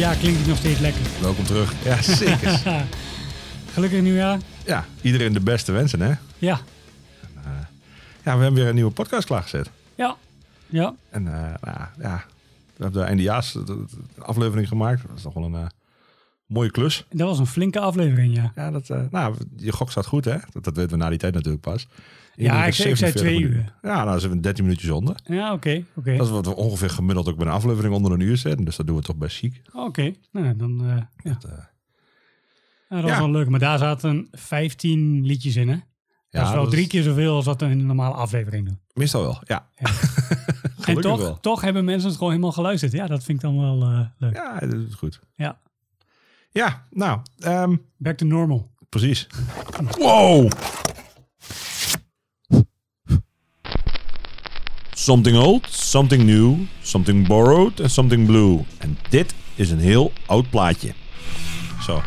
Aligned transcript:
Ja, 0.00 0.14
klinkt 0.14 0.38
het 0.38 0.48
nog 0.48 0.56
steeds 0.56 0.80
lekker. 0.80 1.00
welkom 1.20 1.44
terug. 1.44 1.84
Ja, 1.84 2.02
zeker. 2.24 2.60
Gelukkig 3.74 4.00
nieuwjaar. 4.02 4.38
ja, 4.66 4.84
iedereen 5.02 5.32
de 5.32 5.40
beste 5.40 5.72
wensen, 5.72 6.00
hè? 6.00 6.12
Ja, 6.38 6.60
Ja, 8.24 8.36
we 8.36 8.42
hebben 8.42 8.54
weer 8.54 8.66
een 8.68 8.74
nieuwe 8.74 8.90
podcast 8.90 9.26
klaargezet. 9.26 9.70
ja, 9.94 10.16
ja. 10.66 10.94
En 11.10 11.26
eh, 11.26 11.32
nou, 11.60 11.78
ja, 12.00 12.24
we 12.76 12.82
hebben 12.82 13.00
de 13.00 13.06
eindejaars 13.06 13.52
de- 13.52 13.64
de- 13.64 13.84
de 14.14 14.22
aflevering 14.22 14.68
gemaakt. 14.68 15.02
Dat 15.08 15.16
is 15.18 15.22
nog 15.24 15.34
wel 15.34 15.44
een 15.44 15.54
eh, 15.54 15.66
mooie 16.46 16.70
klus. 16.70 17.04
Dat 17.10 17.28
was 17.28 17.38
een 17.38 17.46
flinke 17.46 17.80
aflevering, 17.80 18.34
ja. 18.36 18.52
Ja, 18.54 18.70
dat, 18.70 18.90
eh, 18.90 19.00
nou, 19.10 19.34
je 19.56 19.72
gok 19.72 19.90
staat 19.90 20.06
goed, 20.06 20.24
hè? 20.24 20.36
Dat, 20.52 20.64
dat 20.64 20.76
weten 20.76 20.90
we 20.90 20.96
na 21.04 21.08
die 21.08 21.18
tijd 21.18 21.34
natuurlijk 21.34 21.62
pas. 21.62 21.86
Ja, 22.42 22.64
ik 22.66 22.78
ik 22.78 22.96
zei 22.96 23.12
twee 23.12 23.40
uur. 23.40 23.72
Ja, 23.82 24.04
nou, 24.04 24.20
zijn 24.20 24.32
we 24.32 24.40
13 24.40 24.64
minuutjes 24.64 24.90
onder. 24.90 25.16
Ja, 25.24 25.52
oké, 25.52 25.84
oké. 25.94 26.16
Dat 26.16 26.26
is 26.26 26.32
wat 26.32 26.46
we 26.46 26.56
ongeveer 26.56 26.90
gemiddeld 26.90 27.28
ook 27.28 27.36
bij 27.36 27.46
een 27.46 27.52
aflevering 27.52 27.94
onder 27.94 28.12
een 28.12 28.20
uur 28.20 28.36
zetten. 28.36 28.64
Dus 28.64 28.76
dat 28.76 28.86
doen 28.86 28.96
we 28.96 29.02
toch 29.02 29.16
best 29.16 29.36
chic. 29.36 29.62
Oké, 29.72 30.12
nou 30.32 30.56
dan, 30.56 30.80
eh, 30.80 30.96
ja. 31.22 31.36
Dat, 31.40 31.44
eh, 31.44 31.58
Ja, 32.88 32.96
dat 32.96 33.02
was 33.04 33.10
Ja. 33.10 33.18
wel 33.18 33.30
leuk. 33.30 33.48
Maar 33.48 33.60
daar 33.60 33.78
zaten 33.78 34.28
15 34.32 35.26
liedjes 35.26 35.56
in, 35.56 35.68
hè? 35.68 35.76
dat 36.30 36.42
is 36.46 36.52
wel 36.52 36.62
dat 36.62 36.70
drie 36.70 36.86
keer 36.86 37.02
zoveel 37.02 37.34
als 37.34 37.44
wat 37.44 37.60
we 37.60 37.66
in 37.66 37.78
een 37.78 37.86
normale 37.86 38.14
aflevering 38.14 38.66
doen. 38.66 38.78
Meestal 38.94 39.22
wel, 39.22 39.40
ja. 39.44 39.68
en 39.76 39.88
Gelukkig 40.78 41.10
toch, 41.10 41.18
wel. 41.20 41.40
toch 41.40 41.60
hebben 41.60 41.84
mensen 41.84 42.08
het 42.08 42.16
gewoon 42.18 42.32
helemaal 42.32 42.52
geluisterd. 42.52 42.92
Ja, 42.92 43.06
dat 43.06 43.24
vind 43.24 43.38
ik 43.42 43.44
dan 43.44 43.60
wel 43.60 43.82
eh, 43.82 44.00
leuk. 44.18 44.34
Ja. 44.34 44.56
Ja, 44.60 44.66
dat 44.66 44.86
is 44.88 44.94
goed. 44.94 45.20
Ja, 46.52 46.86
nou, 46.90 47.20
ehm, 47.38 47.76
Back 47.96 48.16
to 48.16 48.26
normal. 48.26 48.70
precies. 48.88 49.26
Wow! 49.98 50.50
Something 55.00 55.36
old, 55.36 55.66
something 55.70 56.24
new, 56.24 56.56
something 56.82 57.26
borrowed 57.26 57.80
en 57.80 57.90
something 57.90 58.26
blue. 58.26 58.64
En 58.78 58.98
dit 59.08 59.34
is 59.54 59.70
een 59.70 59.78
heel 59.78 60.12
oud 60.26 60.50
plaatje. 60.50 60.92
Zo. 61.82 62.02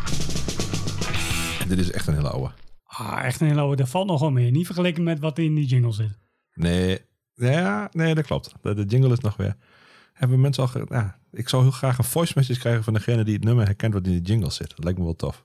En 1.60 1.68
dit 1.68 1.78
is 1.78 1.90
echt 1.90 2.06
een 2.06 2.14
hele 2.14 2.30
oude. 2.30 2.50
Ah, 2.84 3.24
echt 3.24 3.40
een 3.40 3.46
hele 3.46 3.60
oude. 3.60 3.76
Dat 3.76 3.88
valt 3.88 4.06
nog 4.06 4.20
wel 4.20 4.30
mee. 4.30 4.50
Niet 4.50 4.66
vergeleken 4.66 5.02
met 5.02 5.18
wat 5.18 5.38
in 5.38 5.54
die 5.54 5.66
jingle 5.66 5.92
zit. 5.92 6.18
Nee, 6.54 6.98
ja, 7.34 7.88
nee, 7.92 8.14
dat 8.14 8.26
klopt. 8.26 8.54
De, 8.62 8.74
de 8.74 8.84
jingle 8.84 9.12
is 9.12 9.20
nog 9.20 9.36
weer. 9.36 9.56
Hebben 10.12 10.40
mensen 10.40 10.62
al. 10.62 10.68
Ge, 10.68 10.86
ja, 10.88 11.18
ik 11.32 11.48
zou 11.48 11.62
heel 11.62 11.70
graag 11.70 11.98
een 11.98 12.04
voice 12.04 12.32
message 12.36 12.60
krijgen 12.60 12.84
van 12.84 12.92
degene 12.92 13.24
die 13.24 13.34
het 13.34 13.44
nummer 13.44 13.64
herkent 13.64 13.94
wat 13.94 14.06
in 14.06 14.12
de 14.12 14.30
jingle 14.30 14.50
zit. 14.50 14.68
Dat 14.68 14.84
lijkt 14.84 14.98
me 14.98 15.04
wel 15.04 15.16
tof. 15.16 15.44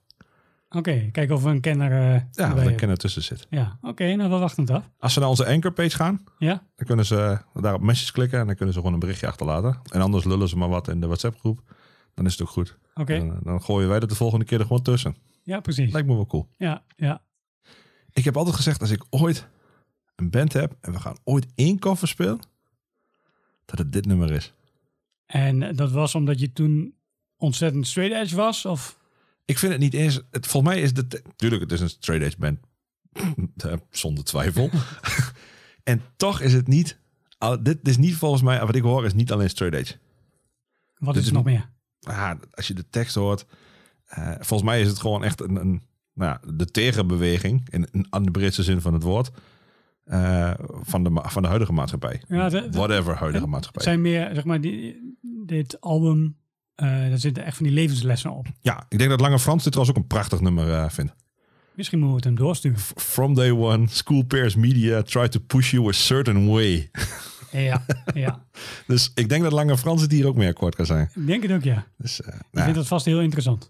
Oké, 0.70 1.10
kijken 1.12 1.36
of 1.36 1.44
we 1.44 1.50
een 1.50 1.62
kenner 1.62 1.92
eh 1.92 2.22
Ja, 2.32 2.54
of 2.54 2.66
een 2.66 2.76
kenner 2.76 2.98
tussen 2.98 3.24
zit. 3.24 3.48
Ja, 3.50 3.78
oké, 3.82 4.16
nou 4.16 4.30
we 4.30 4.38
wachten 4.38 4.64
het 4.64 4.72
af. 4.72 4.90
Als 5.00 5.14
ze 5.14 5.20
naar 5.20 5.30
onze 5.30 5.46
Anchor 5.46 5.72
page 5.74 5.96
gaan, 5.96 6.24
Ja, 6.38 6.64
dan 6.76 6.86
kunnen 6.86 7.06
ze 7.06 7.40
daar 7.54 7.74
op 7.74 7.82
message 7.82 8.12
klikken 8.12 8.40
en 8.40 8.46
dan 8.46 8.56
kunnen 8.56 8.74
ze 8.74 8.80
gewoon 8.80 8.94
een 8.94 9.00
berichtje 9.00 9.28
achterlaten. 9.28 9.80
En 9.92 10.02
anders 10.02 10.24
lullen 10.24 10.50
ze 10.50 10.58
maar 10.58 10.70
wat 10.70 10.88
in 10.88 11.00
de 11.00 11.06
WhatsApp 11.08 11.40
groep. 11.40 11.62
Dan 12.14 12.26
is 12.26 12.32
het 12.32 12.42
ook 12.42 12.50
goed. 12.50 12.78
oké. 12.94 13.18
Dan, 13.18 13.40
dan 13.44 13.62
gooien 13.62 13.90
wij 13.90 14.00
dat 14.00 14.10
de 14.10 14.16
volgende 14.16 14.46
keer 14.46 14.60
er 14.60 14.66
gewoon 14.66 14.82
tussen. 14.82 15.16
Ja, 15.44 15.60
precies. 15.60 15.92
Lijkt 15.92 16.08
me 16.08 16.14
wel 16.16 16.26
cool. 16.26 16.50
Ja, 16.58 16.84
ja. 16.96 17.22
Ik 18.14 18.24
heb 18.26 18.38
altijd 18.38 18.56
gezegd, 18.56 18.82
als 18.82 18.92
ik 18.92 19.06
ooit 19.10 19.48
een 20.16 20.30
band 20.30 20.54
heb 20.54 20.76
en 20.82 20.92
we 20.92 21.00
gaan 21.00 21.18
ooit 21.24 21.48
één 21.56 21.80
cover 21.80 22.08
spelen, 22.08 22.40
dat 23.66 23.78
het 23.78 23.92
dit 23.92 24.06
nummer 24.06 24.32
is. 24.32 24.54
En 25.26 25.76
dat 25.76 25.92
was 25.92 26.16
omdat 26.16 26.40
je 26.40 26.54
toen 26.54 26.94
ontzettend 27.38 27.88
straight 27.88 28.22
edge 28.24 28.36
was? 28.36 28.66
Of? 28.66 28.99
Ik 29.50 29.58
vind 29.58 29.72
het 29.72 29.82
niet 29.82 29.94
eens. 29.94 30.22
Het, 30.32 30.48
volgens 30.48 30.74
mij 30.74 30.82
is 30.84 30.90
het. 30.96 31.22
Tuurlijk, 31.36 31.62
het 31.62 31.72
is 31.72 31.80
een 31.82 31.90
straight 31.90 32.26
edge 32.26 32.38
band. 32.38 32.60
Zonder 33.90 34.24
twijfel. 34.24 34.70
en 35.84 36.02
toch 36.16 36.42
is 36.42 36.54
het 36.54 36.68
niet. 36.68 36.98
Dit 37.62 37.88
is 37.88 37.98
niet 37.98 38.16
volgens 38.16 38.42
mij. 38.42 38.60
Wat 38.66 38.76
ik 38.76 38.82
hoor 38.84 39.06
is 39.06 39.14
niet 39.14 39.32
alleen 39.32 39.50
straight 39.50 39.80
edge. 39.80 39.96
Wat 40.98 41.14
Dit 41.14 41.24
is 41.24 41.30
er 41.30 41.36
nog 41.36 41.44
meer? 41.44 41.70
Ah, 42.02 42.32
als 42.52 42.68
je 42.68 42.74
de 42.74 42.90
tekst 42.90 43.16
hoort. 43.16 43.46
eh, 44.06 44.32
volgens 44.40 44.70
mij 44.70 44.82
is 44.82 44.88
het 44.88 45.00
gewoon 45.00 45.24
echt 45.24 45.42
een. 45.42 45.56
een 45.56 45.82
nou 46.14 46.32
ja, 46.32 46.52
de 46.54 46.66
tegenbeweging. 46.66 47.68
In, 47.70 47.88
in 47.92 48.08
aan 48.10 48.24
de 48.24 48.32
breedste 48.32 48.64
zin 48.64 48.82
van 48.82 48.94
het 48.94 49.04
woord. 49.04 49.32
eh, 50.04 50.54
van, 50.82 51.04
de, 51.04 51.10
van 51.24 51.42
de 51.42 51.48
huidige 51.48 51.74
maatschappij. 51.74 52.22
Ja, 52.28 52.50
de- 52.50 52.70
de- 52.70 52.78
Whatever 52.78 53.16
huidige 53.16 53.44
Het 53.44 53.52
maatschappij. 53.54 53.84
zijn 53.84 54.02
meer, 54.02 54.30
zeg 54.34 54.44
maar, 54.44 54.62
die, 54.62 55.16
dit 55.46 55.82
album, 55.82 56.38
daar 56.86 57.18
zitten 57.18 57.46
echt 57.46 57.56
van 57.56 57.66
die 57.66 57.76
levenslessen 57.76 58.32
op. 58.32 58.48
Ja, 58.62 58.86
ik 58.90 58.98
denk 58.98 59.10
dat 59.10 59.20
Lange 59.20 59.40
Frans 59.40 59.64
dit 59.64 59.72
trouwens 59.72 59.98
ook 59.98 60.04
een 60.04 60.10
prachtig 60.10 60.42
nummer 60.42 60.74
eh, 60.74 60.90
vindt. 60.90 61.14
Misschien 61.74 62.00
moeten 62.00 62.22
we 62.22 62.28
het 62.28 62.38
hem 62.38 62.46
doorsturen. 62.48 62.80
From 62.96 63.34
day 63.34 63.52
one, 63.52 63.88
school 63.88 64.24
peers 64.24 64.56
media 64.56 65.02
try 65.02 65.28
to 65.28 65.40
push 65.48 65.72
you 65.72 65.88
a 65.88 65.92
certain 65.92 66.48
way. 66.48 66.92
Ja, 67.52 67.86
ja. 68.14 68.46
Dus 68.88 69.12
ik 69.16 69.30
denk 69.30 69.44
dat 69.44 69.52
Lange 69.52 69.78
Frans 69.78 70.02
het 70.02 70.12
hier 70.12 70.28
ook 70.28 70.36
mee 70.36 70.48
akkoord 70.48 70.76
kan 70.76 70.86
zijn. 70.86 71.10
Ik 71.16 71.28
denk 71.28 71.44
het 71.44 71.52
ook, 71.52 71.64
ja. 71.64 71.86
Dus 71.98 72.22
eh, 72.22 72.28
Ik 72.28 72.42
nou, 72.52 72.64
vind 72.64 72.76
dat 72.76 72.88
vast 72.88 73.06
heel 73.06 73.22
interessant. 73.22 73.70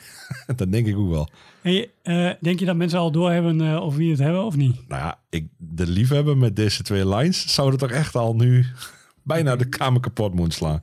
dat 0.56 0.72
denk 0.72 0.86
ik 0.86 0.96
ook 0.96 1.10
wel. 1.10 1.28
Hey, 1.60 1.90
eh, 2.02 2.30
denk 2.40 2.58
je 2.58 2.64
dat 2.64 2.76
mensen 2.76 2.98
al 2.98 3.10
doorhebben 3.10 3.60
eh 3.60 3.82
of 3.82 3.94
wie 3.94 4.10
het 4.10 4.20
hebben 4.20 4.44
of 4.44 4.56
niet? 4.56 4.88
Nou 4.88 5.02
ja, 5.02 5.20
ik, 5.30 5.48
de 5.56 5.86
liefhebber 5.86 6.36
met 6.36 6.56
deze 6.56 6.82
twee 6.82 7.08
lines 7.08 7.54
zouden 7.54 7.78
toch 7.78 7.90
echt 7.90 8.16
al 8.16 8.34
nu 8.34 8.66
bijna 9.22 9.56
de 9.56 9.68
kamer 9.68 10.00
kapot 10.00 10.34
moeten 10.34 10.52
slaan. 10.54 10.82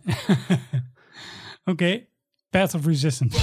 Oké, 1.68 2.08
Path 2.52 2.76
of 2.76 2.86
Resistance. 2.88 3.38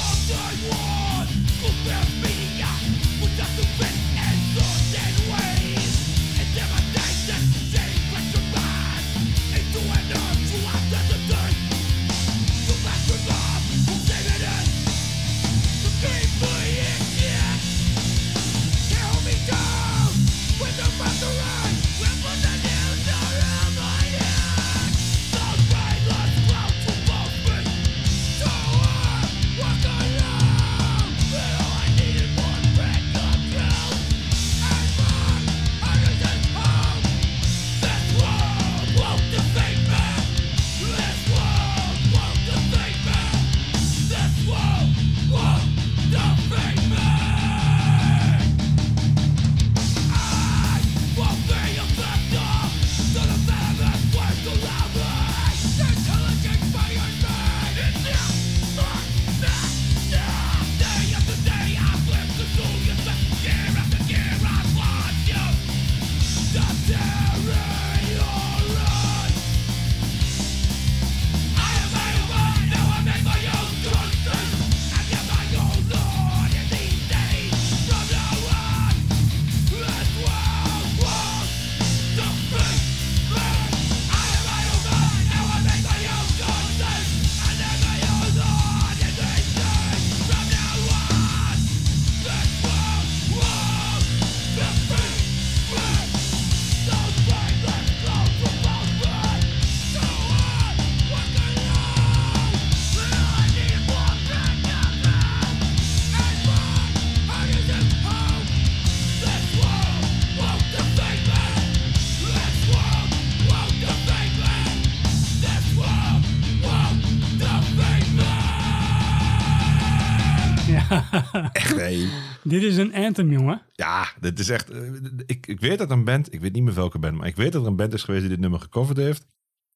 Dit 122.61 122.71
is 122.71 122.77
een 122.77 122.95
anthem, 122.95 123.31
jongen. 123.33 123.63
Ja, 123.73 124.09
dit 124.21 124.39
is 124.39 124.49
echt... 124.49 124.71
eh, 124.71 124.81
Ik, 125.27 125.47
ik 125.47 125.61
weet 125.61 125.79
dat 125.79 125.91
een 125.91 126.05
band, 126.05 126.33
ik 126.33 126.41
weet 126.41 126.53
niet 126.53 126.63
meer 126.63 126.75
welke 126.75 126.99
band, 126.99 127.17
maar 127.17 127.27
ik 127.27 127.37
weet 127.37 127.53
dat 127.53 127.63
er 127.63 127.69
een 127.69 127.77
band 127.77 127.93
is 127.95 128.03
geweest 128.03 128.23
die 128.23 128.31
dit 128.33 128.41
nummer 128.41 128.61
gecoverd 128.61 128.97
heeft. 128.97 129.27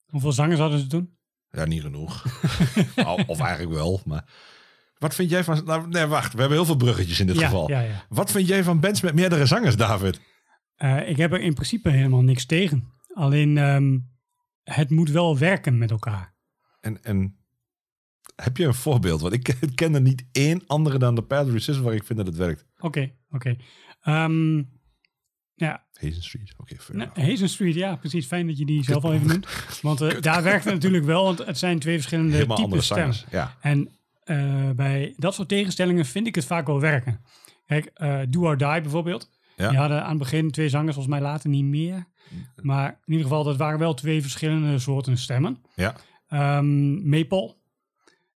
Hoeveel 0.06 0.32
zangers 0.32 0.61
hadden 0.61 0.79
ze 0.79 0.87
toen? 0.87 1.17
Ja, 1.50 1.64
niet 1.64 1.82
genoeg. 1.82 2.25
Of 3.26 3.40
eigenlijk 3.40 3.73
wel, 3.73 4.00
maar... 4.05 4.25
Wat 4.99 5.14
vind 5.14 5.31
jij 5.31 5.44
van... 5.44 5.64
Nou, 5.64 5.88
nee, 5.88 6.06
wacht. 6.06 6.32
We 6.32 6.38
hebben 6.38 6.56
heel 6.56 6.67
veel 6.67 6.76
bruggetjes 6.76 7.20
in 7.20 7.26
dit 7.26 7.38
ja, 7.38 7.44
geval. 7.46 7.69
ja, 7.70 7.81
ja. 7.81 8.05
Wat 8.08 8.31
vind 8.31 8.49
jij 8.49 8.64
van 8.64 8.81
bands 8.81 9.00
met 9.00 9.14
meerdere 9.14 9.46
zangers, 9.46 9.76
David? 9.76 10.20
Eh, 10.76 11.08
ik 11.08 11.17
heb 11.17 11.32
er 11.32 11.40
in 11.40 11.55
principe 11.55 11.90
helemaal 11.90 12.23
niks 12.23 12.46
tegen. 12.46 12.93
Alleen 13.14 13.58
ehm, 13.58 13.99
het 14.62 14.90
moet 14.90 15.11
wel 15.11 15.38
werken 15.38 15.78
met 15.78 15.90
elkaar. 15.90 16.35
En, 16.81 17.05
en 17.05 17.37
heb 18.35 18.56
je 18.56 18.64
een 18.67 18.75
voorbeeld? 18.75 19.20
Want 19.20 19.32
ik 19.35 19.55
ken 19.75 19.94
er 19.94 20.00
niet 20.00 20.25
één 20.32 20.62
andere 20.67 20.99
dan 20.99 21.14
de 21.14 21.23
Path 21.23 21.46
Resistance 21.46 21.82
waar 21.82 21.94
ik 21.94 22.05
vind 22.05 22.19
dat 22.19 22.26
het 22.28 22.37
werkt. 22.37 22.64
Oké, 22.82 23.12
oké. 23.31 23.56
Ehm, 24.02 24.62
ja, 25.55 25.87
Hazen 26.00 26.23
Street. 26.23 26.55
Oké, 26.56 26.76
nou. 26.93 27.11
Hazen 27.14 27.49
Street, 27.49 27.75
ja, 27.75 27.96
precies. 27.96 28.26
Fijn 28.26 28.46
dat 28.46 28.58
je 28.58 28.67
die 28.67 28.84
zelf 28.84 29.05
al 29.05 29.12
even 29.12 29.26
noemt. 29.26 29.46
Want 29.82 30.00
eh, 30.00 30.20
daar 30.20 30.43
werkt 30.43 30.64
het 30.64 30.75
natuurlijk 30.75 31.05
wel, 31.05 31.25
want 31.25 31.38
het 31.38 31.58
zijn 31.58 31.79
twee 31.79 31.94
verschillende 31.94 32.32
Helemaal 32.32 32.56
andere 32.56 32.82
types 32.82 32.96
stemmen. 32.96 33.17
Ja. 33.31 33.56
En 33.61 33.88
eh, 34.25 34.70
bij 34.70 35.14
dat 35.17 35.34
soort 35.34 35.49
tegenstellingen 35.49 36.06
vind 36.06 36.26
ik 36.26 36.34
het 36.34 36.44
vaak 36.44 36.67
wel 36.67 36.81
werken. 36.81 37.20
Kijk, 37.67 37.90
eh 37.94 38.20
Do 38.29 38.40
or 38.40 38.56
Die 38.56 38.81
bijvoorbeeld. 38.81 39.31
Ja. 39.56 39.69
Die 39.69 39.78
hadden 39.78 40.02
aan 40.02 40.08
het 40.08 40.19
begin 40.19 40.50
twee 40.50 40.69
zangers, 40.69 40.94
volgens 40.94 41.14
mij 41.14 41.25
later 41.25 41.50
niet 41.50 41.64
meer. 41.64 42.06
Maar 42.62 42.88
in 42.88 43.12
ieder 43.12 43.26
geval, 43.26 43.44
dat 43.44 43.56
waren 43.56 43.78
wel 43.78 43.94
twee 43.94 44.23
verschillende 44.23 44.78
soorten 44.78 45.19
stemmen. 45.19 45.58
Ja. 45.75 45.94
Ehm 46.28 47.08
Maple, 47.08 47.55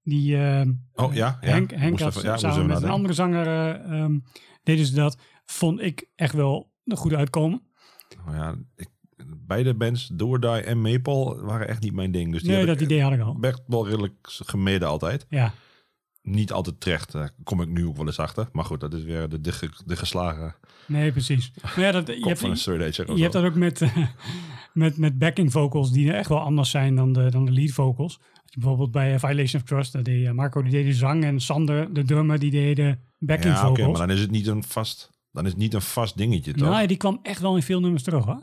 die 0.06 0.36
ehm, 0.36 0.72
Oh 0.94 1.14
ja, 1.14 1.38
ja. 1.40 1.48
Henk, 1.48 1.70
Henk 1.70 2.00
had 2.00 2.16
even- 2.16 2.28
ja, 2.28 2.36
samen 2.36 2.66
met 2.66 2.82
een 2.82 2.88
andere 2.88 3.14
zanger 3.14 3.46
eh, 3.46 4.00
ehm, 4.00 4.18
deden 4.62 4.86
ze 4.86 4.94
dat. 4.94 5.18
Vond 5.44 5.80
ik 5.80 6.08
echt 6.14 6.34
wel 6.34 6.72
goed 6.88 7.14
uitkomen. 7.14 7.62
Oh 8.28 8.34
ja, 8.34 8.54
ik, 8.76 8.88
beide 9.46 9.74
bands, 9.74 10.06
Do 10.12 10.28
or 10.28 10.40
Die 10.40 10.50
en 10.50 10.80
Maple, 10.80 11.40
waren 11.42 11.68
echt 11.68 11.82
niet 11.82 11.92
mijn 11.92 12.10
ding. 12.10 12.32
Dus 12.32 12.42
die 12.42 12.50
nee, 12.50 12.66
dat 12.66 12.74
ik 12.74 12.80
idee 12.82 13.02
had 13.02 13.12
ik 13.12 13.20
al. 13.20 13.36
echt 13.40 13.62
wel 13.66 13.86
redelijk 13.88 14.14
gemeden 14.22 14.88
altijd. 14.88 15.26
Ja, 15.28 15.52
Niet 16.22 16.52
altijd 16.52 16.80
terecht, 16.80 17.12
daar 17.12 17.30
kom 17.44 17.60
ik 17.60 17.68
nu 17.68 17.86
ook 17.86 17.96
wel 17.96 18.06
eens 18.06 18.18
achter. 18.18 18.48
Maar 18.52 18.64
goed, 18.64 18.80
dat 18.80 18.94
is 18.94 19.02
weer 19.04 19.28
de, 19.28 19.40
de, 19.40 19.52
ge- 19.52 19.82
de 19.86 19.96
geslagen 19.96 20.54
nee, 20.86 21.12
precies. 21.12 21.52
Maar 21.62 21.80
ja, 21.80 21.92
dat, 21.92 22.06
je, 22.06 22.12
hebt, 22.26 22.38
van 22.40 22.50
een 22.50 22.56
je 23.16 23.20
hebt 23.22 23.32
dat 23.32 23.44
ook 23.44 23.54
met, 23.54 23.80
eh, 23.82 23.96
met, 24.72 24.96
met 24.98 25.18
backing 25.18 25.52
vocals 25.52 25.92
die 25.92 26.12
echt 26.12 26.28
wel 26.28 26.40
anders 26.40 26.70
zijn 26.70 26.94
dan 26.94 27.12
de, 27.12 27.30
dan 27.30 27.44
de 27.44 27.52
lead 27.52 27.70
vocals. 27.70 28.20
Bijvoorbeeld 28.58 28.90
bij 28.90 29.12
eh, 29.14 29.18
Violation 29.18 29.60
of 29.62 29.68
Trust, 29.68 29.92
daar 29.92 30.02
deed 30.02 30.26
eh, 30.26 30.32
Marco 30.32 30.62
die 30.62 30.70
deed 30.70 30.84
de 30.84 30.92
zang 30.92 31.24
en 31.24 31.40
Sander, 31.40 31.92
de 31.94 32.04
drummer, 32.04 32.38
die 32.38 32.50
deed 32.50 32.76
de 32.76 32.98
backing 33.18 33.54
Ja, 33.54 33.68
oké, 33.70 33.86
maar 33.86 33.96
dan 33.98 34.10
is 34.10 34.20
het 34.20 34.30
niet 34.30 34.46
een 34.46 34.62
vast, 34.64 35.10
dan 35.32 35.44
is 35.44 35.50
het 35.50 35.60
niet 35.60 35.74
een 35.74 35.82
vast 35.82 36.16
dingetje, 36.16 36.52
toch? 36.52 36.68
nou, 36.68 36.86
die 36.86 36.96
kwam 36.96 37.18
echt 37.22 37.40
wel 37.40 37.56
in 37.56 37.62
veel 37.62 37.80
nummers 37.80 38.02
terug, 38.02 38.24
hoor. 38.24 38.42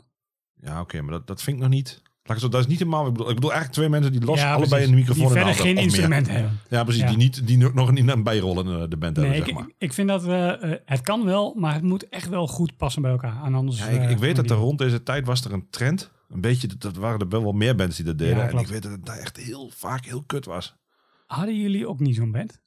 Ja, 0.60 0.80
oké, 0.80 1.00
maar 1.02 1.12
dat, 1.12 1.26
dat 1.26 1.42
vind 1.42 1.56
ik 1.56 1.62
nog 1.62 1.72
niet. 1.72 2.02
Laat 2.22 2.36
ik 2.36 2.42
zo, 2.42 2.48
dat 2.48 2.60
is 2.60 2.66
niet 2.66 2.78
helemaal. 2.78 3.06
Ik 3.06 3.12
bedoel, 3.12 3.28
ik 3.28 3.34
bedoel 3.34 3.50
eigenlijk 3.52 3.80
twee 3.80 3.88
mensen 4.00 4.12
die 4.12 4.24
los 4.24 4.40
ja, 4.40 4.54
allebei 4.54 4.84
in 4.84 4.90
de 4.90 4.96
microfoon 4.96 5.16
Die 5.16 5.26
en 5.26 5.32
verder 5.36 5.56
de 5.56 5.62
geen 5.62 5.74
meer. 5.74 5.82
instrument 5.84 6.28
hebben. 6.28 6.60
Ja, 6.70 6.82
precies. 6.84 7.02
Ja. 7.02 7.08
Die, 7.08 7.16
niet, 7.16 7.46
die 7.46 7.58
nog 7.58 7.92
niet 7.92 8.10
aan 8.10 8.22
bijrollen 8.22 8.66
eh, 8.82 8.88
de 8.88 8.96
band 8.96 9.16
Nee, 9.16 9.24
hebben, 9.26 9.42
ik, 9.42 9.44
zeg 9.54 9.54
maar. 9.54 9.74
ik, 9.78 9.92
vind 9.92 10.08
dat 10.08 10.22
het 10.84 11.00
kan 11.00 11.24
wel, 11.24 11.54
maar 11.54 11.74
het 11.74 11.82
moet 11.82 12.08
echt 12.08 12.28
wel 12.28 12.46
goed 12.46 12.76
passen 12.76 13.02
bij 13.02 13.10
elkaar. 13.10 13.44
En 13.44 13.54
anders, 13.54 13.78
Ja, 13.78 13.86
ik, 13.86 14.10
ik 14.10 14.18
weet 14.18 14.36
dat 14.36 14.50
er 14.50 14.56
rond 14.56 14.78
deze 14.78 15.02
tijd 15.02 15.26
was 15.26 15.44
er 15.44 15.52
een 15.52 15.66
trend. 15.70 16.10
Een 16.28 16.40
beetje, 16.40 16.68
dat- 16.78 16.96
waren 16.96 17.20
er 17.20 17.28
wel 17.28 17.42
wel 17.42 17.52
meer 17.52 17.74
bands 17.76 17.96
die 17.96 18.04
dat 18.04 18.18
deden. 18.18 18.36
Ja, 18.36 18.48
en 18.48 18.58
ik 18.58 18.66
weet 18.66 18.82
dat 18.82 18.92
het 18.92 19.06
daar 19.06 19.18
echt 19.18 19.36
heel 19.36 19.70
vaak 19.74 20.04
heel 20.04 20.22
kut 20.26 20.44
was. 20.44 20.76
Hadden 21.26 21.60
jullie 21.60 21.88
ook 21.88 22.00
niet 22.00 22.16
zo'n 22.16 22.32
band? 22.32 22.60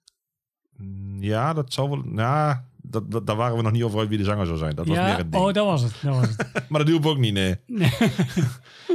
Mm, 0.78 1.22
Ja, 1.24 1.54
dat 1.54 1.74
zou 1.74 1.90
wel. 1.90 2.04
Ja, 2.16 2.66
dat, 2.82 3.12
dat, 3.12 3.28
daar 3.28 3.36
waren 3.36 3.58
we 3.58 3.64
nog 3.64 3.72
niet 3.72 3.84
over 3.84 4.00
uit 4.00 4.10
wie 4.10 4.18
de 4.18 4.24
zanger 4.24 4.46
zou 4.46 4.58
zijn. 4.58 4.76
Dat 4.76 4.88
was 4.88 4.98
meer 4.98 5.08
ja, 5.08 5.16
het 5.18 5.32
ding. 5.32 5.44
oh, 5.44 5.54
dat 5.54 5.66
was 5.66 5.82
het. 5.82 5.94
Dat 6.02 6.16
was 6.16 6.28
het. 6.28 6.52
Maar 6.70 6.86
dat 6.86 7.02
we 7.02 7.10
ook 7.10 7.18
niet, 7.18 7.34
nee. 7.34 7.56
Nee. 7.66 7.92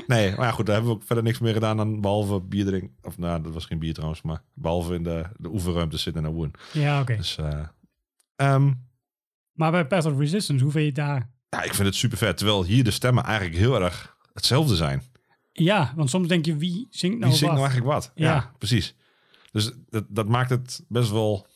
Nee, 0.07 0.31
maar 0.37 0.47
ja, 0.47 0.51
goed, 0.51 0.67
daar 0.67 0.75
hebben 0.75 0.93
we 0.93 0.99
ook 1.01 1.07
verder 1.07 1.25
niks 1.25 1.39
meer 1.39 1.53
gedaan 1.53 1.77
dan 1.77 2.01
behalve 2.01 2.41
bier 2.41 2.65
drinken. 2.65 2.97
Of 3.03 3.19
nou, 3.19 3.43
dat 3.43 3.53
was 3.53 3.65
geen 3.67 3.79
bier 3.79 3.93
trouwens, 3.95 4.23
maar 4.23 4.43
behalve 4.55 4.95
in 4.95 5.03
de, 5.03 5.25
de 5.37 5.49
oefenruimte 5.49 5.97
zitten 5.97 6.25
en 6.25 6.33
woon. 6.33 6.51
ja, 6.73 7.01
oké. 7.01 7.17
Dus, 7.17 7.37
eh, 7.39 7.61
ehm, 8.37 8.73
Maar 9.53 9.71
bij 9.71 9.87
Path 9.87 10.05
of 10.05 10.19
Resistance, 10.19 10.63
hoe 10.65 10.73
vind 10.73 10.83
je 10.97 11.03
het 11.03 11.09
daar? 11.11 11.31
ja, 11.49 11.63
ik 11.63 11.75
vind 11.75 11.87
het 11.89 11.97
super 11.97 12.19
vet. 12.19 12.37
Terwijl 12.37 12.65
hier 12.65 12.85
de 12.85 12.91
stemmen 12.91 13.25
eigenlijk 13.25 13.57
heel 13.57 13.83
erg 13.83 14.12
hetzelfde 14.33 14.77
zijn. 14.77 15.03
Ja, 15.53 15.93
want 15.97 16.11
soms 16.11 16.29
denk 16.29 16.45
je, 16.47 16.57
wie 16.57 16.87
zingt 16.91 17.19
nou 17.19 17.31
Wie 17.31 17.39
zingt 17.39 17.55
nou 17.55 17.65
eigenlijk 17.67 17.95
wat? 17.95 18.13
Ja, 18.15 18.33
Ja. 18.35 18.53
precies. 18.59 18.95
Dus 19.53 19.73
dat, 19.89 20.05
dat 20.09 20.29
maakt 20.29 20.51
het 20.51 20.85
best 20.89 21.11
wel... 21.11 21.47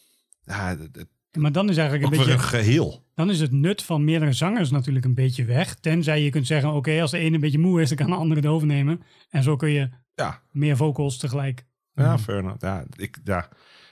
Ja, 0.45 0.77
het, 0.79 1.07
Maar 1.39 1.53
dan 1.53 1.69
is 1.69 1.77
eigenlijk 1.77 2.11
een 2.13 2.19
weer 2.19 2.29
een 2.29 2.37
beetje, 2.37 2.49
geheel. 2.49 3.05
dan 3.15 3.31
is 3.31 3.41
het 3.41 3.53
nut 3.53 3.83
van 3.83 4.05
meerdere 4.05 4.33
zangers 4.33 4.71
natuurlijk 4.71 5.05
een 5.05 5.15
beetje 5.15 5.45
weg. 5.45 5.75
Tenzij 5.75 6.23
je 6.23 6.31
kunt 6.31 6.47
zeggen, 6.47 6.71
oké, 6.73 7.01
als 7.01 7.11
de 7.11 7.19
ene 7.19 7.35
een 7.35 7.41
beetje 7.41 7.59
moe 7.59 7.81
is, 7.81 7.89
dan 7.89 7.97
kan 7.97 8.07
de 8.11 8.15
andere 8.17 8.41
het 8.41 8.49
overnemen. 8.51 9.03
En 9.31 9.43
zo 9.43 9.57
kun 9.57 9.71
je 9.71 9.89
Ja, 10.15 10.43
meer 10.51 10.77
vocals 10.77 11.17
tegelijk. 11.19 11.67
ja 11.95 12.19
fair 12.19 12.39
enough. 12.39 12.61
Ja 12.63 12.85
ik, 12.97 13.19
ja, 13.25 13.49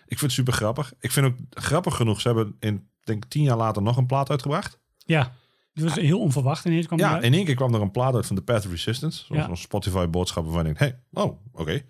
ik 0.07 0.19
vind 0.19 0.21
het 0.21 0.33
super 0.33 0.53
grappig. 0.53 0.93
Ik 1.01 1.11
vind 1.11 1.27
ook 1.27 1.37
grappig 1.51 1.97
genoeg, 1.97 2.21
ze 2.21 2.29
hebben 2.29 2.57
in, 2.61 2.89
denk 3.05 3.25
tien 3.25 3.43
jaar 3.43 3.57
later 3.57 3.83
nog 3.83 3.97
een 3.97 4.07
plaat 4.07 4.31
uitgebracht. 4.31 4.79
Ja, 4.97 5.33
het 5.75 5.83
was 5.85 5.95
heel 5.95 6.21
onverwacht 6.21 6.65
ineens 6.65 6.87
kwam 6.87 6.99
Ja, 6.99 7.21
in 7.21 7.35
één 7.35 7.45
keer 7.45 7.55
kwam 7.55 7.75
er 7.75 7.81
een 7.81 7.91
plaat 7.91 8.15
uit 8.15 8.27
van 8.27 8.37
The 8.37 8.43
Path 8.43 8.65
of 8.65 8.71
Resistance. 8.71 9.25
Zoals 9.25 9.43
Ja. 9.45 9.51
een 9.51 9.57
Spotify 9.57 10.07
boodschap 10.07 10.45
waarvan 10.45 10.67
ik 10.67 10.79
denk, 10.79 10.93
hey, 11.13 11.23
oh, 11.25 11.41
oké. 11.53 11.83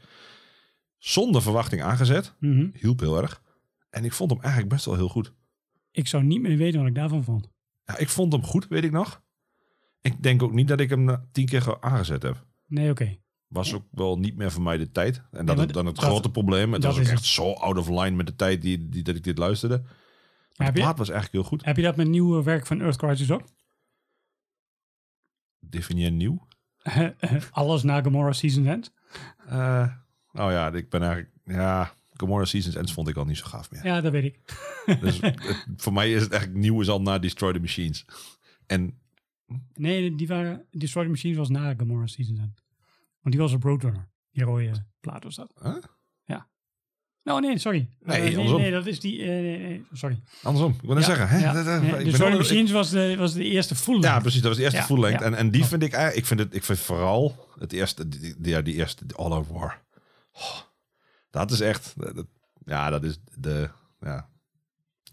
Zonder 0.98 1.42
verwachting 1.42 1.82
aangezet. 1.82 2.34
Mhm. 2.40 2.68
Hielp 2.72 3.00
heel 3.00 3.22
erg. 3.22 3.42
En 3.90 4.04
ik 4.04 4.12
vond 4.12 4.30
hem 4.30 4.40
eigenlijk 4.40 4.72
best 4.72 4.84
wel 4.84 4.94
heel 4.94 5.08
goed. 5.08 5.32
Ik 5.90 6.06
zou 6.06 6.22
niet 6.24 6.40
meer 6.40 6.56
weten 6.56 6.78
wat 6.80 6.88
ik 6.88 6.94
daarvan 6.94 7.24
vond. 7.24 7.48
Ja, 7.86 7.96
ik 7.98 8.08
vond 8.08 8.32
hem 8.32 8.42
goed, 8.42 8.68
weet 8.68 8.84
ik 8.84 8.92
nog. 8.92 9.22
Ik 10.00 10.22
denk 10.22 10.42
ook 10.42 10.52
niet 10.52 10.68
dat 10.68 10.80
ik 10.80 10.90
hem 10.90 11.16
tien 11.32 11.46
keer 11.46 11.62
ge- 11.62 11.80
aangezet 11.80 12.22
heb. 12.22 12.44
Nee, 12.66 12.90
oké. 12.90 13.16
Was 13.48 13.74
ook 13.74 13.84
wel 13.90 14.18
niet 14.18 14.36
meer 14.36 14.50
voor 14.52 14.62
mij 14.62 14.76
de 14.76 14.90
tijd. 14.90 15.22
En 15.30 15.46
dat 15.46 15.58
is 15.58 15.66
dan 15.66 15.86
het 15.86 15.94
dat- 15.96 16.04
grote 16.04 16.30
probleem. 16.30 16.72
Het 16.72 16.84
was 16.84 16.94
ook 16.96 17.00
echt 17.02 17.10
het. 17.10 17.24
zo 17.24 17.52
out 17.52 17.78
of 17.78 17.88
line 17.88 18.10
met 18.10 18.26
de 18.26 18.36
tijd 18.36 18.62
die, 18.62 18.88
die, 18.88 19.02
dat 19.02 19.14
ik 19.16 19.24
dit 19.24 19.38
luisterde. 19.38 19.82
Maar 20.56 20.66
je- 20.66 20.72
plaat 20.72 20.98
was 20.98 21.08
eigenlijk 21.10 21.32
heel 21.40 21.50
goed. 21.50 21.64
Heb 21.64 21.76
je 21.76 21.82
dat 21.82 21.96
met 21.96 22.08
nieuwe 22.08 22.42
werk 22.42 22.66
van 22.66 22.80
Earth 22.80 22.96
Crisis 22.96 23.30
ook? 23.30 23.42
Definieer 25.74 26.10
nieuw. 26.10 26.46
Alles 27.50 27.82
na 27.82 28.02
Gomorrah 28.02 28.32
Season 28.34 28.66
End? 28.66 28.92
Eh 29.46 29.88
nou 30.32 30.52
ja, 30.52 30.72
ik 30.72 30.88
ben 30.90 31.02
eigenlijk... 31.02 31.32
Ja, 31.44 31.92
Gomorrah 32.12 32.46
Seasons 32.46 32.74
Ends 32.74 32.92
vond 32.92 33.08
ik 33.08 33.16
al 33.16 33.24
niet 33.24 33.36
zo 33.36 33.44
gaaf 33.46 33.70
meer. 33.70 33.84
Ja, 33.86 34.00
dat 34.00 34.12
weet 34.12 34.24
ik. 34.24 34.38
Dus 35.00 35.20
het- 35.20 35.64
voor 35.76 35.92
mij 35.92 36.12
is 36.12 36.22
het 36.22 36.30
eigenlijk 36.32 36.62
nieuw 36.62 36.80
is 36.80 36.88
al 36.88 37.02
na 37.02 37.18
Destroy 37.18 37.52
the 37.52 37.58
Machines. 37.60 38.04
En 38.66 38.98
Nee, 39.74 40.14
die 40.14 40.26
waren, 40.26 40.66
Destroy 40.70 41.04
the 41.04 41.10
Machines 41.10 41.36
was 41.36 41.48
na 41.48 41.74
Gomorrah 41.76 42.06
Season 42.06 42.38
End. 42.38 42.62
Want 43.20 43.34
die 43.34 43.38
was 43.40 43.52
op 43.52 43.62
Roadrunner. 43.62 44.08
Die 44.30 44.44
rode 44.44 44.84
plaat 45.00 45.24
was 45.24 45.34
dat. 45.34 45.54
Huh? 45.62 45.76
Nou, 47.24 47.40
nee, 47.40 47.58
sorry. 47.58 47.88
Nee, 48.02 48.36
nee, 48.36 48.70
dat 48.70 48.86
is 48.86 49.00
die... 49.00 49.20
eh, 49.22 49.28
nee, 49.28 49.84
sorry. 49.92 50.20
andersom, 50.42 50.72
ik 50.72 50.80
wil 50.86 50.94
net 50.94 51.06
Ja, 51.06 51.14
zeggen. 51.14 51.28
Hè? 51.28 51.38
ja, 51.38 51.52
Dat- 52.12 52.36
Machines 52.38 52.70
was 52.70 52.90
de, 52.90 53.14
was 53.18 53.32
de 53.34 53.44
eerste 53.44 53.74
full 53.74 54.00
Ja, 54.00 54.20
precies. 54.20 54.40
Dat 54.40 54.48
was 54.48 54.56
de 54.56 54.62
eerste 54.62 54.78
Ja, 54.78 54.84
full 54.84 55.00
length. 55.00 55.22
En, 55.22 55.34
en 55.34 55.50
die 55.50 55.64
vind 55.64 55.82
ik 55.82 55.92
eigenlijk... 55.92 56.20
Ik 56.22 56.26
vind, 56.26 56.40
het, 56.40 56.54
ik 56.54 56.64
vind 56.64 56.78
vooral 56.78 57.48
het 57.58 57.72
eerste... 57.72 58.08
Die, 58.08 58.20
die- 58.38 58.52
ja, 58.52 58.60
die 58.60 58.74
eerste 58.74 59.04
All 59.16 59.30
Out 59.32 59.46
War. 59.48 59.82
Oh, 60.32 60.58
dat 61.30 61.50
is 61.50 61.60
echt... 61.60 61.94
dat- 61.96 62.26
ja, 62.66 62.90
dat 62.90 63.04
is 63.04 63.18
de... 63.38 63.68
Ja, 64.00 64.28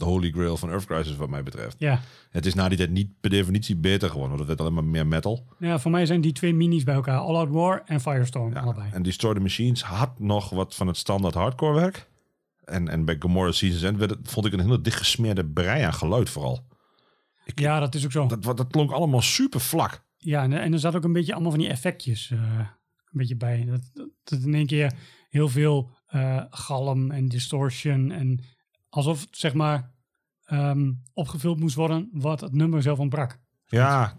de 0.01 0.07
holy 0.07 0.31
grail 0.31 0.57
van 0.57 0.69
Earth 0.69 0.85
Crisis 0.85 1.15
wat 1.15 1.29
mij 1.29 1.43
betreft. 1.43 1.75
Ja. 1.79 2.01
Het 2.29 2.45
is 2.45 2.53
na 2.53 2.67
die 2.69 2.77
tijd 2.77 2.89
niet 2.89 3.19
per 3.19 3.29
definitie 3.29 3.75
beter 3.75 4.09
geworden. 4.09 4.37
Want 4.37 4.39
het 4.39 4.47
werd 4.47 4.59
alleen 4.59 4.73
maar 4.73 4.91
meer 4.91 5.07
metal. 5.07 5.45
ja, 5.59 5.79
voor 5.79 5.91
mij 5.91 6.05
zijn 6.05 6.21
die 6.21 6.31
twee 6.31 6.53
minis 6.53 6.83
bij 6.83 6.95
elkaar. 6.95 7.19
All 7.19 7.35
Out 7.35 7.49
War 7.49 7.81
en 7.85 8.01
Firestorm, 8.01 8.53
Ja, 8.53 8.59
allebei. 8.59 8.89
En 8.91 9.03
Destroy 9.03 9.33
the 9.33 9.39
Machines 9.39 9.83
had 9.83 10.19
nog 10.19 10.49
wat 10.49 10.75
van 10.75 10.87
het 10.87 10.97
standaard 10.97 11.33
hardcore 11.33 11.73
werk. 11.73 12.09
En, 12.63 12.87
en 12.87 13.05
bij 13.05 13.15
Gomorrah 13.19 13.53
Seasons 13.53 13.83
End 13.83 13.97
werd 13.97 14.09
het, 14.11 14.19
vond 14.23 14.45
ik 14.45 14.53
een 14.53 14.59
hele 14.59 14.81
dichtgesmeerde 14.81 15.45
brei 15.45 15.83
aan 15.83 15.93
geluid 15.93 16.29
vooral. 16.29 16.69
Ja, 17.55 17.79
dat 17.79 17.95
is 17.95 18.05
ook 18.05 18.11
zo. 18.11 18.25
Dat, 18.27 18.43
dat 18.57 18.67
klonk 18.67 18.91
allemaal 18.91 19.21
super 19.21 19.59
vlak. 19.59 20.03
Ja, 20.17 20.43
en, 20.43 20.53
en 20.53 20.73
er 20.73 20.79
zat 20.79 20.95
ook 20.95 21.03
een 21.03 21.13
beetje 21.13 21.33
allemaal 21.33 21.51
van 21.51 21.59
die 21.59 21.69
effectjes 21.69 22.31
eh, 22.31 22.39
een 22.39 22.67
beetje 23.11 23.35
bij. 23.35 23.65
Dat, 23.65 23.89
dat, 23.93 24.09
dat 24.23 24.41
in 24.41 24.53
één 24.53 24.65
keer 24.65 24.93
heel 25.29 25.49
veel 25.49 25.89
eh, 26.07 26.43
galm 26.49 27.11
en 27.11 27.27
distortion. 27.27 28.11
En 28.11 28.39
alsof 28.91 29.27
zeg 29.31 29.53
maar 29.53 29.91
ehm, 30.45 30.91
opgevuld 31.13 31.59
moest 31.59 31.75
worden 31.75 32.09
wat 32.11 32.41
het 32.41 32.53
nummer 32.53 32.81
zelf 32.81 32.99
ontbrak. 32.99 33.39
Ja, 33.65 34.15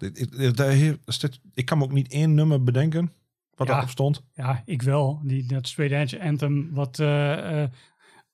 ik 1.55 1.65
kan 1.65 1.79
me 1.79 1.85
ook 1.85 1.93
niet 1.93 2.13
één 2.13 2.35
nummer 2.35 2.63
bedenken 2.63 3.13
wat 3.55 3.69
Ja. 3.69 3.77
erop 3.77 3.89
stond. 3.89 4.23
Ja, 4.35 4.63
ik 4.65 4.83
wel. 4.83 5.21
Die, 5.25 5.47
dat 5.47 5.69
Straight 5.69 6.13
Edge 6.13 6.25
Anthem 6.25 6.71
wat 6.73 6.99
eh, 6.99 7.63
eh, 7.63 7.71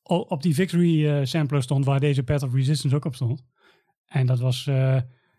op 0.02 0.42
die 0.42 0.54
Victory 0.54 1.06
eh, 1.08 1.24
sampler 1.24 1.62
stond 1.62 1.84
waar 1.84 2.00
deze 2.00 2.22
Path 2.22 2.42
of 2.42 2.52
Resistance 2.54 2.96
ook 2.96 3.04
op 3.04 3.14
stond. 3.14 3.44
En 4.06 4.26
dat 4.26 4.38
was 4.38 4.70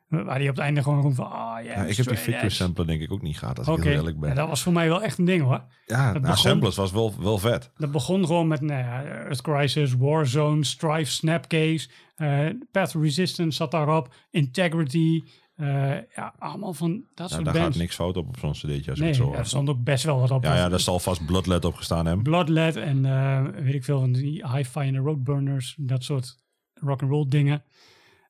waar 0.09 0.39
die 0.39 0.49
op 0.49 0.55
het 0.55 0.63
einde 0.65 0.83
gewoon 0.83 1.01
roept 1.01 1.15
van, 1.15 1.31
ah 1.31 1.63
ja, 1.63 1.71
Ja, 1.71 1.83
ik 1.83 1.95
heb 1.97 2.07
die 2.07 2.17
Victory 2.17 2.35
Edge. 2.45 2.49
sampler 2.55 2.87
denk 2.87 3.01
ik 3.01 3.11
ook 3.11 3.21
niet 3.21 3.37
gehad, 3.37 3.57
als 3.57 3.67
ik 3.77 3.83
heel 3.83 3.93
eerlijk 3.93 4.19
ben. 4.19 4.29
Ja, 4.29 4.35
dat 4.35 4.47
was 4.47 4.61
voor 4.63 4.73
mij 4.73 4.87
wel 4.87 5.03
echt 5.03 5.17
een 5.17 5.25
ding 5.25 5.41
hoor. 5.41 5.63
ja, 5.85 6.13
dat 6.13 6.21
nou, 6.21 6.33
begon- 6.59 6.75
was 6.75 6.91
wel, 6.91 7.13
wel 7.19 7.37
vet. 7.37 7.71
Dat 7.77 7.91
begon 7.91 8.25
gewoon 8.25 8.47
met 8.47 8.61
nou 8.61 8.79
ja, 8.79 9.03
Earth 9.03 9.41
Crisis, 9.41 9.93
Warzone, 9.95 10.63
Strife, 10.63 11.11
Snapcase, 11.11 11.89
eh 12.15 12.45
Path 12.71 12.93
Resistance 12.93 13.57
zat 13.57 13.71
daarop, 13.71 14.13
Integrity, 14.31 15.21
Eh, 15.55 15.95
ja, 16.15 16.33
allemaal 16.37 16.73
van 16.73 16.91
dat 16.91 17.29
Nou, 17.29 17.29
soort 17.29 17.45
daar 17.45 17.63
gaat 17.63 17.75
niks 17.75 17.95
fout 17.95 18.17
op 18.17 18.27
op 18.27 18.37
zo'n 18.39 18.51
cd'tje 18.51 18.89
als 18.89 18.99
nee, 18.99 19.07
het 19.07 19.17
zo 19.17 19.33
er 19.33 19.45
stond 19.45 19.69
ook 19.69 19.83
best 19.83 20.03
wel 20.03 20.19
wat 20.19 20.31
op. 20.31 20.43
Ja, 20.43 20.55
ja, 20.55 20.69
daar 20.69 20.79
zal 20.79 20.99
vast 20.99 21.25
Bloodlet 21.25 21.65
op 21.65 21.75
gestaan 21.75 22.05
hebben. 22.05 22.23
Bloodlet 22.23 22.75
en 22.75 23.05
eh, 23.05 23.43
weet 23.63 23.73
ik 23.73 23.83
veel 23.83 23.99
van 23.99 24.11
die 24.11 24.47
Hi-Fi 24.51 24.79
en 24.79 24.93
de 24.93 24.99
Roadburners, 24.99 25.75
dat 25.79 26.03
soort 26.03 26.37
rock 26.73 27.01
and 27.01 27.11
roll 27.11 27.25
dingen. 27.27 27.63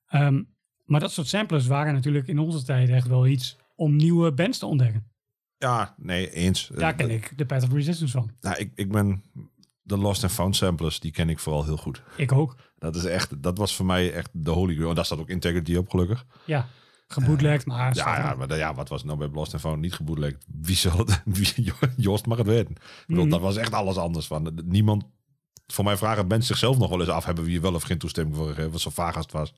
Ehm, 0.07 0.41
maar 0.89 0.99
dat 0.99 1.11
soort 1.11 1.27
samplers 1.27 1.67
waren 1.67 1.93
natuurlijk 1.93 2.27
in 2.27 2.39
onze 2.39 2.63
tijd 2.63 2.89
echt 2.89 3.07
wel 3.07 3.27
iets 3.27 3.57
om 3.75 3.95
nieuwe 3.95 4.31
bands 4.31 4.57
te 4.57 4.65
ontdekken. 4.65 5.07
Ja, 5.57 5.95
nee, 5.97 6.31
eens. 6.31 6.69
Daar 6.75 6.91
Eh, 6.91 6.97
ken 6.97 7.09
ik 7.09 7.37
de 7.37 7.45
Path 7.45 7.63
of 7.63 7.71
Resistance 7.73 8.17
van. 8.17 8.31
Nou, 8.41 8.57
ik, 8.57 8.71
ik 8.75 8.91
ben 8.91 9.23
de 9.81 9.97
Lost 9.97 10.23
and 10.23 10.31
Found 10.31 10.55
samplers, 10.55 10.99
die 10.99 11.11
ken 11.11 11.29
ik 11.29 11.39
vooral 11.39 11.63
heel 11.65 11.77
goed. 11.77 12.01
Ik 12.17 12.31
ook. 12.31 12.55
Dat 12.77 12.95
is 12.95 13.03
echt, 13.05 13.43
dat 13.43 13.57
was 13.57 13.75
voor 13.75 13.85
mij 13.85 14.13
echt 14.13 14.29
de 14.33 14.51
holy 14.51 14.73
grail. 14.73 14.89
En 14.89 14.95
daar 14.95 15.05
staat 15.05 15.19
ook 15.19 15.29
Integrity 15.29 15.75
op, 15.75 15.89
gelukkig. 15.89 16.25
Ja, 16.45 16.67
gebootlegd, 17.07 17.65
maar... 17.65 17.95
Ja, 17.95 18.17
ja, 18.17 18.35
maar 18.35 18.57
ja, 18.57 18.73
wat 18.73 18.89
was 18.89 19.03
nou 19.03 19.17
bij 19.17 19.29
Lost 19.33 19.53
and 19.53 19.61
Found 19.61 19.81
niet 19.81 19.93
gebootlegd? 19.93 20.45
Wie 20.61 20.75
zal 20.75 20.97
het? 20.97 21.21
Wie, 21.37 21.73
Joost 21.97 22.25
mag 22.25 22.37
het 22.37 22.47
weten. 22.47 22.71
Ik 22.71 23.03
bedoel, 23.07 23.23
Mhm. 23.23 23.31
Dat 23.33 23.41
was 23.41 23.55
echt 23.57 23.73
alles 23.73 23.95
anders. 23.97 24.27
Van, 24.27 24.59
niemand, 24.65 25.03
voor 25.67 25.83
mij 25.83 25.97
vragen 25.97 26.27
mensen 26.27 26.47
zichzelf 26.47 26.77
nog 26.77 26.89
wel 26.89 26.99
eens 26.99 27.09
af, 27.09 27.25
hebben 27.25 27.43
we 27.43 27.49
hier 27.49 27.61
wel 27.61 27.73
of 27.73 27.83
geen 27.83 27.97
toestemming 27.97 28.35
voor 28.35 28.47
gegeven? 28.47 28.71
Wat 28.71 28.81
zo 28.81 28.89
vaag 28.89 29.15
als 29.15 29.25
het 29.25 29.33
was. 29.33 29.53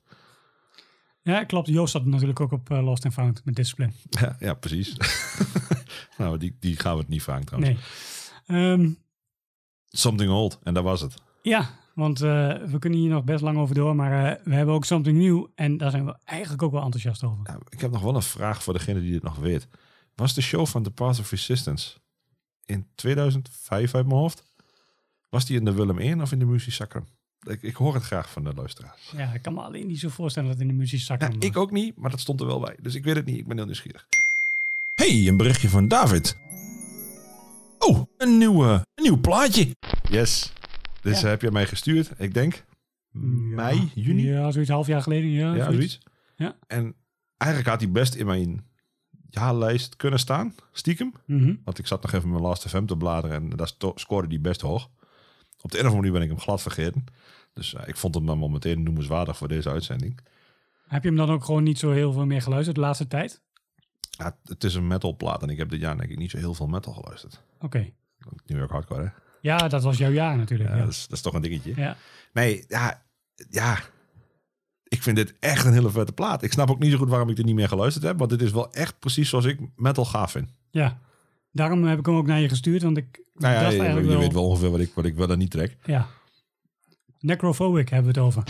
Ja, 1.23 1.43
klopt. 1.43 1.67
Joost 1.67 1.91
zat 1.91 2.05
natuurlijk 2.05 2.39
ook 2.39 2.51
op 2.51 2.71
eh, 2.71 2.83
Lost 2.83 3.05
and 3.05 3.13
Found 3.13 3.41
met 3.45 3.55
Discipline. 3.55 3.91
Ja, 4.21 4.35
ja 4.39 4.53
precies. 4.53 4.97
nou, 6.17 6.37
die, 6.37 6.57
die 6.59 6.75
gaan 6.79 6.93
we 6.93 6.99
het 6.99 7.09
niet 7.09 7.23
vragen 7.23 7.45
trouwens. 7.45 7.79
Nee. 8.47 8.71
Ehm, 8.71 8.89
Something 9.89 10.31
old. 10.31 10.59
En 10.63 10.73
dat 10.73 10.83
was 10.83 11.01
het. 11.01 11.13
ja, 11.41 11.69
want 11.95 12.21
eh, 12.21 12.55
we 12.55 12.79
kunnen 12.79 12.99
hier 12.99 13.09
nog 13.09 13.23
best 13.23 13.41
lang 13.41 13.57
over 13.57 13.75
door, 13.75 13.95
maar 13.95 14.31
eh, 14.31 14.43
we 14.45 14.53
hebben 14.53 14.75
ook 14.75 14.85
something 14.85 15.17
nieuw. 15.17 15.51
En 15.55 15.77
daar 15.77 15.91
zijn 15.91 16.05
we 16.05 16.15
eigenlijk 16.25 16.61
ook 16.63 16.71
wel 16.71 16.81
enthousiast 16.83 17.23
over. 17.23 17.39
Ja, 17.43 17.57
ik 17.69 17.81
heb 17.81 17.91
nog 17.91 18.01
wel 18.01 18.15
een 18.15 18.21
vraag 18.21 18.63
voor 18.63 18.73
degene 18.73 19.01
die 19.01 19.13
het 19.13 19.23
nog 19.23 19.35
weet. 19.35 19.67
Was 20.15 20.33
de 20.33 20.41
show 20.41 20.65
van 20.65 20.83
The 20.83 20.91
Path 20.91 21.19
of 21.19 21.31
Resistance 21.31 21.97
in 22.65 22.87
2005 22.95 23.95
uit 23.95 24.05
mijn 24.05 24.17
hoofd? 24.19 24.43
Was 25.29 25.45
die 25.45 25.57
in 25.57 25.65
de 25.65 25.73
Willem 25.73 25.99
1 25.99 26.21
of 26.21 26.31
in 26.31 26.39
de 26.39 26.45
Muziek 26.45 26.73
Sacrum? 26.73 27.05
Ik, 27.47 27.61
ik 27.61 27.75
hoor 27.75 27.93
het 27.93 28.03
graag 28.03 28.29
van 28.31 28.43
de 28.43 28.53
luisteraars. 28.55 29.11
Ja, 29.17 29.33
ik 29.33 29.41
kan 29.41 29.53
me 29.53 29.61
alleen 29.61 29.87
niet 29.87 29.99
zo 29.99 30.09
voorstellen 30.09 30.49
dat 30.49 30.57
het 30.57 30.67
in 30.67 30.73
de 30.73 30.79
muziek 30.79 30.99
zak 30.99 31.21
Ja, 31.21 31.29
ik 31.39 31.57
ook 31.57 31.71
niet, 31.71 31.97
maar 31.97 32.09
dat 32.11 32.19
stond 32.19 32.39
er 32.39 32.45
wel 32.45 32.59
bij. 32.59 32.75
Dus 32.81 32.95
ik 32.95 33.03
weet 33.03 33.15
het 33.15 33.25
niet. 33.25 33.37
Ik 33.37 33.47
ben 33.47 33.57
heel 33.57 33.65
nieuwsgierig. 33.65 34.07
Hey, 34.95 35.27
een 35.27 35.37
berichtje 35.37 35.69
van 35.69 35.87
David. 35.87 36.37
Oh, 37.79 38.01
een 38.17 38.37
nieuw, 38.37 38.63
eh, 38.63 38.71
een 38.95 39.03
nieuw 39.03 39.19
plaatje. 39.19 39.75
Yes. 40.09 40.53
Dus 41.01 41.17
Ja. 41.19 41.23
eh, 41.23 41.29
heb 41.29 41.41
je 41.41 41.51
mij 41.51 41.65
gestuurd, 41.67 42.11
ik 42.17 42.33
denk 42.33 42.63
mei, 43.55 43.91
juni. 43.95 44.27
Ja, 44.27 44.51
zoiets 44.51 44.71
half 44.71 44.87
jaar 44.87 45.01
geleden. 45.01 45.29
Ja, 45.29 45.55
Ja, 45.55 45.71
zoiets. 45.71 45.99
Ja. 46.35 46.55
En 46.67 46.95
eigenlijk 47.37 47.71
had 47.71 47.81
hij 47.81 47.91
best 47.91 48.15
in 48.15 48.25
mijn 48.25 48.63
ja-lijst 49.29 49.95
kunnen 49.95 50.19
staan, 50.19 50.55
stiekem. 50.71 51.13
Mhm. 51.25 51.55
Want 51.63 51.77
ik 51.79 51.87
zat 51.87 52.01
nog 52.01 52.13
even 52.13 52.29
mijn 52.29 52.41
Last 52.41 52.67
FM 52.67 52.85
te 52.85 52.97
bladeren 52.97 53.35
en 53.37 53.49
daar 53.57 53.71
scoorde 53.95 54.27
die 54.27 54.39
best 54.39 54.61
hoog. 54.61 54.89
Op 55.61 55.71
de 55.71 55.79
een 55.79 55.85
of 55.85 55.91
andere 55.91 55.95
manier 55.95 56.11
ben 56.11 56.21
ik 56.21 56.29
hem 56.29 56.39
glad 56.39 56.61
vergeten. 56.61 57.05
Dus 57.53 57.73
eh, 57.73 57.87
ik 57.87 57.95
vond 57.95 58.15
hem 58.15 58.25
dan 58.25 58.39
wel 58.39 58.49
meteen 58.49 58.83
noemenswaardig 58.83 59.37
voor 59.37 59.47
deze 59.47 59.69
uitzending. 59.69 60.19
Heb 60.87 61.01
je 61.03 61.07
hem 61.07 61.17
dan 61.17 61.29
ook 61.29 61.43
gewoon 61.45 61.63
niet 61.63 61.79
zo 61.79 61.91
heel 61.91 62.13
veel 62.13 62.25
meer 62.25 62.41
geluisterd 62.41 62.75
de 62.75 62.81
laatste 62.81 63.07
tijd? 63.07 63.41
Ja, 64.09 64.37
het 64.45 64.63
is 64.63 64.75
een 64.75 64.87
metalplaat 64.87 65.41
en 65.43 65.49
ik 65.49 65.57
heb 65.57 65.69
dit 65.69 65.79
jaar 65.81 65.97
denk 65.97 66.09
ik 66.09 66.17
niet 66.17 66.31
zo 66.31 66.37
heel 66.37 66.53
veel 66.53 66.67
metal 66.67 66.93
geluisterd. 66.93 67.41
Oké. 67.59 67.91
New 68.45 68.57
York 68.57 68.71
Hardcore, 68.71 69.01
hè? 69.03 69.09
Ja, 69.41 69.67
dat 69.67 69.83
was 69.83 69.97
jouw 69.97 70.11
jaar 70.11 70.37
natuurlijk. 70.37 70.69
Ja, 70.69 70.75
Ja, 70.75 70.81
Dat, 70.81 70.91
is, 70.91 71.01
dat 71.07 71.17
is 71.17 71.21
toch 71.23 71.33
een 71.33 71.41
dingetje. 71.41 71.73
ja. 71.75 71.97
Nee, 72.33 72.65
ja, 72.67 73.03
ja. 73.49 73.79
Ik 74.83 75.03
vind 75.03 75.15
dit 75.15 75.35
echt 75.39 75.65
een 75.65 75.73
hele 75.73 75.89
vette 75.91 76.11
plaat. 76.13 76.43
Ik 76.43 76.51
snap 76.51 76.69
ook 76.69 76.79
niet 76.79 76.91
zo 76.91 76.97
goed 76.97 77.09
waarom 77.09 77.29
ik 77.29 77.37
er 77.37 77.43
niet 77.43 77.55
meer 77.55 77.67
geluisterd 77.67 78.05
heb. 78.05 78.17
Want 78.17 78.29
dit 78.29 78.41
is 78.41 78.51
wel 78.51 78.73
echt 78.73 78.99
precies 78.99 79.29
zoals 79.29 79.45
ik 79.45 79.59
metal 79.75 80.05
gaaf 80.05 80.31
vind. 80.31 80.53
ja. 80.71 80.99
Daarom 81.51 81.83
heb 81.83 81.99
ik 81.99 82.05
hem 82.05 82.15
ook 82.15 82.27
naar 82.27 82.39
je 82.39 82.49
gestuurd, 82.49 82.81
want 82.81 82.97
ik 82.97 83.23
Nou 83.33 83.53
ja, 83.53 83.61
dacht 83.61 83.73
je, 83.73 83.79
eigenlijk 83.79 84.07
je 84.07 84.13
wel... 84.13 84.21
weet 84.21 84.33
wel 84.33 84.47
ongeveer 84.47 84.71
wat 84.71 84.79
ik, 84.79 84.91
wat 84.93 85.05
ik 85.05 85.15
wel 85.15 85.29
en 85.29 85.37
niet 85.37 85.51
trek. 85.51 85.77
Ja. 85.85 86.07
Necrophobic 87.19 87.89
hebben 87.89 88.13
we 88.13 88.19
het 88.19 88.27
over. 88.27 88.43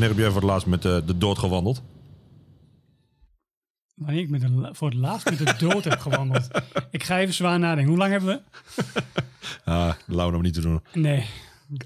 Wanneer 0.00 0.16
heb 0.18 0.24
jij 0.24 0.32
voor 0.34 0.40
het 0.42 0.50
laatst 0.50 0.66
met 0.66 0.82
de, 0.82 1.02
de 1.06 1.18
dood 1.18 1.38
gewandeld? 1.38 1.82
Wanneer 3.94 4.20
ik 4.22 4.28
met 4.30 4.40
de, 4.40 4.68
voor 4.72 4.88
het 4.88 4.98
laatst 4.98 5.30
met 5.30 5.38
de 5.38 5.54
dood 5.58 5.84
heb 5.84 5.98
gewandeld. 5.98 6.48
Ik 6.90 7.02
ga 7.02 7.18
even 7.18 7.34
zwaar 7.34 7.58
nadenken. 7.58 7.88
Hoe 7.88 7.98
lang 7.98 8.10
hebben 8.12 8.28
we? 8.28 8.42
Ah, 9.64 9.92
Lau 10.06 10.32
nog 10.32 10.42
niet 10.42 10.54
te 10.54 10.60
doen. 10.60 10.82
Nee. 10.92 11.26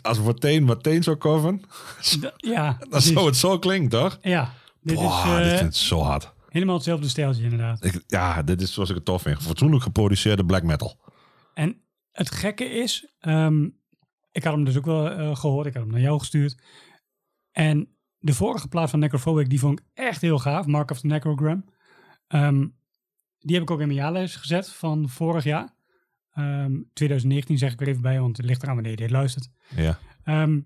Als 0.02 0.18
we 0.18 0.24
meteen, 0.24 0.64
meteen 0.64 1.02
zo 1.02 1.16
coveren, 1.16 1.60
D- 2.00 2.32
ja. 2.36 2.72
dan 2.78 2.88
precies. 2.88 3.12
zou 3.12 3.26
het 3.26 3.36
zo 3.36 3.58
klinkt, 3.58 3.90
toch? 3.90 4.18
Ja. 4.22 4.52
Dit 4.80 4.94
Boah, 4.96 5.26
is 5.26 5.30
eh, 5.44 5.48
dit 5.50 5.58
vind 5.58 5.70
ik 5.74 5.80
zo 5.80 6.00
hard. 6.00 6.32
helemaal 6.48 6.74
hetzelfde 6.74 7.08
stijltje 7.08 7.42
inderdaad. 7.42 7.84
Ik, 7.84 8.02
ja, 8.06 8.42
dit 8.42 8.60
is 8.62 8.72
zoals 8.72 8.88
ik 8.88 8.94
het 8.94 9.04
tof 9.04 9.22
vind. 9.22 9.42
Fatsoenlijk 9.42 9.82
geproduceerde 9.82 10.44
black 10.44 10.62
metal. 10.62 11.00
En 11.54 11.80
het 12.10 12.30
gekke 12.30 12.64
is, 12.64 13.06
ehm, 13.20 13.64
ik 14.32 14.44
had 14.44 14.52
hem 14.54 14.64
dus 14.64 14.76
ook 14.76 14.86
wel 14.86 15.10
eh, 15.10 15.36
gehoord. 15.36 15.66
Ik 15.66 15.72
had 15.74 15.82
hem 15.82 15.92
naar 15.92 16.00
jou 16.00 16.18
gestuurd. 16.18 16.56
En 17.52 17.88
de 18.24 18.34
vorige 18.34 18.68
plaat 18.68 18.90
van 18.90 18.98
Necrophobic, 18.98 19.50
die 19.50 19.58
vond 19.58 19.78
ik 19.78 19.84
echt 19.94 20.20
heel 20.20 20.38
gaaf. 20.38 20.66
Mark 20.66 20.90
of 20.90 21.00
the 21.00 21.06
Necrogram. 21.06 21.64
Ehm, 22.26 22.66
die 23.38 23.54
heb 23.54 23.62
ik 23.62 23.70
ook 23.70 23.80
in 23.80 23.86
mijn 23.86 23.98
jaarlijst 23.98 24.36
gezet 24.36 24.68
van 24.68 25.08
vorig 25.08 25.44
jaar. 25.44 25.74
Ehm, 26.32 26.72
2019 26.92 27.58
zeg 27.58 27.72
ik 27.72 27.80
er 27.80 27.88
even 27.88 28.02
bij, 28.02 28.20
want 28.20 28.36
het 28.36 28.46
ligt 28.46 28.62
eraan 28.62 28.74
wanneer 28.74 28.92
je 28.92 28.98
dit 28.98 29.10
luistert. 29.10 29.48
Ja. 29.76 29.98
Ehm, 30.22 30.60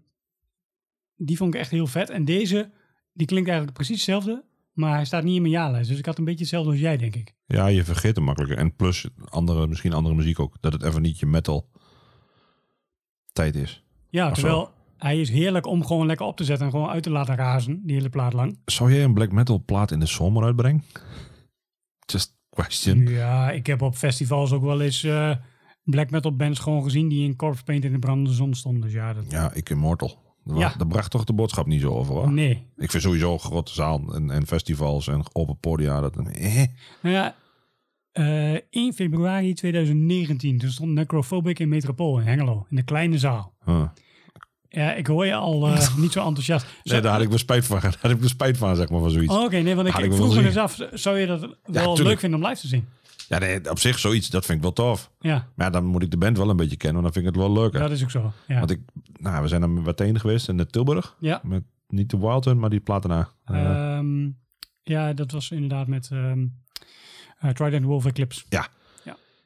die 1.16 1.37
vond 1.37 1.55
ik 1.55 1.61
echt 1.61 1.71
heel 1.71 1.87
vet. 1.87 2.11
En 2.11 2.25
deze, 2.25 2.71
die 3.12 3.27
klinkt 3.27 3.49
eigenlijk 3.49 3.77
precies 3.77 3.97
hetzelfde. 3.97 4.44
Maar 4.73 4.94
hij 4.94 5.05
staat 5.05 5.23
niet 5.23 5.37
in 5.37 5.42
mijn 5.42 5.55
jaarlijst. 5.55 5.88
Dus 5.88 5.99
ik 5.99 6.07
had 6.07 6.18
een 6.18 6.25
beetje 6.25 6.40
hetzelfde 6.40 6.71
als 6.71 6.81
jij, 6.81 6.97
denk 6.97 7.14
ik. 7.14 7.35
ja, 7.47 7.66
je 7.66 7.85
vergeet 7.85 8.16
hem 8.16 8.25
makkelijker. 8.25 8.59
En 8.59 8.77
plus 8.77 9.09
andere, 9.25 9.66
misschien 9.66 9.92
andere 9.92 10.14
muziek 10.14 10.40
ook. 10.40 10.57
Dat 10.61 10.73
het 10.73 10.83
even 10.83 11.03
niet 11.03 11.18
je 11.18 11.27
metal 11.27 11.71
tijd 13.33 13.57
is. 13.57 13.85
Ja, 14.09 14.31
terwijl 14.31 14.77
hij 14.99 15.21
is 15.21 15.31
heerlijk 15.31 15.67
om 15.67 15.85
gewoon 15.87 16.07
lekker 16.07 16.27
op 16.27 16.37
te 16.37 16.45
zetten 16.45 16.67
en 16.67 16.73
gewoon 16.73 16.89
uit 16.89 17.03
te 17.03 17.11
laten 17.11 17.37
razen, 17.37 17.81
die 17.85 17.97
hele 17.97 18.09
plaat 18.09 18.33
lang. 18.33 18.59
Zou 18.65 18.93
jij 18.93 19.05
een 19.05 19.15
black 19.15 19.33
metal 19.33 19.63
plaat 19.65 19.91
in 19.91 20.01
de 20.01 20.07
zomer 20.07 20.45
uitbrengen? 20.45 20.85
Just 22.07 22.37
question. 22.51 23.07
Ja, 23.07 23.51
ik 23.51 23.67
heb 23.67 23.83
op 23.83 23.95
festivals 23.95 24.53
ook 24.53 24.63
wel 24.63 24.81
eens 24.81 25.05
eh, 25.05 25.31
black 25.85 26.11
metal 26.11 26.37
bands 26.37 26.59
gewoon 26.59 26.83
gezien 26.83 27.09
die 27.09 27.25
in 27.25 27.37
corpse 27.37 27.65
paint 27.65 27.85
in 27.85 27.93
de 27.93 27.99
brandende 27.99 28.33
zon 28.33 28.55
stonden. 28.55 28.83
Dus 28.83 28.93
ja, 28.93 29.13
dat, 29.13 29.25
Ja, 29.29 29.53
ik 29.53 29.71
Immortal. 29.71 30.27
Dat, 30.45 30.59
Ja. 30.59 30.75
dat 30.79 30.89
bracht 30.89 31.11
toch 31.11 31.25
de 31.25 31.33
boodschap 31.33 31.67
niet 31.67 31.81
zo 31.81 31.91
over, 31.93 32.15
hoor. 32.15 32.33
nee. 32.33 32.67
Ik 32.77 32.91
vind 32.91 33.03
sowieso 33.03 33.39
grote 33.39 33.73
zaal 33.75 34.15
en, 34.15 34.31
en 34.31 34.47
festivals 34.47 35.09
en 35.09 35.23
open 35.33 35.59
podia. 35.59 36.01
Dat, 36.01 36.17
eh. 36.17 36.65
Nou 37.03 37.15
ja, 37.15 37.35
eh 38.13 38.53
1 38.71 38.93
februari 38.93 39.55
2019, 39.55 40.59
toen 40.59 40.71
stond 40.71 40.93
Necrophobic 40.93 41.59
in 41.59 41.69
Metropool 41.69 42.19
in 42.21 42.27
Hengelo, 42.27 42.67
in 42.71 42.77
de 42.77 42.83
kleine 42.83 43.19
zaal. 43.19 43.55
Huh. 43.65 43.89
Ja, 44.68 44.92
ik 44.94 45.07
hoor 45.07 45.26
je 45.26 45.35
al 45.35 45.66
eh, 45.66 45.96
niet 45.96 46.12
zo 46.12 46.24
enthousiast. 46.26 46.66
Zo- 46.66 46.92
Nee, 46.92 47.00
daar 47.00 47.12
had 47.12 47.22
ik 47.22 47.28
weer 47.28 47.38
spijt 47.38 47.64
van. 47.66 47.81
Daar 47.83 47.98
had 48.00 48.11
ik 48.11 48.18
weer 48.20 48.28
spijt 48.28 48.59
van, 48.59 48.76
zeg 48.76 48.88
maar, 48.88 49.00
van 49.00 49.11
zoiets. 49.11 49.35
Oh, 49.35 49.42
Oké, 49.44 49.57
nee, 49.59 49.74
want 49.74 49.88
ik, 49.88 49.96
ik 49.98 50.12
vroeg 50.12 50.35
me 50.35 50.46
eens 50.46 50.57
af, 50.57 50.78
zou 50.92 51.18
je 51.18 51.26
dat 51.26 51.57
wel 51.64 52.02
leuk 52.02 52.18
vinden 52.18 52.40
om 52.42 52.46
live 52.48 52.61
te 52.61 52.66
zien? 52.68 52.87
Ja, 53.28 53.38
nee, 53.38 53.70
op 53.70 53.78
zich 53.78 53.98
zoiets, 53.98 54.28
dat 54.31 54.44
vind 54.44 54.57
ik 54.57 54.62
wel 54.62 54.72
tof. 54.72 55.11
Ja, 55.20 55.48
Maar 55.54 55.66
ja, 55.66 55.72
dan 55.72 55.85
moet 55.85 56.02
ik 56.02 56.11
de 56.11 56.16
band 56.16 56.37
wel 56.37 56.50
een 56.50 56.57
beetje 56.57 56.76
kennen, 56.76 57.02
want 57.02 57.14
dan 57.14 57.22
vind 57.22 57.35
ik 57.37 57.40
het 57.40 57.50
wel 57.52 57.62
leuker. 57.62 57.81
dat 57.81 57.90
is 57.90 58.02
ook 58.02 58.11
zo. 58.11 58.33
Ja, 58.46 58.59
Want 58.59 58.70
ik, 58.70 58.81
nou, 59.18 59.42
we 59.42 59.48
zijn 59.48 59.62
er 59.62 59.70
meteen 59.70 60.20
geweest 60.20 60.48
in 60.48 60.57
de 60.57 60.66
Tilburg. 60.66 61.16
ja. 61.20 61.40
Met 61.42 61.62
niet 61.88 62.11
de 62.11 62.18
Wild 62.18 62.44
Hunt, 62.44 62.61
maar 62.61 62.70
die 62.70 62.81
plaat 62.81 63.02
daarna. 63.02 63.28
Eh, 63.44 63.96
Ehm, 63.96 64.28
ja, 64.83 65.12
dat 65.12 65.31
was 65.31 65.50
inderdaad 65.50 65.87
met 65.87 66.09
ehm 66.12 66.46
eh, 67.38 67.50
Trident 67.50 67.85
Wolf 67.85 68.04
Eclipse. 68.07 68.44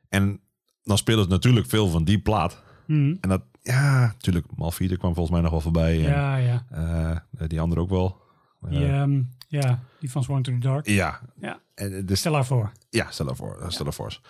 en 0.08 0.40
dan 0.82 0.98
speelde 0.98 1.20
het 1.20 1.30
natuurlijk 1.30 1.66
veel 1.66 1.88
van 1.88 2.04
die 2.04 2.18
plaat. 2.18 2.62
Mhm. 2.86 3.14
En 3.20 3.28
dat, 3.28 3.42
ja, 3.62 4.00
natuurlijk, 4.06 4.46
Malfide 4.56 4.96
kwam 4.96 5.14
volgens 5.14 5.34
mij 5.34 5.40
nog 5.42 5.50
wel 5.50 5.60
voorbij. 5.60 5.94
En, 5.96 6.10
Ja, 6.10 6.36
ja. 6.36 6.64
eh, 6.70 7.46
die 7.48 7.60
andere 7.60 7.80
ook 7.80 7.90
wel. 7.90 8.20
Eh, 8.62 8.70
Die, 8.70 8.86
ehm, 8.86 9.22
ja, 9.48 9.82
die 10.00 10.10
van 10.10 10.22
Sworn 10.22 10.42
to 10.42 10.52
the 10.52 10.58
Dark. 10.58 10.86
ja. 10.88 11.20
Ja. 11.40 11.60
En, 11.74 11.96
eh, 11.96 12.06
dus, 12.06 12.18
Stel 12.18 12.34
haar 12.34 12.46
voor. 12.46 12.72
ja, 12.90 13.10
stel 13.10 13.28
ervoor. 13.28 13.60
eh, 13.60 13.68
Stel 13.68 13.86
ervoor. 13.86 14.20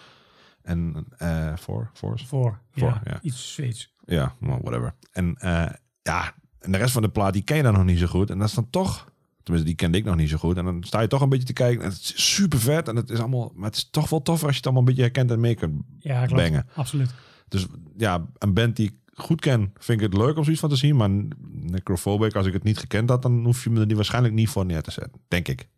En 0.62 1.06
eh 1.16 1.52
voor, 1.56 1.90
Force? 1.94 2.26
Voor. 2.26 2.58
Voor, 2.70 3.00
ja. 3.04 3.18
Iets 3.22 3.52
Zweeds. 3.54 3.92
Ja, 4.04 4.34
well, 4.40 4.58
whatever. 4.62 4.94
En 5.12 5.34
eh, 5.38 5.70
ja, 6.02 6.34
en 6.58 6.72
de 6.72 6.78
rest 6.78 6.92
van 6.92 7.02
de 7.02 7.08
plaat, 7.08 7.32
die 7.32 7.42
ken 7.42 7.56
je 7.56 7.62
dan 7.62 7.72
nog 7.72 7.84
niet 7.84 7.98
zo 7.98 8.06
goed. 8.06 8.30
En 8.30 8.38
dat 8.38 8.48
is 8.48 8.54
dan 8.54 8.70
toch, 8.70 9.10
tenminste, 9.42 9.68
die 9.70 9.78
kende 9.78 9.98
ik 9.98 10.04
nog 10.04 10.16
niet 10.16 10.28
zo 10.28 10.36
goed. 10.36 10.56
En 10.56 10.64
dan 10.64 10.82
sta 10.84 11.00
je 11.00 11.06
toch 11.08 11.20
een 11.20 11.28
beetje 11.28 11.46
te 11.46 11.52
kijken. 11.52 11.84
En 11.84 11.90
het 11.90 11.98
is 11.98 12.34
super 12.34 12.58
vet. 12.58 12.88
En 12.88 12.96
het 12.96 13.10
is 13.10 13.18
allemaal, 13.18 13.52
maar 13.54 13.66
het 13.66 13.76
is 13.76 13.90
toch 13.90 14.08
wel 14.08 14.22
tof 14.22 14.42
als 14.42 14.50
je 14.50 14.56
het 14.56 14.64
allemaal 14.64 14.82
een 14.82 14.88
beetje 14.88 15.02
herkent 15.02 15.30
en 15.30 15.40
mee 15.40 15.54
kunt 15.54 15.82
Ja, 15.98 16.26
klopt. 16.26 16.42
bangen. 16.42 16.66
Absoluut. 16.74 17.14
Dus 17.48 17.66
ja, 17.96 18.26
een 18.38 18.54
band 18.54 18.76
die 18.76 19.00
goed 19.14 19.40
ken, 19.40 19.72
vind 19.78 20.00
ik 20.00 20.10
het 20.10 20.20
leuk 20.20 20.36
om 20.36 20.42
zoiets 20.42 20.60
van 20.60 20.70
te 20.70 20.76
zien. 20.76 20.96
Maar 20.96 21.10
Necrophobic, 21.50 22.34
als 22.34 22.46
ik 22.46 22.52
het 22.52 22.62
niet 22.62 22.78
gekend 22.78 23.08
had, 23.08 23.22
dan 23.22 23.44
hoef 23.44 23.64
je 23.64 23.70
me 23.70 23.86
er 23.86 23.94
waarschijnlijk 23.94 24.34
niet 24.34 24.48
voor 24.48 24.66
neer 24.66 24.82
te 24.82 24.90
zetten. 24.90 25.20
Denk 25.28 25.48
ik. 25.48 25.68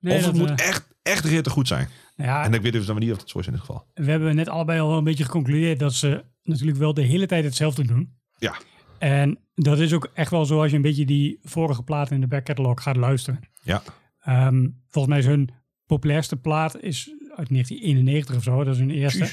Nee, 0.00 0.18
of 0.18 0.24
het 0.26 0.36
moet 0.36 0.60
eh, 0.60 0.68
echt, 0.68 0.88
echt 1.02 1.24
rittig 1.24 1.52
goed 1.52 1.68
zijn. 1.68 1.88
ja, 2.16 2.44
En 2.44 2.54
ik 2.54 2.62
weet 2.62 2.72
dus 2.72 2.86
dan 2.86 2.98
niet 2.98 3.12
of 3.12 3.20
het 3.20 3.28
zo 3.28 3.38
is 3.38 3.46
in 3.46 3.52
dit 3.52 3.60
geval. 3.60 3.86
we 3.94 4.10
hebben 4.10 4.36
net 4.36 4.48
allebei 4.48 4.80
al 4.80 4.88
wel 4.88 4.98
een 4.98 5.04
beetje 5.04 5.24
geconcludeerd 5.24 5.78
dat 5.78 5.94
ze 5.94 6.24
natuurlijk 6.42 6.78
wel 6.78 6.94
de 6.94 7.02
hele 7.02 7.26
tijd 7.26 7.44
hetzelfde 7.44 7.86
doen. 7.86 8.14
Ja. 8.38 8.56
En 8.98 9.38
dat 9.54 9.78
is 9.78 9.92
ook 9.92 10.10
echt 10.14 10.30
wel 10.30 10.44
zo 10.44 10.60
als 10.60 10.70
je 10.70 10.76
een 10.76 10.82
beetje 10.82 11.06
die 11.06 11.38
vorige 11.42 11.82
platen 11.82 12.14
in 12.14 12.20
de 12.20 12.26
back 12.26 12.44
catalog 12.44 12.82
gaat 12.82 12.96
luisteren. 12.96 13.40
Ja. 13.62 13.82
Ehm, 14.20 14.68
volgens 14.88 15.14
mij 15.14 15.18
is 15.18 15.26
hun 15.26 15.50
populairste 15.86 16.36
plaat 16.36 16.80
is 16.80 17.14
uit 17.36 17.48
1991 17.50 18.36
of 18.36 18.42
zo. 18.42 18.64
Dat 18.64 18.74
is 18.74 18.80
hun 18.80 18.90
eerste. 18.90 19.28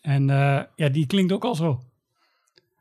En 0.00 0.30
eh, 0.30 0.62
ja, 0.76 0.88
die 0.88 1.06
klinkt 1.06 1.32
ook 1.32 1.44
al 1.44 1.54
zo. 1.54 1.82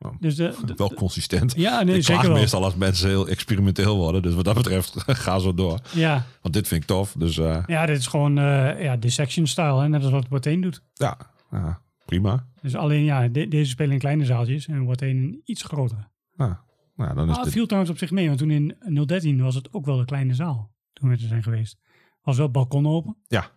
Oh. 0.05 0.11
Dus 0.19 0.35
de, 0.35 0.55
de- 0.65 0.73
Wel 0.75 0.93
consistent. 0.93 1.53
ja, 1.55 1.81
nee, 1.83 1.95
ik 1.95 2.03
zeker 2.03 2.27
wel. 2.27 2.37
meestal 2.37 2.63
als 2.63 2.75
mensen 2.75 3.07
heel 3.09 3.27
experimenteel 3.27 3.95
worden. 3.97 4.21
Dus 4.21 4.33
wat 4.33 4.45
dat 4.45 4.55
betreft, 4.55 4.93
ga 5.25 5.39
zo 5.39 5.53
door. 5.53 5.79
Ja, 5.93 6.25
Want 6.41 6.53
dit 6.53 6.67
vind 6.67 6.81
ik 6.81 6.87
tof. 6.87 7.15
Dus 7.17 7.37
eh, 7.37 7.63
ja, 7.67 7.85
dit 7.85 7.97
is 7.97 8.07
gewoon 8.07 8.37
eh 8.37 8.83
ja, 8.83 8.95
dissection 8.97 9.47
style, 9.47 9.81
hè, 9.81 9.87
net 9.89 10.03
als 10.03 10.11
wat 10.11 10.27
Wateen 10.29 10.61
doet. 10.61 10.81
ja, 10.93 11.17
ja, 11.51 11.81
prima. 12.05 12.47
Dus 12.61 12.75
alleen, 12.75 13.03
ja, 13.03 13.27
de- 13.27 13.47
deze 13.47 13.69
spelen 13.69 13.93
in 13.93 13.99
kleine 13.99 14.25
zaaltjes 14.25 14.67
en 14.67 14.85
Wateen 14.85 15.17
in 15.17 15.41
iets 15.45 15.63
grotere. 15.63 16.07
Nou, 16.35 16.53
nou, 16.95 17.15
dan 17.15 17.29
is 17.29 17.37
Ah, 17.37 17.43
dit... 17.43 17.53
viel 17.53 17.65
trouwens 17.65 17.91
op 17.93 17.97
zich 17.99 18.11
mee, 18.11 18.27
want 18.27 18.39
toen 18.39 18.51
in 18.51 18.75
013 19.05 19.41
was 19.41 19.55
het 19.55 19.73
ook 19.73 19.85
wel 19.85 19.97
de 19.97 20.05
kleine 20.05 20.33
zaal. 20.33 20.71
Toen 20.93 21.09
we 21.09 21.15
er 21.15 21.21
zijn 21.21 21.43
geweest. 21.43 21.77
was 22.21 22.35
wel 22.35 22.45
het 22.45 22.53
balkon 22.55 22.87
open. 22.87 23.17
Ja. 23.27 23.49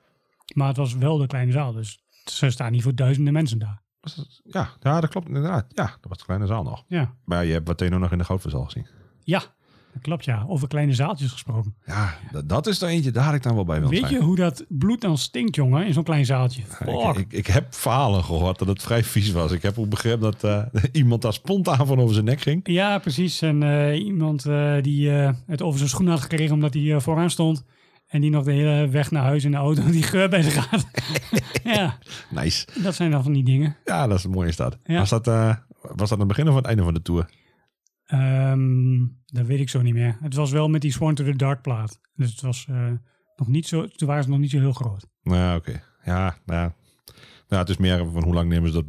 Maar 0.54 0.68
het 0.68 0.76
was 0.76 0.94
wel 0.94 1.16
de 1.18 1.26
kleine 1.26 1.52
zaal, 1.52 1.72
dus 1.72 2.04
ze 2.24 2.50
staan 2.50 2.72
niet 2.72 2.82
voor 2.82 2.94
duizenden 2.94 3.32
mensen 3.32 3.58
daar. 3.58 3.82
Ja, 4.44 4.68
ja, 4.82 5.00
dat 5.00 5.10
klopt 5.10 5.26
inderdaad. 5.26 5.64
Ja, 5.68 5.84
dat 5.84 6.08
was 6.08 6.18
de 6.18 6.24
kleine 6.24 6.46
zaal 6.46 6.62
nog. 6.62 6.84
Ja, 6.88 7.12
Maar 7.24 7.44
je 7.44 7.52
hebt 7.52 7.68
Wateno 7.68 7.98
nog 7.98 8.12
in 8.12 8.18
de 8.18 8.24
Goudverzaal 8.24 8.64
gezien. 8.64 8.86
ja 9.24 9.42
dat 9.96 10.04
klopt 10.04 10.24
ja. 10.24 10.44
Over 10.48 10.68
kleine 10.68 10.94
zaaltjes 10.94 11.30
gesproken. 11.32 11.74
Ja, 11.86 12.14
dat, 12.32 12.48
dat 12.48 12.66
is 12.66 12.82
er 12.82 12.88
eentje, 12.88 13.10
daar 13.10 13.24
had 13.24 13.34
ik 13.34 13.42
dan 13.42 13.54
wel 13.54 13.64
bij 13.64 13.74
willen 13.74 13.90
Weet 13.90 14.00
zijn. 14.00 14.12
je 14.12 14.20
hoe 14.20 14.36
dat 14.36 14.64
bloed 14.68 15.00
dan 15.00 15.18
stinkt, 15.18 15.54
jongen, 15.54 15.86
in 15.86 15.92
zo'n 15.92 16.04
klein 16.04 16.24
zaaltje? 16.24 16.62
Ja, 16.86 17.10
ik, 17.10 17.16
ik, 17.16 17.32
ik 17.32 17.46
heb 17.46 17.74
verhalen 17.74 18.24
gehoord 18.24 18.58
dat 18.58 18.68
het 18.68 18.82
vrij 18.82 19.04
vies 19.04 19.32
was. 19.32 19.52
Ik 19.52 19.62
heb 19.62 19.78
ook 19.78 19.88
begrepen 19.88 20.20
dat 20.20 20.44
eh, 20.44 20.82
iemand 20.92 21.22
daar 21.22 21.32
spontaan 21.32 21.86
van 21.86 22.00
over 22.00 22.14
zijn 22.14 22.26
nek 22.26 22.40
ging. 22.40 22.60
Ja, 22.64 22.98
precies. 22.98 23.42
En 23.42 23.62
eh, 23.62 24.04
iemand 24.04 24.46
eh, 24.46 24.74
die 24.82 25.10
het 25.46 25.62
over 25.62 25.78
zijn 25.78 25.90
schoen 25.90 26.08
had 26.08 26.20
gekregen 26.20 26.54
omdat 26.54 26.74
hij 26.74 27.00
vooraan 27.00 27.30
stond. 27.30 27.64
En 28.16 28.22
die 28.22 28.30
nog 28.30 28.44
de 28.44 28.52
hele 28.52 28.88
weg 28.88 29.10
naar 29.10 29.22
huis 29.22 29.44
in 29.44 29.50
de 29.50 29.56
auto 29.56 29.90
die 29.90 30.02
geur 30.02 30.28
bij 30.28 30.42
zich 30.42 30.70
had. 30.70 30.86
ja, 31.74 31.98
Nice. 32.30 32.66
dat 32.82 32.94
zijn 32.94 33.10
dan 33.10 33.22
van 33.22 33.32
die 33.32 33.44
dingen. 33.44 33.76
Ja, 33.84 34.06
dat 34.06 34.18
is 34.18 34.24
een 34.24 34.30
mooie 34.30 34.52
stad. 34.52 34.78
Ja. 34.84 34.98
Was, 34.98 35.08
dat, 35.08 35.26
eh, 35.26 35.56
was 35.80 35.96
dat 35.96 36.12
aan 36.12 36.18
het 36.18 36.28
begin 36.28 36.44
of 36.44 36.50
aan 36.50 36.56
het 36.56 36.66
einde 36.66 36.82
van 36.82 36.94
de 36.94 37.02
tour? 37.02 37.30
Ehm, 38.06 38.98
dat 39.26 39.46
weet 39.46 39.60
ik 39.60 39.68
zo 39.68 39.82
niet 39.82 39.94
meer. 39.94 40.16
Het 40.20 40.34
was 40.34 40.50
wel 40.50 40.68
met 40.68 40.80
die 40.80 40.92
Sworn 40.92 41.14
to 41.14 41.24
the 41.24 41.36
Dark 41.36 41.62
plaat. 41.62 42.00
Dus 42.14 42.30
het 42.30 42.40
was 42.40 42.66
eh, 42.68 42.90
nog 43.36 43.48
niet 43.48 43.66
zo, 43.66 43.86
toen 43.88 44.08
waren 44.08 44.22
ze 44.22 44.30
nog 44.30 44.38
niet 44.38 44.50
zo 44.50 44.58
heel 44.58 44.72
groot. 44.72 45.06
Nou, 45.22 45.38
ja, 45.38 45.56
oké. 45.56 45.82
Ja, 46.04 46.36
nou 46.44 46.60
ja. 46.60 46.74
Nou, 47.48 47.60
het 47.62 47.68
is 47.68 47.76
meer 47.76 48.06
van 48.12 48.22
hoe 48.22 48.34
lang 48.34 48.48
nemen 48.48 48.68
ze 48.68 48.74
dat 48.74 48.84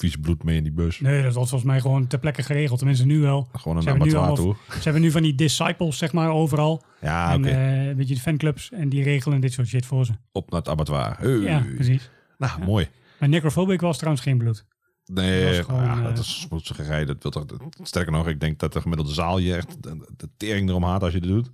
vies 0.00 0.16
bloed 0.16 0.42
mee 0.42 0.56
in 0.56 0.62
die 0.62 0.72
bus. 0.72 1.00
Nee, 1.00 1.22
dat 1.22 1.34
was 1.34 1.48
volgens 1.48 1.70
mij 1.70 1.80
gewoon 1.80 2.06
ter 2.06 2.18
plekke 2.18 2.42
geregeld. 2.42 2.78
Tenminste 2.78 3.06
nu 3.06 3.20
wel. 3.20 3.48
Gewoon 3.52 3.76
een 3.76 3.88
abattoir 3.88 4.34
toe. 4.34 4.54
Ze 4.68 4.80
hebben 4.82 5.02
nu 5.02 5.10
van 5.10 5.22
die 5.22 5.34
disciples, 5.34 5.98
zeg 5.98 6.12
maar, 6.12 6.30
overal. 6.30 6.84
Ja, 7.00 7.32
en 7.32 7.38
oké. 7.38 7.48
eh, 7.48 7.86
een 7.86 7.96
beetje 7.96 8.14
de 8.14 8.20
fanclubs. 8.20 8.70
En 8.70 8.88
die 8.88 9.02
regelen 9.02 9.40
dit 9.40 9.52
soort 9.52 9.68
shit 9.68 9.86
voor 9.86 10.04
ze. 10.06 10.12
Op 10.32 10.50
naar 10.50 10.60
het 10.60 10.68
abattoir. 10.68 11.16
Hey. 11.18 11.30
Ja, 11.30 11.64
precies. 11.74 12.10
Nou, 12.38 12.64
mooi. 12.64 12.88
Maar 13.18 13.28
Necrophobic 13.28 13.80
was 13.80 13.96
trouwens 13.96 14.24
geen 14.24 14.38
bloed. 14.38 14.64
Nee, 15.04 15.56
Dat 15.56 15.64
gewoon, 15.64 15.82
ja, 15.84 15.98
eh, 15.98 16.04
dat 16.04 16.18
is 16.18 16.40
smoetserij. 16.40 17.04
Dat 17.04 17.22
wil 17.22 17.30
toch, 17.30 17.44
dat- 17.46 17.62
sterker 17.82 18.12
nog, 18.12 18.28
ik 18.28 18.40
denk 18.40 18.58
dat 18.58 18.72
de 18.72 18.80
gemiddelde 18.80 19.12
zaal 19.12 19.38
je 19.38 19.54
echt 19.56 19.82
de, 19.82 20.08
de 20.16 20.28
tering 20.36 20.68
erom 20.68 20.82
haat 20.82 21.02
als 21.02 21.12
je 21.12 21.20
dit 21.20 21.30
doet. 21.30 21.50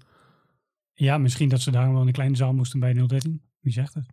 Ja, 0.92 1.18
misschien 1.18 1.48
dat 1.48 1.60
ze 1.60 1.70
daarom 1.70 1.94
wel 1.94 2.06
een 2.06 2.12
kleine 2.12 2.36
zaal 2.36 2.52
moesten 2.52 2.80
bij 2.80 2.92
013. 3.06 3.42
Wie 3.60 3.72
zegt 3.72 3.94
het? 3.94 4.06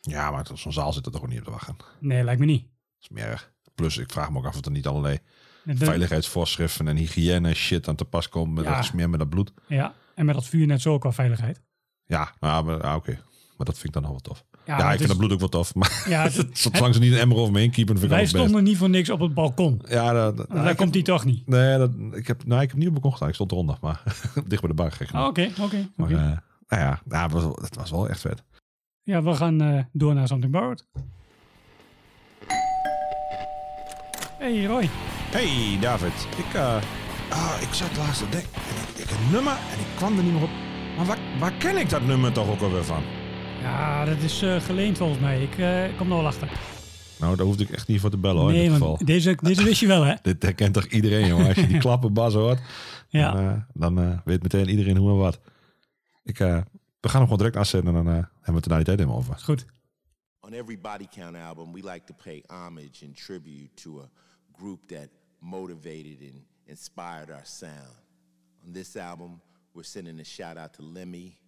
Ja, 0.00 0.30
maar 0.30 0.46
zo'n 0.54 0.72
zaal 0.72 0.92
zit 0.92 1.06
er 1.06 1.12
toch 1.12 1.28
niet 1.28 1.38
op 1.38 1.44
te 1.44 1.50
wachten. 1.50 1.74
Dat 1.78 1.86
Nee, 2.00 2.24
lijkt 2.24 2.40
me 2.40 2.46
niet. 2.46 2.66
Is 3.02 3.08
meer 3.08 3.24
erg. 3.26 3.50
Plus, 3.74 3.96
ik 3.98 4.12
vraag 4.12 4.30
me 4.30 4.38
ook 4.38 4.46
af 4.46 4.56
of 4.58 4.64
er 4.64 4.70
niet 4.70 4.86
allerlei 4.86 5.18
de- 5.64 5.76
veiligheidsvoorschriften 5.76 6.88
en 6.88 6.96
hygiëne 6.96 7.54
shit 7.54 7.88
aan 7.88 7.96
te 7.96 8.04
pas 8.04 8.28
komen 8.28 8.52
met 8.54 8.64
Ja. 8.64 8.70
dat 8.70 8.78
gesmeer 8.78 9.10
met 9.10 9.18
dat 9.18 9.28
bloed. 9.28 9.52
Ja, 9.66 9.94
en 10.14 10.24
met 10.26 10.34
dat 10.34 10.46
vuur 10.46 10.66
net 10.66 10.80
zo 10.82 10.98
qua 10.98 11.12
veiligheid. 11.12 11.60
Ja, 12.04 12.32
nou, 12.40 12.64
maar, 12.64 12.80
ah, 12.82 12.94
oké. 12.96 13.18
Maar 13.56 13.66
dat 13.66 13.74
vind 13.74 13.86
ik 13.86 13.92
dan 13.92 14.02
nog 14.02 14.10
wel 14.10 14.20
tof. 14.20 14.44
Ja, 14.66 14.90
ik 14.92 14.96
vind 14.96 15.08
dat 15.08 15.18
bloed 15.18 15.32
ook 15.32 15.38
wel 15.38 15.48
tof. 15.48 15.74
Maar 15.74 16.04
Ja, 16.08 16.22
het- 16.30 16.58
zolang 16.58 16.94
ze 16.94 17.00
niet 17.00 17.12
een 17.12 17.18
emmer 17.18 17.36
over 17.36 17.52
me 17.52 17.58
heen 17.60 17.70
keepen, 17.70 17.92
vind 17.98 18.04
ik 18.04 18.10
wij 18.10 18.20
best. 18.20 18.34
stonden 18.36 18.64
niet 18.64 18.76
voor 18.76 18.90
niks 18.90 19.10
op 19.10 19.20
het 19.20 19.34
balkon. 19.34 19.82
Ja, 19.88 20.12
dat, 20.12 20.36
dat- 20.36 20.48
Daar 20.50 20.74
komt 20.74 20.94
hij 20.94 21.02
toch 21.02 21.24
niet. 21.24 21.46
Nee, 21.46 21.78
dat, 21.78 21.90
ik, 22.12 22.26
heb, 22.26 22.44
nou, 22.44 22.62
ik 22.62 22.68
heb 22.68 22.78
niet 22.78 22.88
op 22.88 23.00
balkon. 23.02 23.28
Ik 23.28 23.34
stond 23.34 23.52
eronder, 23.52 23.76
maar 23.80 24.02
dicht 24.46 24.60
bij 24.60 24.70
de 24.70 24.74
bar. 24.74 24.92
Oh. 25.12 25.26
Oké, 25.26 25.50
oké. 25.60 25.88
Maar 25.96 26.10
eh, 26.10 26.16
nou 26.16 26.82
ja, 26.82 27.00
ja 27.08 27.22
het, 27.22 27.32
was, 27.32 27.42
wel- 27.42 27.58
het 27.62 27.76
was 27.76 27.90
wel 27.90 28.08
echt 28.08 28.20
vet. 28.20 28.42
Ja, 29.02 29.22
we 29.22 29.34
gaan 29.34 29.60
eh, 29.60 29.82
door 29.92 30.14
naar 30.14 30.26
Something 30.26 30.52
Borrowed. 30.52 30.86
Hey 34.42 34.64
Roy. 34.66 34.88
Hey 35.30 35.78
David, 35.80 36.12
ik, 36.38 36.54
eh, 36.54 36.76
ah, 37.30 37.56
ik 37.60 37.72
zat 37.72 37.96
laatst 37.96 38.18
te 38.22 38.28
denken. 38.28 38.50
En 38.54 38.76
ik, 38.82 39.04
ik 39.04 39.10
een 39.10 39.30
nummer 39.30 39.52
en 39.52 39.78
ik 39.78 39.86
kwam 39.96 40.16
er 40.18 40.24
niet 40.24 40.32
meer 40.32 40.42
op. 40.42 40.50
Maar 40.96 41.06
waar, 41.06 41.18
waar 41.38 41.52
ken 41.52 41.76
ik 41.76 41.90
dat 41.90 42.02
nummer 42.02 42.32
toch 42.32 42.48
ook 42.50 42.60
alweer 42.60 42.84
van? 42.84 43.02
Ja, 43.60 44.04
dat 44.04 44.18
is 44.18 44.42
eh, 44.42 44.60
geleend 44.60 44.96
volgens 44.98 45.20
mij. 45.20 45.42
Ik 45.42 45.58
eh, 45.58 45.96
kom 45.98 46.10
er 46.10 46.16
wel 46.16 46.26
achter. 46.26 46.48
Nou, 47.18 47.36
daar 47.36 47.46
hoefde 47.46 47.62
ik 47.62 47.70
echt 47.70 47.88
niet 47.88 48.00
voor 48.00 48.10
te 48.10 48.16
bellen 48.18 48.40
hoor, 48.40 48.48
in 48.50 48.54
nee, 48.56 48.68
dit 48.68 48.78
want 48.78 48.90
geval. 48.90 49.06
deze, 49.06 49.36
deze 49.42 49.62
wist 49.64 49.80
je 49.80 49.86
wel, 49.86 50.02
hè? 50.02 50.14
Dit 50.32 50.42
herkent 50.42 50.74
toch 50.74 50.84
iedereen, 50.86 51.26
jongen? 51.26 51.46
Als 51.46 51.56
je 51.56 51.66
die 51.66 51.78
klappenbas 51.86 52.34
hoort, 52.34 52.60
Ja. 53.08 53.32
dan, 53.32 53.48
eh, 53.48 53.56
dan 53.74 54.00
eh, 54.00 54.18
weet 54.24 54.42
meteen 54.42 54.68
iedereen 54.68 54.96
hoe 54.96 55.10
en 55.10 55.16
wat. 55.16 55.40
Ik, 56.24 56.40
eh, 56.40 56.48
we 57.00 57.08
gaan 57.08 57.20
hem 57.20 57.22
gewoon 57.22 57.38
direct 57.38 57.56
afzetten 57.56 57.96
en 57.96 58.04
dan 58.04 58.14
eh, 58.14 58.20
hebben 58.22 58.30
we 58.44 58.52
het 58.54 58.64
er 58.64 58.70
na 58.70 58.76
die 58.76 58.84
tijd 58.86 58.98
helemaal 58.98 59.18
over. 59.18 59.34
Is 59.34 59.42
goed. 59.42 59.66
On 60.40 60.52
every 60.52 60.78
Body 60.80 61.06
Count 61.14 61.36
album, 61.36 61.72
we 61.72 61.90
like 61.90 62.04
to 62.04 62.14
pay 62.24 62.42
homage 62.46 63.04
and 63.06 63.16
tribute 63.24 63.74
to 63.82 64.00
a 64.00 64.08
group 64.52 64.88
that 64.88 65.10
motivated 65.40 66.20
and 66.20 66.42
inspired 66.66 67.30
our 67.30 67.44
sound. 67.44 67.96
On 68.66 68.72
this 68.72 68.96
album, 68.96 69.40
we're 69.74 69.82
sending 69.82 70.20
a 70.20 70.24
shout 70.24 70.56
out 70.56 70.74
to 70.74 70.82
Lemmy. 70.82 71.38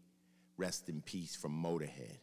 Rest 0.56 0.88
in 0.88 1.02
peace 1.02 1.34
from 1.34 1.52
Motorhead. 1.52 2.18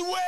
Let's! 0.00 0.23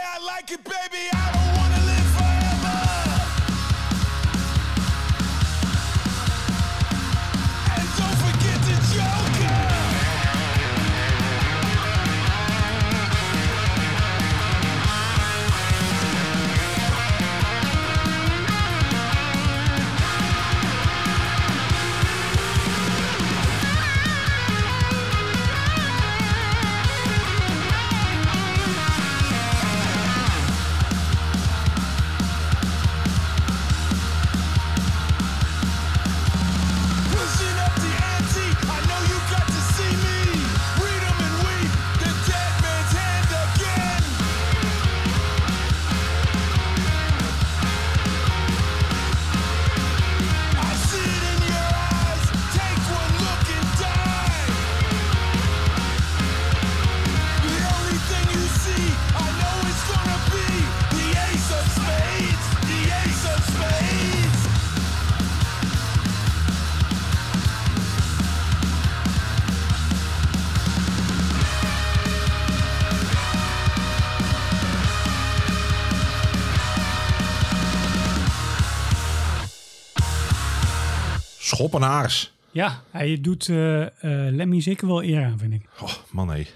Schoppenaars. 81.57 82.35
Ja, 82.53 82.83
hij 82.91 83.21
doet 83.21 83.49
eh, 83.49 83.83
eh, 83.83 84.35
Lemmy 84.35 84.61
zeker 84.61 84.87
wel 84.87 85.03
eer 85.03 85.25
aan, 85.25 85.39
vind 85.39 85.53
ik. 85.53 85.69
Oh, 85.81 85.93
man 86.11 86.31
hé. 86.31 86.47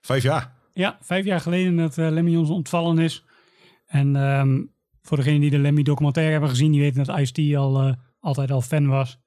Vijf 0.00 0.22
jaar. 0.22 0.52
Ja, 0.72 0.98
vijf 1.00 1.24
jaar 1.24 1.40
geleden 1.40 1.76
dat 1.76 1.98
eh, 1.98 2.10
Lemmy 2.10 2.36
ons 2.36 2.50
ontvallen 2.50 2.98
is. 2.98 3.24
En 3.86 4.16
ehm, 4.16 4.62
voor 5.02 5.16
degenen 5.16 5.40
die 5.40 5.50
de 5.50 5.58
Lemmy 5.58 5.82
documentaire 5.82 6.32
hebben 6.32 6.50
gezien, 6.50 6.72
die 6.72 6.80
weten 6.80 7.04
dat 7.04 7.18
Ice-T 7.18 7.56
al, 7.56 7.96
altijd 8.20 8.50
al 8.50 8.60
fan 8.60 8.86
was. 8.86 9.18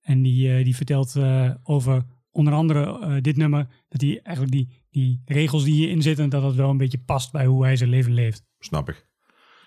En 0.00 0.22
die, 0.22 0.64
die 0.64 0.76
vertelt 0.76 1.16
over 1.62 2.02
onder 2.30 2.52
andere 2.52 3.20
dit 3.20 3.36
nummer, 3.36 3.66
dat 3.88 4.00
hij 4.00 4.20
eigenlijk 4.22 4.56
die, 4.56 4.84
die 4.90 5.22
regels 5.24 5.64
die 5.64 5.74
hierin 5.74 6.02
zitten, 6.02 6.28
dat 6.28 6.42
dat 6.42 6.54
wel 6.54 6.70
een 6.70 6.76
beetje 6.76 6.98
past 6.98 7.32
bij 7.32 7.46
hoe 7.46 7.64
hij 7.64 7.76
zijn 7.76 7.90
leven 7.90 8.12
leeft. 8.12 8.44
Snap 8.58 8.88
ik. 8.88 8.96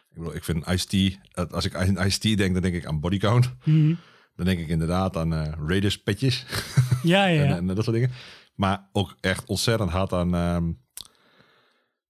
Ik, 0.10 0.16
bedoel, 0.16 0.36
ik 0.36 0.44
vind 0.44 0.68
Ice-T, 0.68 1.20
als 1.52 1.66
ik 1.66 1.76
aan 1.76 2.06
Ice-T 2.06 2.38
denk, 2.38 2.54
dan 2.54 2.62
denk 2.62 2.76
ik 2.76 2.86
aan 2.86 3.00
bodycount. 3.00 3.56
Mhm. 3.64 3.94
Dan 4.40 4.48
denk 4.48 4.60
ik 4.60 4.68
inderdaad 4.68 5.18
aan 5.18 5.34
eh 5.34 5.54
Raiders 5.68 6.02
petjes 6.02 6.46
Ja, 7.04 7.26
ja, 7.26 7.44
en, 7.56 7.68
dat 7.68 7.84
soort 7.84 7.96
dingen. 7.96 8.12
Maar 8.56 8.90
ook 8.92 9.16
echt 9.22 9.46
ontzettend 9.46 9.90
hard 9.90 10.14
aan 10.14 10.36
ehm, 10.36 10.72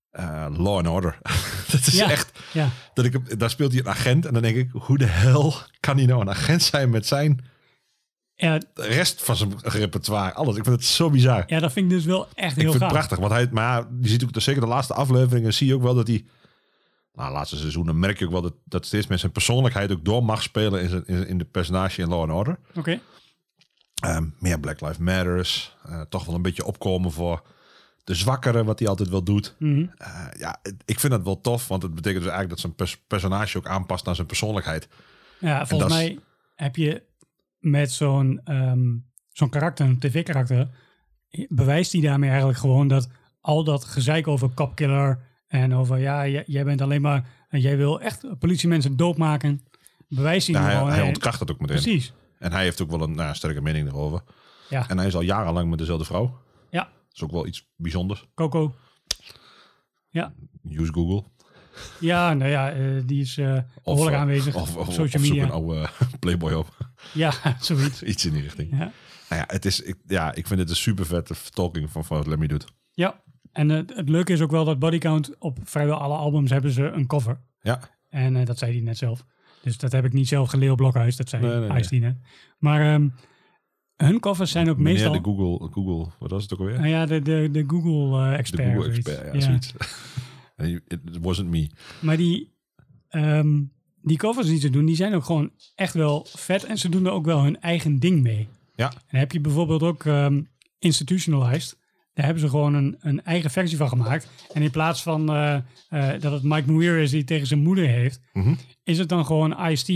eh, 0.09 0.45
Law 0.57 0.77
and 0.77 0.87
Order. 0.87 1.17
dat 1.71 1.87
is 1.87 1.93
ja, 1.93 2.09
echt, 2.09 2.39
ja. 2.53 2.69
dat 2.93 3.05
ik, 3.05 3.39
daar 3.39 3.49
speelt 3.49 3.71
hij 3.71 3.81
een 3.81 3.87
agent 3.87 4.25
en 4.25 4.33
dan 4.33 4.41
denk 4.41 4.55
ik, 4.55 4.69
hoe 4.71 4.97
de 4.97 5.05
hel 5.05 5.53
kan 5.79 5.97
hij 5.97 6.05
nou 6.05 6.21
een 6.21 6.29
agent 6.29 6.63
zijn 6.63 6.89
met 6.89 7.05
zijn 7.05 7.45
Ja, 8.35 8.57
de 8.57 8.67
rest 8.87 9.23
van 9.23 9.35
zijn 9.35 9.53
repertoire, 9.61 10.33
alles. 10.33 10.55
Ik 10.55 10.63
vind 10.63 10.75
het 10.75 10.85
zo 10.85 11.09
bizar. 11.09 11.43
ja, 11.47 11.59
dat 11.59 11.71
vind 11.71 11.91
ik 11.91 11.97
dus 11.97 12.05
wel 12.05 12.27
echt 12.33 12.55
ik 12.55 12.61
heel 12.61 12.71
vind 12.71 12.73
het 12.73 12.81
gaaf. 12.81 12.91
prachtig, 12.91 13.17
want 13.17 13.31
hij, 13.31 13.47
maar 13.51 13.87
je 14.01 14.07
ziet 14.07 14.23
ook, 14.23 14.29
zeker 14.33 14.61
de 14.61 14.67
laatste 14.67 14.93
afleveringen, 14.93 15.53
zie 15.53 15.67
je 15.67 15.75
ook 15.75 15.83
wel 15.83 15.95
dat 15.95 16.07
hij, 16.07 16.25
nou, 17.19 17.32
laatste 17.32 17.58
seizoenen 17.58 17.99
merk 17.99 18.19
je 18.19 18.25
ook 18.25 18.32
wel 18.32 18.41
dat, 18.41 18.53
dat 18.63 18.86
steeds 18.86 19.08
meer 19.08 19.17
zijn 19.17 19.32
persoonlijkheid 19.32 19.91
ook 19.91 20.05
door 20.05 20.23
mag 20.23 20.41
spelen 20.43 20.82
in, 20.82 20.89
zijn, 20.89 21.03
in, 21.05 21.27
in 21.27 21.38
de 21.38 21.45
personage 21.45 22.01
in 22.01 22.08
Law 22.10 22.21
and 22.21 22.32
Order. 22.32 22.60
Oké, 22.75 22.99
Ehm, 23.99 24.25
meer 24.39 24.60
Black 24.60 24.82
Lives 24.82 24.97
Matters, 24.97 25.75
eh, 25.86 26.01
toch 26.10 26.25
wel 26.25 26.36
een 26.36 26.41
beetje 26.41 26.65
opkomen 26.65 27.12
voor 27.12 27.41
de 28.03 28.15
zwakkeren, 28.15 28.65
wat 28.65 28.79
hij 28.79 28.88
altijd 28.88 29.10
wel 29.10 29.23
doet. 29.23 29.55
Mhm. 29.60 29.86
Eh, 29.97 30.25
ja, 30.38 30.60
ik 30.86 30.99
vind 30.99 31.12
dat 31.13 31.23
wel 31.23 31.41
tof, 31.41 31.67
want 31.67 31.82
het 31.84 31.93
betekent 31.95 32.23
dus 32.23 32.32
eigenlijk 32.32 32.49
dat 32.49 32.60
zijn 32.60 32.75
pers- 32.75 33.03
personage 33.08 33.58
ook 33.58 33.67
aanpast 33.67 34.05
naar 34.05 34.15
zijn 34.15 34.27
persoonlijkheid. 34.27 34.88
ja, 35.39 35.65
volgens 35.67 35.91
is- 35.93 35.97
mij 35.99 36.19
heb 36.55 36.75
je 36.75 37.03
met 37.60 37.91
zo'n 37.91 38.41
ehm, 38.43 38.95
zo'n 39.32 39.49
karakter, 39.49 39.86
een 39.86 39.99
tv-karakter, 39.99 40.69
bewijst 41.49 41.91
hij 41.91 42.01
daarmee 42.01 42.29
eigenlijk 42.29 42.60
gewoon 42.60 42.88
dat 42.88 43.10
al 43.41 43.63
dat 43.63 43.84
gezeik 43.86 44.27
over 44.27 44.53
copkiller 44.53 45.27
en 45.49 45.73
over 45.75 45.97
ja, 45.99 46.27
jij 46.27 46.63
bent 46.63 46.81
alleen 46.81 47.01
maar, 47.01 47.27
en 47.49 47.59
jij 47.59 47.77
wil 47.77 48.01
echt 48.01 48.39
politiemensen 48.39 48.95
doodmaken, 48.97 49.62
bewijst 50.07 50.47
hij 50.47 50.55
Ja, 50.55 50.62
nu 50.62 50.67
hij, 50.67 50.77
gewoon. 50.77 50.93
hij 50.93 51.01
ontkracht 51.01 51.39
het 51.39 51.51
ook 51.51 51.59
meteen. 51.59 51.81
Precies. 51.81 52.13
En 52.39 52.51
hij 52.51 52.63
heeft 52.63 52.81
ook 52.81 52.89
wel 52.89 53.01
een 53.01 53.15
nou, 53.15 53.35
sterke 53.35 53.62
mening 53.62 53.88
erover. 53.88 54.21
Ja. 54.69 54.89
En 54.89 54.97
hij 54.97 55.07
is 55.07 55.15
al 55.15 55.21
jarenlang 55.21 55.69
met 55.69 55.79
dezelfde 55.79 56.05
vrouw. 56.05 56.39
Ja, 56.69 56.83
Dat 56.83 56.91
is 57.15 57.23
ook 57.23 57.31
wel 57.31 57.47
iets 57.47 57.69
bijzonders. 57.75 58.27
Coco. 58.35 58.73
Ja, 60.09 60.33
Use 60.69 60.93
Google. 60.93 61.23
ja 61.99 62.33
nou 62.33 62.51
ja, 62.51 62.71
eh, 62.71 63.01
die 63.05 63.21
is 63.21 63.38
eh 63.38 63.57
behoorlijk 63.83 64.15
eh, 64.15 64.21
aanwezig 64.21 64.55
Of, 64.55 64.62
of, 64.62 64.75
op 64.75 64.85
social 64.85 65.03
of 65.05 65.12
zoek 65.12 65.21
media. 65.21 65.43
een 65.43 65.51
oude 65.51 65.89
Playboy 66.19 66.53
op. 66.53 66.77
Ja, 67.13 67.33
zoiets. 67.59 68.03
Iets 68.12 68.25
in 68.25 68.33
die 68.33 68.41
richting. 68.41 68.71
Ja. 68.71 68.77
Nou 69.29 69.41
ja, 69.41 69.43
het 69.47 69.65
is, 69.65 69.81
ik, 69.81 69.95
ja, 70.07 70.33
ik 70.33 70.47
vind 70.47 70.59
het 70.59 70.69
een 70.69 70.75
super 70.75 71.05
vette 71.05 71.35
vertolking 71.35 71.89
van, 71.91 72.05
van 72.05 72.17
wat 72.17 72.27
Lemmy 72.27 72.47
doet. 72.47 72.65
ja. 72.93 73.21
En 73.51 73.69
het, 73.69 73.95
het 73.95 74.09
leuke 74.09 74.33
is 74.33 74.41
ook 74.41 74.51
wel 74.51 74.65
dat 74.65 74.79
Bodycount 74.79 75.38
op 75.39 75.57
vrijwel 75.63 75.97
alle 75.97 76.15
albums 76.15 76.49
hebben 76.49 76.71
ze 76.71 76.83
een 76.83 77.07
cover. 77.07 77.41
Ja, 77.62 77.79
En 78.09 78.35
eh, 78.35 78.45
dat 78.45 78.57
zei 78.57 78.71
hij 78.71 78.81
net 78.81 78.97
zelf. 78.97 79.25
Dus 79.62 79.77
dat 79.77 79.91
heb 79.91 80.05
ik 80.05 80.13
niet 80.13 80.27
zelf 80.27 80.49
geleerd 80.49 80.71
op 80.71 80.77
Blokhuis. 80.77 81.15
Dat 81.15 81.29
zei 81.29 81.41
Nee, 81.41 81.59
nee, 81.59 81.69
nee. 81.69 81.79
Ice-T 81.79 81.99
net. 81.99 82.17
Maar 82.57 82.93
ehm, 82.93 83.07
hun 83.95 84.19
covers 84.19 84.51
zijn 84.51 84.69
ook 84.69 84.77
meneer 84.77 84.93
meestal... 84.93 85.12
de 85.12 85.19
Google, 85.23 85.67
Google, 85.71 86.12
wat 86.19 86.31
was 86.31 86.43
het 86.43 86.53
ook 86.53 86.59
alweer? 86.59 86.75
Nou 86.75 86.88
ja, 86.88 87.05
de, 87.05 87.21
de, 87.21 87.49
de 87.51 87.51
de 87.51 87.63
Google-expert. 87.67 88.73
Google 88.73 88.91
expert, 88.91 89.33
ja, 89.33 89.39
zoiets. 89.39 89.73
It 90.88 91.17
wasn't 91.21 91.49
me. 91.49 91.69
Maar 92.01 92.17
die, 92.17 92.53
ehm, 93.09 93.62
die 94.01 94.17
covers 94.17 94.47
die 94.47 94.59
ze 94.59 94.69
doen, 94.69 94.85
die 94.85 94.95
zijn 94.95 95.13
ook 95.13 95.23
gewoon 95.23 95.51
echt 95.75 95.93
wel 95.93 96.25
vet. 96.29 96.63
En 96.63 96.77
ze 96.77 96.89
doen 96.89 97.05
er 97.05 97.12
ook 97.12 97.25
wel 97.25 97.43
hun 97.43 97.62
eigen 97.62 97.99
ding 97.99 98.21
mee. 98.21 98.47
Ja, 98.75 98.91
En 98.91 98.97
dan 99.09 99.19
heb 99.19 99.31
je 99.31 99.39
bijvoorbeeld 99.39 99.83
ook 99.83 100.05
ehm, 100.05 100.41
Institutionalized. 100.79 101.77
Daar 102.19 102.27
hebben 102.27 102.47
ze 102.47 102.49
gewoon 102.55 102.73
een, 102.73 102.97
een 102.99 103.23
eigen 103.23 103.49
versie 103.51 103.77
van 103.77 103.88
gemaakt. 103.88 104.27
En 104.53 104.62
in 104.62 104.71
plaats 104.71 105.01
van 105.03 105.29
eh, 105.29 105.55
eh, 105.89 106.21
dat 106.21 106.32
het 106.32 106.43
Mike 106.43 106.71
Muir 106.71 106.97
is 106.97 107.12
die 107.12 107.23
tegen 107.23 107.47
zijn 107.47 107.60
moeder 107.60 107.88
heeft, 107.88 108.19
Mhm. 108.34 108.53
is 108.84 108.97
het 108.97 109.10
dan 109.10 109.25
gewoon 109.25 109.69
Ice-T 109.71 109.88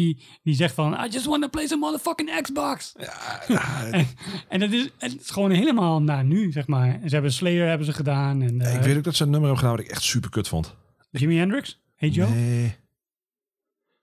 die 0.44 0.56
zegt 0.56 0.74
van 0.74 0.94
I 0.94 1.08
just 1.10 1.26
want 1.26 1.42
to 1.42 1.50
play 1.50 1.68
some 1.68 1.80
motherfucking 1.80 2.42
Xbox. 2.42 2.94
en, 3.92 4.08
en 4.50 4.60
dat 4.60 4.72
is, 4.72 4.90
het 4.98 5.22
is 5.22 5.30
gewoon 5.30 5.52
helemaal 5.52 6.02
naar 6.02 6.24
nu, 6.24 6.52
zeg 6.52 6.68
maar. 6.68 6.88
En 7.02 7.08
ze 7.10 7.14
hebben 7.14 7.34
Slayer 7.34 7.68
hebben 7.68 7.86
ze 7.86 7.94
gedaan. 7.94 8.42
En, 8.42 8.62
eh, 8.62 8.74
ik 8.76 8.82
weet 8.82 8.98
ook 8.98 9.04
dat 9.04 9.16
ze 9.16 9.24
een 9.24 9.30
nummer 9.30 9.50
hebben 9.50 9.66
gedaan 9.66 9.78
wat 9.78 9.86
ik 9.86 9.92
echt 9.92 10.04
super 10.04 10.30
kut 10.30 10.48
vond. 10.48 10.76
Jimi 11.12 11.38
Hendrix? 11.38 11.82
Hey 11.96 12.10
Joe? 12.10 12.30
Nee. 12.30 12.76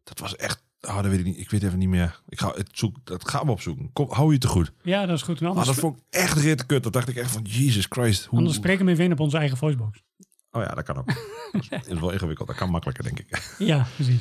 Dat 0.04 0.18
was 0.18 0.37
echt... 0.37 0.62
Oh, 0.80 0.96
dat 0.96 1.06
weet 1.06 1.18
ik 1.18 1.24
niet. 1.24 1.38
Ik 1.38 1.50
weet 1.50 1.62
even 1.62 1.78
niet 1.78 1.88
meer. 1.88 2.20
Ik 2.28 2.40
ga 2.40 2.52
het 2.54 2.68
zoek, 2.72 2.96
dat 3.04 3.28
gaan 3.28 3.46
we 3.46 3.52
opzoeken. 3.52 3.92
Kom, 3.92 4.10
hou 4.12 4.32
je 4.32 4.38
te 4.38 4.46
goed. 4.48 4.72
Ja, 4.82 5.06
dat 5.06 5.16
is 5.16 5.22
goed. 5.22 5.40
Maar 5.40 5.48
Anders, 5.48 5.66
dat 5.66 5.76
vond 5.76 5.96
ik 5.96 6.02
echt 6.10 6.38
rit 6.38 6.66
kut. 6.66 6.82
Dat 6.82 6.92
dacht 6.92 7.08
ik 7.08 7.16
echt 7.16 7.30
van, 7.30 7.42
Jesus 7.42 7.86
Christ. 7.88 8.24
Hoe, 8.24 8.38
anders 8.38 8.56
spreken 8.56 8.84
we 8.86 8.90
even 8.92 9.04
in 9.04 9.12
op 9.12 9.20
onze 9.20 9.36
eigen 9.38 9.56
voicebox. 9.56 10.02
Oh 10.50 10.62
ja, 10.62 10.74
dat 10.74 10.84
kan 10.84 10.96
ook. 10.96 11.06
dat 11.70 11.86
is 11.86 11.98
wel 12.00 12.10
ingewikkeld. 12.10 12.48
Dat 12.48 12.56
kan 12.56 12.70
makkelijker, 12.70 13.04
denk 13.04 13.18
ik. 13.18 13.54
Ja, 13.58 13.86
precies. 13.94 14.20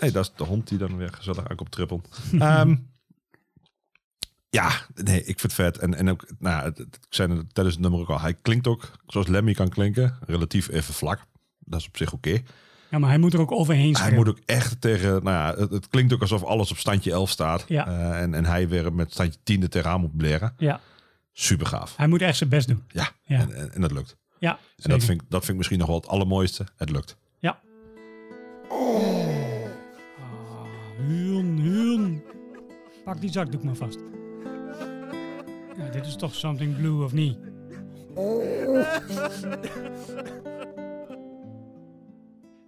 Nee, 0.00 0.10
dat 0.10 0.24
is 0.24 0.32
de 0.36 0.44
hond 0.44 0.68
die 0.68 0.78
dan 0.78 0.96
weer 0.96 1.12
gezellig 1.12 1.48
aankomt 1.48 1.70
trippelen. 1.70 2.02
Ehm, 2.38 2.76
ja, 4.50 4.70
nee, 4.94 5.18
ik 5.18 5.24
vind 5.24 5.42
het 5.42 5.52
vet. 5.52 5.78
En, 5.78 5.94
en 5.94 6.10
ook, 6.10 6.26
nou, 6.38 6.64
het, 6.64 6.78
het- 6.78 6.96
ik 6.96 7.06
zei 7.14 7.36
het 7.36 7.54
tijdens 7.54 7.74
het 7.76 7.84
nummer 7.84 8.00
ook 8.00 8.10
al. 8.10 8.20
Hij 8.20 8.34
klinkt 8.34 8.66
ook 8.66 8.90
zoals 9.06 9.26
Lemmy 9.26 9.54
kan 9.54 9.68
klinken. 9.68 10.18
Relatief 10.26 10.68
even 10.68 10.94
vlak. 10.94 11.20
Dat 11.58 11.80
is 11.80 11.86
op 11.86 11.96
zich 11.96 12.12
oké. 12.12 12.42
Ja, 12.94 13.00
maar 13.00 13.08
hij 13.08 13.18
moet 13.18 13.34
er 13.34 13.40
ook 13.40 13.52
overheen 13.52 13.84
Hij 13.84 13.94
schreeuwen. 13.94 14.16
moet 14.16 14.28
ook 14.28 14.38
echt 14.46 14.80
tegen, 14.80 15.10
nou 15.10 15.24
ja, 15.36 15.54
het, 15.60 15.70
het 15.70 15.88
klinkt 15.88 16.12
ook 16.12 16.20
alsof 16.20 16.44
alles 16.44 16.70
op 16.70 16.76
standje 16.76 17.12
11 17.12 17.30
staat. 17.30 17.64
Ja. 17.68 17.86
Eh, 17.86 18.22
en, 18.22 18.34
en 18.34 18.44
hij 18.44 18.68
weer 18.68 18.92
met 18.92 19.12
standje 19.12 19.38
10 19.42 19.62
er 19.62 19.68
tegenaan 19.68 20.00
moet 20.00 20.16
bleren. 20.16 20.54
Ja, 20.56 20.80
Super 21.32 21.66
gaaf. 21.66 21.96
hij 21.96 22.06
moet 22.06 22.22
echt 22.22 22.36
zijn 22.36 22.50
best 22.50 22.68
doen. 22.68 22.82
Ja, 22.88 23.08
Ja. 23.24 23.38
En, 23.40 23.54
en, 23.56 23.72
en 23.74 23.80
dat 23.80 23.92
lukt. 23.92 24.16
Ja, 24.38 24.50
En 24.52 24.58
zeker. 24.76 24.90
dat 24.90 25.04
vind, 25.04 25.20
ik, 25.20 25.26
dat 25.30 25.38
vind 25.40 25.50
ik 25.50 25.56
misschien 25.56 25.78
nog 25.78 25.86
wel 25.86 25.96
het 25.96 26.08
allermooiste. 26.08 26.66
Het 26.76 26.90
lukt. 26.90 27.16
Ja. 27.38 27.60
Ah, 28.68 28.78
Huun, 31.06 31.58
huun. 31.58 32.22
Pak 33.04 33.20
die 33.20 33.32
zakdoek 33.32 33.62
maar 33.64 33.74
vast. 33.76 33.98
Ja, 35.76 35.88
dit 35.92 36.06
is 36.06 36.16
toch 36.16 36.34
something 36.34 36.76
blue 36.76 37.04
of 37.04 37.12
niet? 37.12 37.36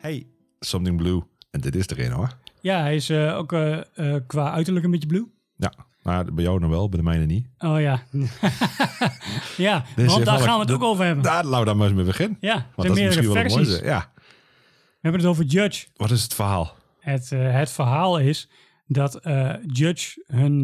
Hey, 0.07 0.27
Something 0.61 0.97
Blue. 0.97 1.23
En 1.51 1.61
dit 1.61 1.77
is 1.77 1.87
er 1.87 2.01
een 2.01 2.12
hoor. 2.12 2.38
Ja, 2.61 2.81
hij 2.81 2.95
is 2.95 3.11
eh, 3.11 3.37
ook 3.37 3.53
eh, 3.53 3.79
eh, 3.95 4.23
qua 4.27 4.53
uiterlijk 4.53 4.85
een 4.85 4.90
beetje 4.90 5.07
blue. 5.07 5.33
Ja, 5.57 5.73
nou, 6.03 6.33
bij 6.33 6.45
jou 6.45 6.61
nog 6.61 6.71
wel, 6.71 6.88
bij 6.88 6.99
de 6.99 7.05
mijne 7.05 7.25
niet. 7.27 7.47
Oh 7.59 7.81
ja. 7.81 8.03
ja, 9.57 9.85
want 9.97 10.25
daar 10.25 10.38
gaan 10.38 10.55
we 10.55 10.64
het 10.64 10.71
ook 10.71 10.83
over 10.83 11.05
hebben. 11.05 11.25
Daar, 11.25 11.45
laten 11.45 11.59
we 11.59 11.64
daar 11.64 11.77
maar 11.77 11.87
eens 11.87 11.97
mee 11.97 12.05
beginnen. 12.05 12.37
Ja, 12.40 12.55
Want 12.55 12.66
zijn 12.77 12.88
dat 12.88 12.97
is 12.97 13.05
misschien 13.05 13.27
wel 13.27 13.35
versies. 13.35 13.66
mooiste. 13.66 13.85
Ja, 13.85 14.12
We 14.14 14.99
hebben 15.01 15.21
het 15.21 15.31
over 15.31 15.45
Judge. 15.45 15.87
wat 15.97 16.11
is 16.11 16.23
het 16.23 16.35
verhaal? 16.35 16.75
Het, 17.01 17.31
het 17.31 17.71
verhaal 17.71 18.19
is 18.19 18.51
dat 18.87 19.21
Judge 19.66 20.25
hun 20.27 20.62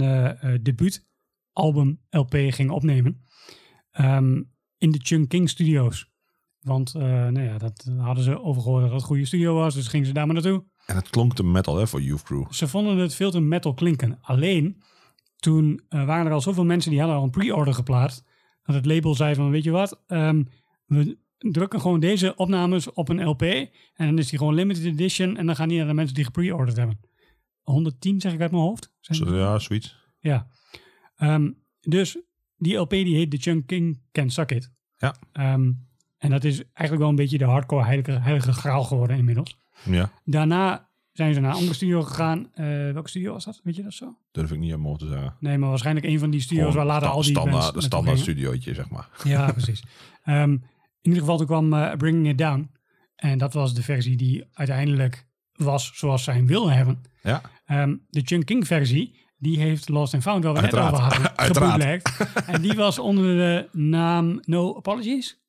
debuutalbum 0.63 2.01
LP 2.11 2.35
ging 2.35 2.71
opnemen 2.71 3.27
ehm, 3.91 4.43
in 4.79 4.91
de 4.91 4.99
Chung 5.03 5.29
King 5.29 5.49
Studios. 5.49 6.12
Want 6.63 6.95
eh, 6.95 7.03
nou 7.03 7.43
ja, 7.43 7.59
dat 7.59 7.91
hadden 7.99 8.25
ze 8.25 8.43
overgehoord 8.43 8.83
dat 8.83 8.91
het 8.91 9.01
een 9.01 9.07
goede 9.07 9.25
studio 9.25 9.55
was, 9.55 9.75
dus 9.75 9.89
gingen 9.89 10.07
ze 10.07 10.13
daar 10.13 10.27
maar 10.27 10.35
naartoe. 10.35 10.65
En 10.87 10.97
het 10.97 11.11
klonk 11.11 11.35
te 11.35 11.45
metal 11.45 11.77
hè, 11.77 11.87
voor 11.87 12.03
Youth 12.03 12.23
Crew. 12.23 12.53
Ze 12.53 12.69
vonden 12.69 12.97
het 12.97 13.15
veel 13.15 13.31
te 13.31 13.41
metal 13.41 13.75
klinken. 13.75 14.19
Alleen, 14.21 14.83
toen 15.37 15.81
eh, 15.89 16.05
waren 16.05 16.27
er 16.27 16.33
al 16.33 16.41
zoveel 16.41 16.65
mensen 16.65 16.91
die 16.91 17.01
hadden 17.01 17.19
al 17.19 17.25
een 17.25 17.31
pre-order 17.31 17.75
geplaatst, 17.75 18.25
dat 18.63 18.75
het 18.75 18.87
label 18.87 19.15
zei 19.15 19.35
van, 19.35 19.51
weet 19.51 19.65
je 19.65 19.71
wat, 19.71 20.03
ehm, 20.07 20.43
we 20.87 21.19
drukken 21.39 21.81
gewoon 21.81 22.01
deze 22.01 22.37
opnames 22.37 22.93
op 22.93 23.09
een 23.09 23.25
LP 23.25 23.43
en 23.43 23.71
dan 24.07 24.19
is 24.19 24.29
die 24.29 24.39
gewoon 24.39 24.55
limited 24.55 24.85
edition 24.85 25.37
en 25.37 25.47
dan 25.47 25.57
gaan 25.57 25.69
die 25.69 25.79
naar 25.79 25.87
de 25.87 25.95
mensen 25.95 26.15
die 26.15 26.25
gepre-orderd 26.25 26.77
hebben. 26.77 27.01
110 27.63 28.21
zeg 28.21 28.33
ik 28.33 28.41
uit 28.41 28.51
mijn 28.51 28.63
hoofd. 28.63 28.93
Zijn 29.01 29.35
ja, 29.35 29.59
zoiets. 29.59 29.97
ja. 30.19 30.49
Ehm, 31.17 31.51
dus 31.81 32.19
die 32.57 32.77
LP 32.77 32.91
die 32.91 33.17
heet 33.17 33.31
The 33.31 33.37
Chunk 33.37 33.67
King 33.67 34.03
Can 34.13 34.31
Suck 34.31 34.51
It. 34.51 34.73
Ja. 34.97 35.15
Ehm, 35.33 35.73
en 36.23 36.31
dat 36.31 36.45
is 36.45 36.63
eigenlijk 36.63 36.99
wel 36.99 37.09
een 37.09 37.15
beetje 37.15 37.39
de 37.39 37.45
hardcore 37.45 37.85
heilige, 37.85 38.11
heilige 38.13 38.53
graal 38.53 38.85
geworden 38.85 39.17
inmiddels. 39.17 39.57
Ja, 39.83 40.11
Daarna 40.25 40.89
zijn 41.13 41.35
ze 41.35 41.41
naar 41.41 41.51
een 41.51 41.57
andere 41.57 41.75
studio 41.75 42.03
gegaan. 42.03 42.49
Eh, 42.55 42.67
welke 42.67 43.09
studio 43.09 43.33
was 43.33 43.45
dat? 43.45 43.61
Weet 43.65 43.77
je 43.77 43.83
dat 43.83 43.93
zo? 43.93 44.17
durf 44.33 44.51
ik 44.53 44.59
niet 44.59 44.73
aan 44.73 44.81
mogen 44.81 44.99
te 44.99 45.09
zeggen. 45.09 45.35
Nee, 45.41 45.59
maar 45.59 45.69
waarschijnlijk 45.69 46.07
een 46.07 46.19
van 46.19 46.31
die 46.31 46.41
studio's 46.41 46.71
Gewoon 46.71 46.87
waar 46.87 46.95
later 46.95 47.09
al 47.09 47.23
die 47.23 47.31
standaard, 47.31 47.57
Een 47.57 47.63
naartoe 47.63 47.83
standaard 47.83 48.19
studiootje, 48.19 48.75
zeg 48.75 48.91
maar. 48.91 49.09
Ja, 49.25 49.51
precies. 49.53 49.83
Ehm, 50.25 50.51
in 50.51 50.61
ieder 51.03 51.21
geval 51.21 51.37
toen 51.37 51.47
kwam 51.47 51.73
eh, 51.73 51.97
Bringing 51.97 52.29
It 52.29 52.39
Down. 52.39 52.71
En 53.17 53.39
dat 53.39 53.53
was 53.53 53.75
de 53.75 53.83
versie 53.83 54.17
die 54.17 54.45
uiteindelijk 54.53 55.27
was 55.53 55.91
zoals 55.95 56.25
zij 56.25 56.35
hem 56.35 56.47
wilden 56.47 56.73
hebben. 56.77 57.03
Ja, 57.23 57.41
Ehm, 57.65 57.97
de 58.11 58.21
Chunk 58.25 58.45
King 58.45 58.67
versie, 58.67 59.21
die 59.39 59.59
heeft 59.59 59.89
Lost 59.89 60.15
and 60.15 60.23
Found, 60.23 60.45
waar 60.45 60.55
we 60.55 60.61
net 60.61 60.77
over 60.77 60.99
hadden, 60.99 62.03
en 62.55 62.63
die 62.63 62.75
was 62.75 62.99
onder 62.99 63.25
de 63.25 63.69
naam 63.79 64.41
No 64.45 64.77
Apologies. 64.77 65.42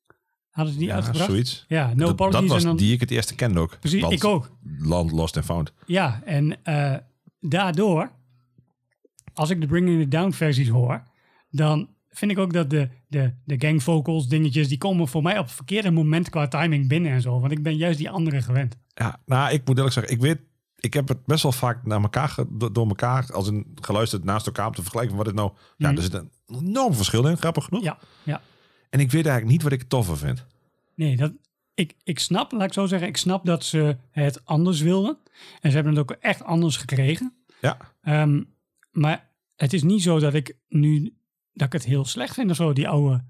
Hadden 0.53 0.73
ze 0.73 0.79
die 0.79 0.87
ja 0.87 0.95
uitgebracht? 0.95 1.29
zoiets. 1.29 1.65
Ja, 1.67 1.93
No 1.95 2.15
dat, 2.15 2.45
was 2.47 2.63
dan, 2.63 2.77
die 2.77 2.93
ik 2.93 2.99
het 2.99 3.11
eerste 3.11 3.35
kende 3.35 3.59
ook. 3.59 3.77
Precies, 3.79 4.01
Land- 4.01 4.13
ik 4.13 4.23
ook. 4.23 4.51
Land 4.79 5.11
Lost 5.11 5.35
and 5.37 5.45
Found. 5.45 5.73
Ja, 5.85 6.21
en 6.25 6.63
eh, 6.63 6.95
daardoor, 7.39 8.11
als 9.33 9.49
ik 9.49 9.61
de 9.61 9.67
Bringing 9.67 10.01
It 10.01 10.11
Down 10.11 10.31
versies 10.31 10.67
hoor, 10.69 11.03
dan 11.49 11.89
vind 12.09 12.31
ik 12.31 12.37
ook 12.37 12.53
dat 12.53 12.69
de, 12.69 12.89
de, 13.07 13.33
de 13.45 13.55
gang 13.57 13.83
vocals 13.83 14.27
dingetjes, 14.27 14.67
die 14.67 14.77
komen 14.77 15.07
voor 15.07 15.21
mij 15.21 15.37
op 15.39 15.45
het 15.45 15.53
verkeerde 15.53 15.91
moment 15.91 16.29
qua 16.29 16.47
timing 16.47 16.87
binnen 16.87 17.11
en 17.11 17.21
zo. 17.21 17.39
Want 17.39 17.51
ik 17.51 17.63
ben 17.63 17.75
juist 17.77 17.97
die 17.97 18.09
andere 18.09 18.41
gewend. 18.41 18.77
Ja, 18.93 19.19
nou, 19.25 19.53
ik 19.53 19.65
moet 19.65 19.75
eerlijk 19.77 19.93
zeggen, 19.93 20.13
ik 20.13 20.21
weet, 20.21 20.39
ik 20.79 20.93
heb 20.93 21.07
het 21.07 21.25
best 21.25 21.43
wel 21.43 21.51
vaak 21.51 21.85
naar 21.85 22.01
elkaar, 22.01 22.35
door 22.71 22.87
elkaar, 22.87 23.25
als 23.33 23.47
een 23.47 23.65
geluisterd 23.81 24.23
naast 24.23 24.45
elkaar 24.45 24.67
om 24.67 24.73
te 24.73 24.81
vergelijken. 24.81 25.15
Wat 25.15 25.27
is 25.27 25.33
nou, 25.33 25.51
ja, 25.77 25.87
Mhm. 25.87 25.97
er 25.97 26.03
zit 26.03 26.13
een 26.13 26.31
enorm 26.47 26.93
verschil 26.93 27.27
in, 27.27 27.37
grappig 27.37 27.63
genoeg. 27.63 27.83
Ja, 27.83 27.97
ja. 28.23 28.41
En 28.93 28.99
ik 28.99 29.11
weet 29.11 29.25
eigenlijk 29.25 29.45
niet 29.45 29.63
wat 29.63 29.71
ik 29.71 29.83
toffer 29.83 30.17
vind. 30.17 30.45
Nee, 30.95 31.17
dat, 31.17 31.31
ik, 31.73 31.95
ik 32.03 32.19
snap, 32.19 32.51
laat 32.51 32.63
ik 32.63 32.73
zo 32.73 32.85
zeggen, 32.85 33.07
ik 33.07 33.17
snap 33.17 33.45
dat 33.45 33.63
ze 33.63 33.97
het 34.11 34.45
anders 34.45 34.81
wilden. 34.81 35.17
En 35.61 35.69
ze 35.69 35.75
hebben 35.75 35.95
het 35.95 36.01
ook 36.01 36.17
echt 36.19 36.43
anders 36.43 36.77
gekregen. 36.77 37.33
Ja, 37.61 37.77
Ehm, 38.01 38.43
maar 38.91 39.29
het 39.55 39.73
is 39.73 39.83
niet 39.83 40.01
zo 40.01 40.19
dat 40.19 40.33
ik 40.33 40.55
nu, 40.69 41.13
dat 41.53 41.67
ik 41.67 41.73
het 41.73 41.83
heel 41.85 42.05
slecht 42.05 42.33
vind 42.33 42.49
of 42.49 42.55
zo, 42.55 42.73
die 42.73 42.87
oude 42.87 43.23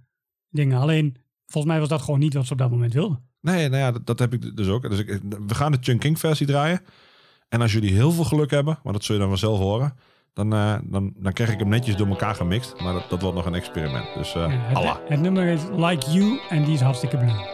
dingen. 0.49 0.80
Alleen, 0.80 1.17
volgens 1.45 1.73
mij 1.73 1.80
was 1.82 1.89
dat 1.89 2.02
gewoon 2.02 2.19
niet 2.19 2.34
wat 2.34 2.45
ze 2.45 2.52
op 2.54 2.58
dat 2.60 2.69
moment 2.69 2.93
wilden. 2.93 3.23
nee, 3.39 3.69
nou 3.69 3.82
ja, 3.82 3.91
dat, 3.91 4.06
dat 4.06 4.19
heb 4.19 4.34
ik 4.34 4.56
dus 4.58 4.67
ook. 4.67 4.89
Dus 4.89 4.99
ik, 4.99 5.21
we 5.47 5.56
gaan 5.56 5.71
de 5.71 5.78
Chunking 5.82 6.19
versie 6.19 6.47
draaien. 6.47 6.82
En 7.49 7.62
als 7.62 7.73
jullie 7.73 7.93
heel 7.93 8.12
veel 8.12 8.23
geluk 8.23 8.52
hebben, 8.52 8.80
maar 8.84 8.93
dat 8.93 9.04
zul 9.04 9.15
je 9.15 9.21
dan 9.21 9.30
wel 9.30 9.39
zelf 9.39 9.60
horen, 9.60 9.95
dan, 10.34 10.54
eh, 10.54 10.76
dan, 10.84 11.13
dan 11.15 11.34
krijg 11.34 11.52
ik 11.52 11.60
hem 11.60 11.69
netjes 11.69 11.96
door 11.96 12.08
elkaar 12.08 12.36
gemixt. 12.36 12.82
Maar 12.82 12.93
dat, 12.93 13.10
dat 13.10 13.22
wordt 13.22 13.36
nog 13.38 13.46
een 13.46 13.56
experiment. 13.56 14.06
Dus 14.15 14.34
Ja, 14.34 14.50
het, 14.50 14.78
Allah. 14.78 14.96
het 15.08 15.19
nummer 15.19 15.46
is 15.48 15.62
Like 15.76 16.12
You 16.12 16.39
en 16.50 16.63
die 16.63 16.74
is 16.74 16.82
hartstikke 16.82 17.17
blauw. 17.17 17.46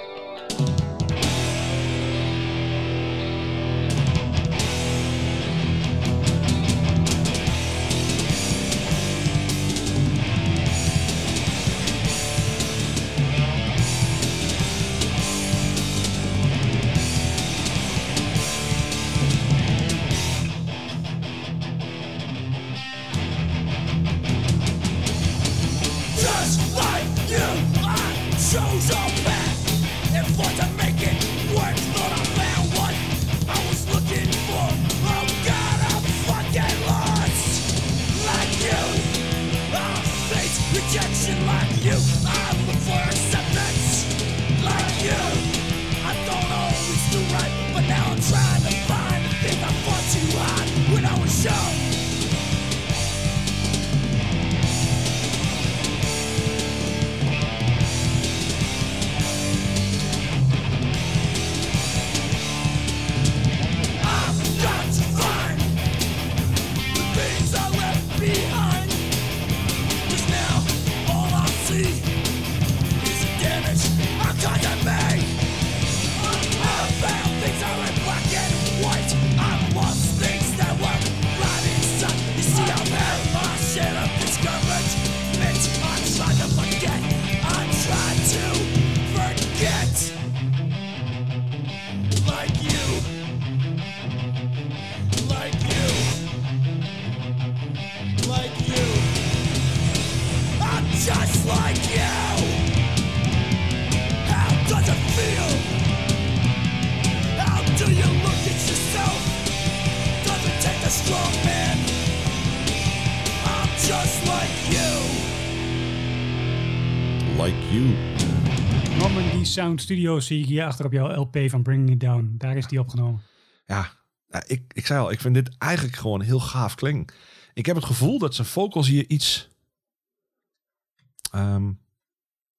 Sound 119.70 119.82
Studio 119.82 120.20
zie 120.20 120.40
ik 120.40 120.46
hier 120.46 120.66
achter 120.66 120.86
op 120.86 120.92
jouw 120.92 121.16
LP 121.16 121.38
van 121.48 121.64
Bringing 121.64 121.90
It 121.90 122.00
Down. 122.00 122.36
Daar 122.38 122.58
is 122.58 122.68
die 122.68 122.80
opgenomen. 122.80 123.22
Ja, 123.66 123.92
nou, 124.28 124.44
ik, 124.48 124.64
ik 124.74 124.86
zei 124.86 125.00
al, 125.00 125.12
ik 125.12 125.20
vind 125.20 125.34
dit 125.34 125.58
eigenlijk 125.58 125.96
gewoon 125.96 126.22
heel 126.22 126.40
gaaf 126.40 126.76
klinken. 126.76 127.16
Ik 127.54 127.66
heb 127.66 127.76
het 127.76 127.86
gevoel 127.86 128.20
dat 128.20 128.36
zijn 128.36 128.48
vocals 128.48 128.88
hier 128.88 129.06
iets... 129.08 129.50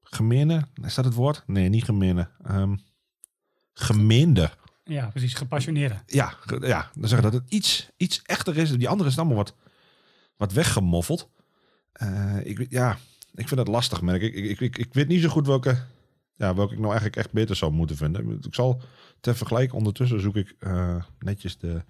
gemene, 0.02 0.66
is 0.82 0.94
dat 0.94 1.04
het 1.04 1.14
woord? 1.14 1.42
Nee, 1.46 1.68
niet 1.68 1.84
gemene. 1.84 2.28
Ehm 2.44 2.74
gemeende. 3.72 4.50
Ja, 4.84 5.06
precies. 5.06 5.34
Gepassioneerde. 5.34 6.02
Ja, 6.06 6.34
ja, 6.60 6.90
dan 6.94 7.08
zeggen 7.08 7.30
dat 7.30 7.40
het 7.40 7.50
iets, 7.52 7.90
iets 7.96 8.22
echter 8.22 8.56
is. 8.56 8.70
Die 8.70 8.88
andere 8.88 9.10
is 9.10 9.18
allemaal 9.18 9.36
wat, 9.36 9.54
wat 10.36 10.52
weggemoffeld. 10.52 11.28
Eh, 11.92 12.46
ik, 12.46 12.66
ja, 12.68 12.98
ik 13.34 13.48
vind 13.48 13.56
dat 13.56 13.68
lastig, 13.68 14.00
merk 14.00 14.22
ik. 14.22 14.34
Ik, 14.34 14.44
ik, 14.44 14.60
ik. 14.60 14.78
ik 14.78 14.94
weet 14.94 15.08
niet 15.08 15.22
zo 15.22 15.28
goed 15.28 15.46
welke, 15.46 15.86
ja, 16.40 16.54
welke 16.54 16.72
ik 16.72 16.78
nou 16.78 16.90
eigenlijk 16.90 17.16
echt 17.16 17.32
beter 17.32 17.56
zou 17.56 17.72
moeten 17.72 17.96
vinden. 17.96 18.38
Ik 18.42 18.54
zal 18.54 18.82
ter 19.20 19.36
vergelijk 19.36 19.74
ondertussen 19.74 20.20
zoek 20.20 20.36
ik 20.36 20.54
eh, 20.58 21.02
netjes 21.18 21.58
de, 21.58 21.82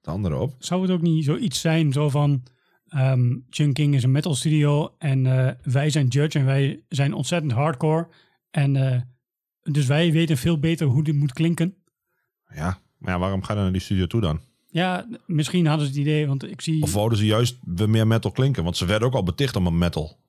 de 0.00 0.10
andere 0.10 0.36
op. 0.36 0.54
Zou 0.58 0.82
het 0.82 0.90
ook 0.90 1.02
niet 1.02 1.24
zoiets 1.24 1.60
zijn, 1.60 1.92
zo 1.92 2.08
van... 2.08 2.42
ehm 2.88 3.36
Chunking 3.50 3.94
is 3.94 4.02
een 4.02 4.12
metal 4.12 4.34
studio 4.34 4.94
en 4.98 5.26
eh, 5.26 5.54
wij 5.62 5.90
zijn 5.90 6.06
Judge 6.06 6.38
en 6.38 6.44
wij 6.44 6.82
zijn 6.88 7.12
ontzettend 7.12 7.52
hardcore. 7.52 8.08
En 8.50 8.76
eh, 8.76 9.00
dus 9.62 9.86
wij 9.86 10.12
weten 10.12 10.36
veel 10.36 10.58
beter 10.58 10.86
hoe 10.86 11.04
dit 11.04 11.14
moet 11.14 11.32
klinken. 11.32 11.74
Ja, 12.54 12.78
maar 12.98 13.12
ja, 13.12 13.18
waarom 13.18 13.42
gaan 13.42 13.56
we 13.56 13.62
naar 13.62 13.72
die 13.72 13.80
studio 13.80 14.06
toe 14.06 14.20
dan? 14.20 14.40
Ja, 14.70 15.06
misschien 15.26 15.66
hadden 15.66 15.86
ze 15.86 15.92
het 15.92 16.00
idee, 16.00 16.26
want 16.26 16.50
ik 16.50 16.60
zie... 16.60 16.82
Of 16.82 16.92
wouden 16.92 17.18
ze 17.18 17.26
juist 17.26 17.58
weer 17.64 17.90
meer 17.90 18.06
metal 18.06 18.30
klinken? 18.30 18.64
Want 18.64 18.76
ze 18.76 18.86
werden 18.86 19.08
ook 19.08 19.14
al 19.14 19.22
beticht 19.22 19.56
om 19.56 19.66
een 19.66 19.78
metal 19.78 20.19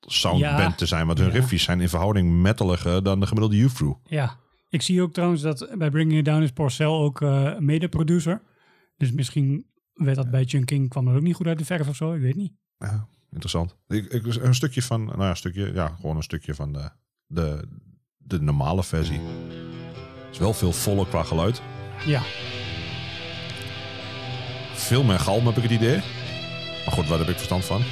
soundband 0.00 0.58
Ja. 0.58 0.72
te 0.72 0.86
zijn. 0.86 1.06
Want 1.06 1.18
hun 1.18 1.26
Ja. 1.28 1.32
riffjes 1.34 1.62
zijn 1.62 1.80
in 1.80 1.88
verhouding 1.88 2.30
metaliger 2.32 3.02
dan 3.02 3.20
de 3.20 3.26
gemiddelde 3.26 3.56
youth 3.56 3.72
crew. 3.72 3.92
Ja, 4.04 4.36
ik 4.68 4.82
zie 4.82 5.02
ook 5.02 5.12
trouwens 5.12 5.42
dat 5.42 5.68
bij 5.78 5.90
Bringing 5.90 6.18
It 6.18 6.24
Down 6.24 6.42
is 6.42 6.50
Porcel 6.50 7.00
ook 7.02 7.20
eh 7.20 7.56
mede-producer. 7.58 8.42
Dus 8.96 9.12
misschien 9.12 9.66
werd 9.92 10.16
dat 10.16 10.30
bij 10.30 10.44
Chunking, 10.44 10.88
kwam 10.88 11.08
er 11.08 11.16
ook 11.16 11.22
niet 11.22 11.34
goed 11.34 11.46
uit 11.46 11.58
de 11.58 11.64
verf 11.64 11.88
of 11.88 11.96
zo, 11.96 12.12
ik 12.12 12.20
weet 12.20 12.36
niet. 12.36 12.52
Ja, 12.78 13.08
interessant. 13.30 13.76
Ik, 13.88 14.06
ik, 14.12 14.26
een 14.26 14.54
stukje 14.54 14.82
van, 14.82 15.04
nou 15.04 15.22
ja, 15.22 15.28
een 15.30 15.36
stukje, 15.36 15.72
ja, 15.74 15.88
gewoon 16.00 16.16
een 16.16 16.22
stukje 16.22 16.54
van 16.54 16.72
de, 16.72 16.90
de, 17.26 17.68
de 18.16 18.40
normale 18.40 18.84
versie. 18.84 19.18
Het 19.18 20.32
is 20.32 20.38
wel 20.38 20.52
veel 20.52 20.72
voller 20.72 21.06
qua 21.06 21.22
geluid. 21.22 21.62
Ja, 22.06 22.22
Veel 24.74 25.02
meer 25.04 25.18
galm 25.20 25.46
heb 25.46 25.56
ik 25.56 25.62
het 25.62 25.72
idee. 25.72 25.96
Maar 26.84 26.94
goed, 26.94 27.08
waar 27.08 27.18
heb 27.18 27.28
ik 27.28 27.34
verstand 27.36 27.64
van? 27.64 27.82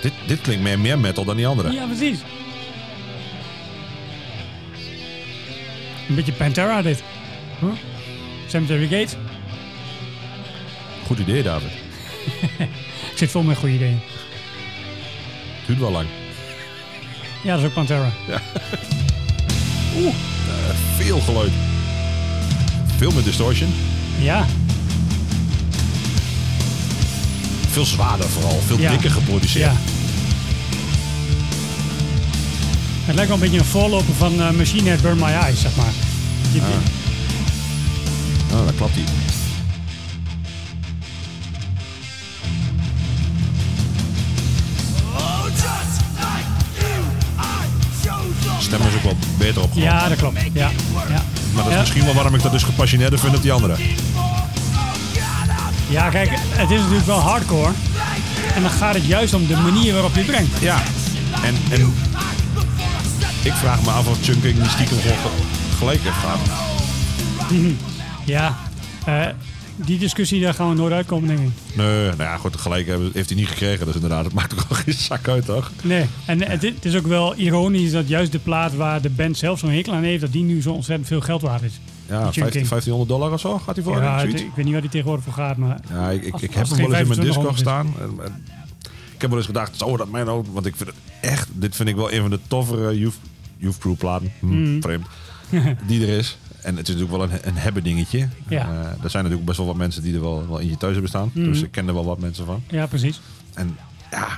Dit, 0.00 0.12
dit 0.26 0.40
klinkt 0.40 0.62
meer, 0.62 0.78
meer 0.78 0.98
metal 0.98 1.24
dan 1.24 1.36
die 1.36 1.46
andere. 1.46 1.72
ja 1.72 1.86
precies. 1.86 2.18
Een 6.08 6.14
beetje 6.14 6.32
Pantera 6.32 6.82
dit. 6.82 7.02
Huh? 7.60 7.70
Cemetery 8.48 8.86
Gate. 8.88 9.16
Goed 11.06 11.18
idee, 11.18 11.42
David. 11.42 11.70
Ik 13.12 13.16
zit 13.16 13.30
vol 13.30 13.42
met 13.42 13.56
goede 13.56 13.74
ideeën. 13.74 14.00
Duurt 15.66 15.78
wel 15.78 15.90
lang. 15.90 16.06
Ja, 17.44 17.50
dat 17.50 17.58
is 17.60 17.66
ook 17.66 17.72
Pantera. 17.72 18.10
Eh, 19.96 20.74
veel 20.96 21.20
geluid. 21.20 21.52
Veel 22.96 23.10
meer 23.10 23.24
distortion. 23.24 23.70
Ja, 24.20 24.46
Veel 27.70 27.84
zwaarder 27.86 28.28
vooral. 28.28 28.60
Veel 28.66 28.78
Ja. 28.78 28.90
dikker 28.90 29.10
geproduceerd. 29.10 29.64
ja. 29.72 29.76
Het 33.04 33.14
lijkt 33.14 33.30
wel 33.30 33.40
een 33.40 33.42
beetje 33.50 33.58
een 33.58 33.70
voorloper 33.70 34.14
van 34.14 34.40
eh, 34.42 34.50
Machine 34.50 34.88
Head 34.88 35.00
Burn 35.02 35.16
My 35.16 35.22
Eyes, 35.30 35.60
zeg 35.60 35.76
maar. 35.76 35.92
Je- 36.52 36.60
Oh, 38.52 38.64
daar 38.64 38.72
klapt 38.74 38.94
hij. 38.94 39.04
Chose 48.02 48.62
Stem 48.64 48.80
is 48.80 48.94
ook 48.94 49.02
wel 49.02 49.16
beter 49.38 49.62
opgenomen. 49.62 49.92
Ja, 49.94 50.08
dat 50.08 50.18
klopt. 50.18 50.38
Ja, 50.52 50.70
ja. 51.08 51.22
Maar 51.54 51.62
dat 51.62 51.66
is 51.66 51.72
Ja. 51.72 51.78
misschien 51.80 52.04
wel 52.04 52.14
waarom 52.14 52.34
ik 52.34 52.42
dat 52.42 52.52
dus 52.52 52.62
gepassioneerder 52.62 53.18
vind 53.18 53.32
dan 53.32 53.42
die 53.42 53.52
andere. 53.52 53.76
Ja, 55.90 56.08
kijk, 56.08 56.30
het 56.32 56.70
is 56.70 56.78
natuurlijk 56.78 57.06
wel 57.06 57.18
hardcore. 57.18 57.72
En 58.54 58.62
dan 58.62 58.70
gaat 58.70 58.94
het 58.94 59.04
juist 59.06 59.34
om 59.34 59.46
de 59.46 59.56
manier 59.56 59.92
waarop 59.92 60.12
je 60.14 60.18
het 60.18 60.26
brengt. 60.26 60.60
Ja. 60.60 60.82
En, 61.44 61.54
en 61.70 61.92
ik 63.42 63.52
vraag 63.52 63.82
me 63.82 63.90
af 63.90 64.08
of 64.08 64.18
Chunking 64.22 64.54
die 64.58 64.68
stiekem 64.68 64.98
gelijk 65.78 66.00
heeft 66.02 66.16
gehad. 66.16 66.38
Ja, 68.24 68.58
eh, 69.06 69.26
die 69.76 69.98
discussie, 69.98 70.40
daar 70.40 70.54
gaan 70.54 70.68
we 70.68 70.74
nooit 70.74 70.92
uitkomen, 70.92 71.28
denk 71.28 71.40
ik. 71.48 71.76
Nee, 71.76 72.04
nou 72.06 72.16
ja, 72.22 72.36
goed, 72.36 72.56
gelijk 72.56 72.86
hebben- 72.86 73.10
heeft 73.14 73.28
hij 73.28 73.38
niet 73.38 73.48
gekregen. 73.48 73.86
Dus 73.86 73.94
inderdaad, 73.94 74.24
het 74.24 74.32
maakt 74.40 74.52
ook 74.52 74.68
wel 74.68 74.78
geen 74.78 74.94
zak 74.94 75.28
uit, 75.28 75.44
toch? 75.44 75.70
Nee, 75.82 76.06
en 76.26 76.42
het, 76.50 76.62
het 76.62 76.84
is 76.84 76.94
ook 76.96 77.06
wel 77.06 77.34
ironisch 77.34 77.90
dat 77.92 78.08
juist 78.08 78.32
de 78.32 78.38
plaat 78.38 78.74
waar 78.74 79.00
de 79.00 79.10
band 79.10 79.38
zelf 79.38 79.58
zo'n 79.58 79.70
hekel 79.70 79.92
aan 79.92 80.02
heeft, 80.02 80.20
dat 80.20 80.32
die 80.32 80.42
nu 80.44 80.62
zo 80.62 80.70
ontzettend 80.72 81.08
veel 81.08 81.20
geld 81.20 81.42
waard 81.42 81.62
is. 81.62 81.80
Ja, 82.10 82.22
Die 82.24 82.32
15, 82.32 82.42
Chunking. 82.42 82.68
1500 82.68 83.08
dollar 83.08 83.32
of 83.32 83.40
zo 83.40 83.58
gaat 83.58 83.74
hij 83.74 83.84
voor. 83.84 84.02
Ja, 84.02 84.20
ik 84.22 84.50
weet 84.54 84.64
niet 84.64 84.72
waar 84.72 84.80
die 84.80 84.90
tegenwoordig 84.90 85.24
voor 85.24 85.32
gaat, 85.32 85.56
maar 85.56 85.80
Ja, 85.90 86.10
ik, 86.10 86.22
ik, 86.24 86.32
Als- 86.32 86.42
ik 86.42 86.56
als 86.56 86.68
heb 86.68 86.78
hem 86.78 86.88
wel 86.88 86.98
eens 86.98 87.08
in 87.08 87.14
mijn 87.14 87.26
Discord 87.26 87.54
2500 87.56 87.58
staan. 87.58 87.86
En- 88.02 88.24
en 88.24 88.44
Ik 89.14 89.20
heb 89.20 89.30
wel 89.30 89.38
eens 89.38 89.46
gedacht, 89.46 89.76
zou 89.78 89.96
dat 89.96 90.10
mij 90.10 90.24
nou... 90.24 90.44
Want 90.52 90.66
ik 90.66 90.76
vind 90.76 90.88
het 90.88 90.98
echt... 91.20 91.48
Dit 91.52 91.76
vind 91.76 91.88
ik 91.88 91.94
wel 91.96 92.12
een 92.12 92.20
van 92.20 92.30
de 92.30 92.38
toffere 92.46 92.98
Youth, 92.98 93.14
youth 93.56 93.78
Crew 93.78 93.96
platen. 93.96 94.32
Hm, 94.38 94.46
Mm. 94.46 94.82
Vreemd. 94.82 95.06
die 95.86 96.06
er 96.06 96.18
is. 96.18 96.38
En 96.62 96.76
het 96.76 96.88
is 96.88 96.94
natuurlijk 96.94 97.22
wel 97.28 97.38
een, 97.38 97.48
een 97.48 97.56
hebben 97.56 97.82
dingetje. 97.82 98.28
Ja. 98.48 98.68
Eh, 98.70 99.04
er 99.04 99.10
zijn 99.10 99.22
natuurlijk 99.22 99.44
best 99.44 99.56
wel 99.58 99.66
wat 99.66 99.76
mensen 99.76 100.02
die 100.02 100.14
er 100.14 100.20
wel, 100.20 100.48
wel 100.48 100.58
in 100.58 100.68
je 100.68 100.76
thuis 100.76 100.92
hebben 100.92 101.10
staan. 101.10 101.30
Mhm. 101.34 101.44
Dus 101.44 101.62
ik 101.62 101.70
ken 101.70 101.88
er 101.88 101.94
wel 101.94 102.04
wat 102.04 102.18
mensen 102.18 102.46
van. 102.46 102.62
ja, 102.68 102.86
precies. 102.86 103.20
En 103.54 103.76
ja, 104.10 104.28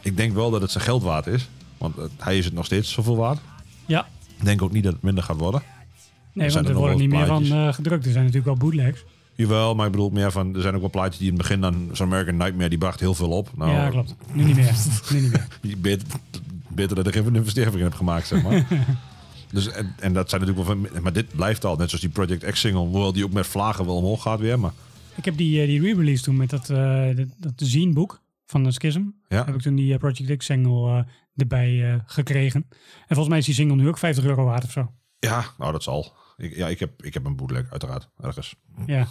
ik 0.00 0.16
denk 0.16 0.34
wel 0.34 0.50
dat 0.50 0.60
het 0.60 0.70
zijn 0.70 0.84
geld 0.84 1.02
waard 1.02 1.26
is. 1.26 1.48
Want 1.78 1.96
eh, 1.98 2.04
hij 2.18 2.38
is 2.38 2.44
het 2.44 2.54
nog 2.54 2.64
steeds 2.64 2.92
zoveel 2.92 3.16
waard. 3.16 3.38
Ja, 3.86 4.06
Ik 4.38 4.44
denk 4.44 4.62
ook 4.62 4.72
niet 4.72 4.84
dat 4.84 4.92
het 4.92 5.02
minder 5.02 5.24
gaat 5.24 5.36
worden. 5.36 5.62
Nee, 6.32 6.50
want 6.50 6.68
er 6.68 6.74
worden 6.74 6.98
niet 6.98 7.10
meer 7.10 7.26
van 7.26 7.44
eh, 7.44 7.72
gedrukt. 7.72 8.04
Er 8.04 8.12
zijn 8.12 8.24
natuurlijk 8.24 8.58
wel 8.58 8.68
bootlegs. 8.70 9.04
Jawel, 9.34 9.74
maar 9.74 9.86
ik 9.86 9.92
bedoel 9.92 10.10
meer 10.10 10.32
van... 10.32 10.54
Er 10.54 10.60
zijn 10.60 10.74
ook 10.74 10.80
wel 10.80 10.90
plaatjes 10.90 11.18
die 11.18 11.26
in 11.30 11.34
het 11.34 11.42
begin 11.42 11.60
dan... 11.60 11.88
Zo'n 11.92 12.06
American 12.06 12.36
Nightmare, 12.36 12.68
die 12.68 12.78
bracht 12.78 13.00
heel 13.00 13.14
veel 13.14 13.30
op. 13.30 13.50
Nou, 13.56 13.70
ja, 13.70 13.88
klopt. 13.88 14.14
Nu 14.32 14.44
niet 14.44 14.56
meer. 14.56 14.74
nu 15.12 15.20
niet 15.20 15.32
meer. 15.32 15.76
beter, 15.78 16.08
beter 16.68 16.96
dat 16.96 17.06
ik 17.06 17.14
even 17.14 17.26
een 17.28 17.36
investering 17.36 17.74
in 17.74 17.82
heb 17.82 17.94
gemaakt, 17.94 18.26
zeg 18.26 18.42
maar. 18.42 18.66
dus, 19.52 19.70
en, 19.70 19.94
en 19.98 20.12
dat 20.12 20.30
zijn 20.30 20.40
natuurlijk 20.40 20.68
wel 20.68 20.78
van... 20.90 21.02
Maar 21.02 21.12
dit 21.12 21.34
blijft 21.34 21.64
al. 21.64 21.76
Net 21.76 21.88
zoals 21.88 22.04
die 22.04 22.12
Project 22.12 22.44
X 22.50 22.60
single. 22.60 22.80
Hoewel 22.80 23.12
die 23.12 23.24
ook 23.24 23.32
met 23.32 23.46
vlagen 23.46 23.84
wel 23.84 23.96
omhoog 23.96 24.22
gaat 24.22 24.40
weer. 24.40 24.58
Maar 24.58 24.72
Ik 25.14 25.24
heb 25.24 25.36
die, 25.36 25.60
eh, 25.60 25.66
die 25.66 25.80
re-release 25.80 26.22
toen 26.22 26.36
met 26.36 26.50
dat, 26.50 26.70
eh 26.70 27.16
dat, 27.16 27.26
dat 27.38 27.52
zine-boek 27.56 28.20
van 28.46 28.64
de 28.64 28.72
Schism. 28.72 29.02
ja, 29.28 29.44
Heb 29.44 29.54
ik 29.54 29.60
toen 29.60 29.74
die 29.74 29.98
Project 29.98 30.36
X 30.36 30.46
single 30.46 31.06
erbij 31.36 32.02
gekregen. 32.06 32.66
En 32.70 33.06
volgens 33.06 33.28
mij 33.28 33.38
is 33.38 33.44
die 33.44 33.54
single 33.54 33.76
nu 33.76 33.88
ook 33.88 33.98
50 33.98 34.24
euro 34.24 34.44
waard 34.44 34.64
of 34.64 34.70
zo. 34.70 34.92
ja 35.18 35.44
nou 35.58 35.72
dat 35.72 35.82
zal. 35.82 36.20
Ik, 36.42 36.54
ja, 36.56 36.68
ik 36.68 36.78
heb, 36.78 37.02
ik 37.04 37.14
heb 37.14 37.24
een 37.24 37.36
bootleg 37.36 37.70
uiteraard. 37.70 38.08
Ergens. 38.20 38.54
Ja, 38.86 39.06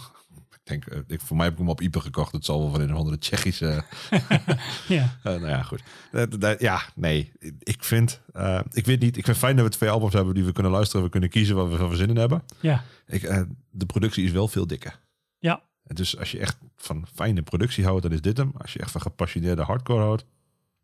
Ik 0.64 0.68
denk, 0.68 0.86
eh, 0.86 0.98
ik, 1.06 1.20
voor 1.20 1.36
mij 1.36 1.44
heb 1.44 1.54
ik 1.54 1.60
hem 1.60 1.68
op 1.68 1.80
Ipe 1.80 2.00
gekocht. 2.00 2.32
Het 2.32 2.44
zal 2.44 2.58
wel 2.60 2.70
van 2.70 2.80
een 2.80 2.92
of 2.92 2.98
andere 2.98 3.18
Tsjechische... 3.18 3.84
ja. 4.88 5.16
Eh, 5.22 5.32
nou 5.32 5.46
ja, 5.48 5.62
goed. 5.62 5.82
Dat- 6.12 6.40
dat- 6.40 6.60
ja, 6.60 6.82
nee. 6.94 7.32
Ik 7.58 7.84
vind... 7.84 8.20
eh, 8.32 8.60
ik 8.72 8.86
weet 8.86 9.00
niet. 9.00 9.08
Ik 9.16 9.24
vind 9.24 9.26
het 9.26 9.36
fijn 9.36 9.56
dat 9.56 9.64
we 9.64 9.70
twee 9.70 9.90
albums 9.90 10.12
hebben 10.12 10.34
die 10.34 10.44
we 10.44 10.52
kunnen 10.52 10.72
luisteren. 10.72 11.04
We 11.04 11.10
kunnen 11.10 11.28
kiezen 11.28 11.56
wat 11.56 11.68
we 11.70 11.76
van 11.76 11.96
zin 11.96 12.08
in 12.08 12.16
hebben. 12.16 12.42
ja. 12.60 12.84
Ik, 13.06 13.22
eh, 13.22 13.42
de 13.70 13.86
productie 13.86 14.24
is 14.24 14.30
wel 14.30 14.48
veel 14.48 14.66
dikker. 14.66 15.00
Ja, 15.38 15.62
Dus 15.82 16.18
als 16.18 16.30
je 16.30 16.38
echt 16.38 16.58
van 16.76 17.06
fijne 17.14 17.42
productie 17.42 17.84
houdt, 17.84 18.02
dan 18.02 18.12
is 18.12 18.20
dit 18.20 18.36
hem. 18.36 18.52
Als 18.58 18.72
je 18.72 18.78
echt 18.78 18.90
van 18.90 19.00
gepassioneerde 19.00 19.62
hardcore 19.62 20.00
houdt, 20.02 20.24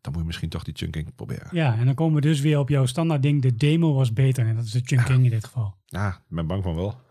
dan 0.01 0.11
moet 0.11 0.21
je 0.21 0.27
misschien 0.27 0.49
toch 0.49 0.63
die 0.63 0.75
chunking 0.75 1.15
proberen. 1.15 1.47
ja, 1.51 1.77
en 1.77 1.85
dan 1.85 1.95
komen 1.95 2.15
we 2.15 2.21
dus 2.21 2.39
weer 2.39 2.59
op 2.59 2.69
jouw 2.69 2.85
standaard 2.85 3.21
ding. 3.21 3.41
De 3.41 3.55
demo 3.55 3.93
was 3.93 4.13
beter. 4.13 4.47
En 4.47 4.55
dat 4.55 4.65
is 4.65 4.71
de 4.71 4.81
Chunking 4.83 5.23
in 5.23 5.29
dit 5.29 5.45
geval. 5.45 5.75
Ja, 5.85 6.09
ik 6.09 6.21
ben 6.27 6.47
bang 6.47 6.63
van 6.63 6.75
wel. 6.75 7.01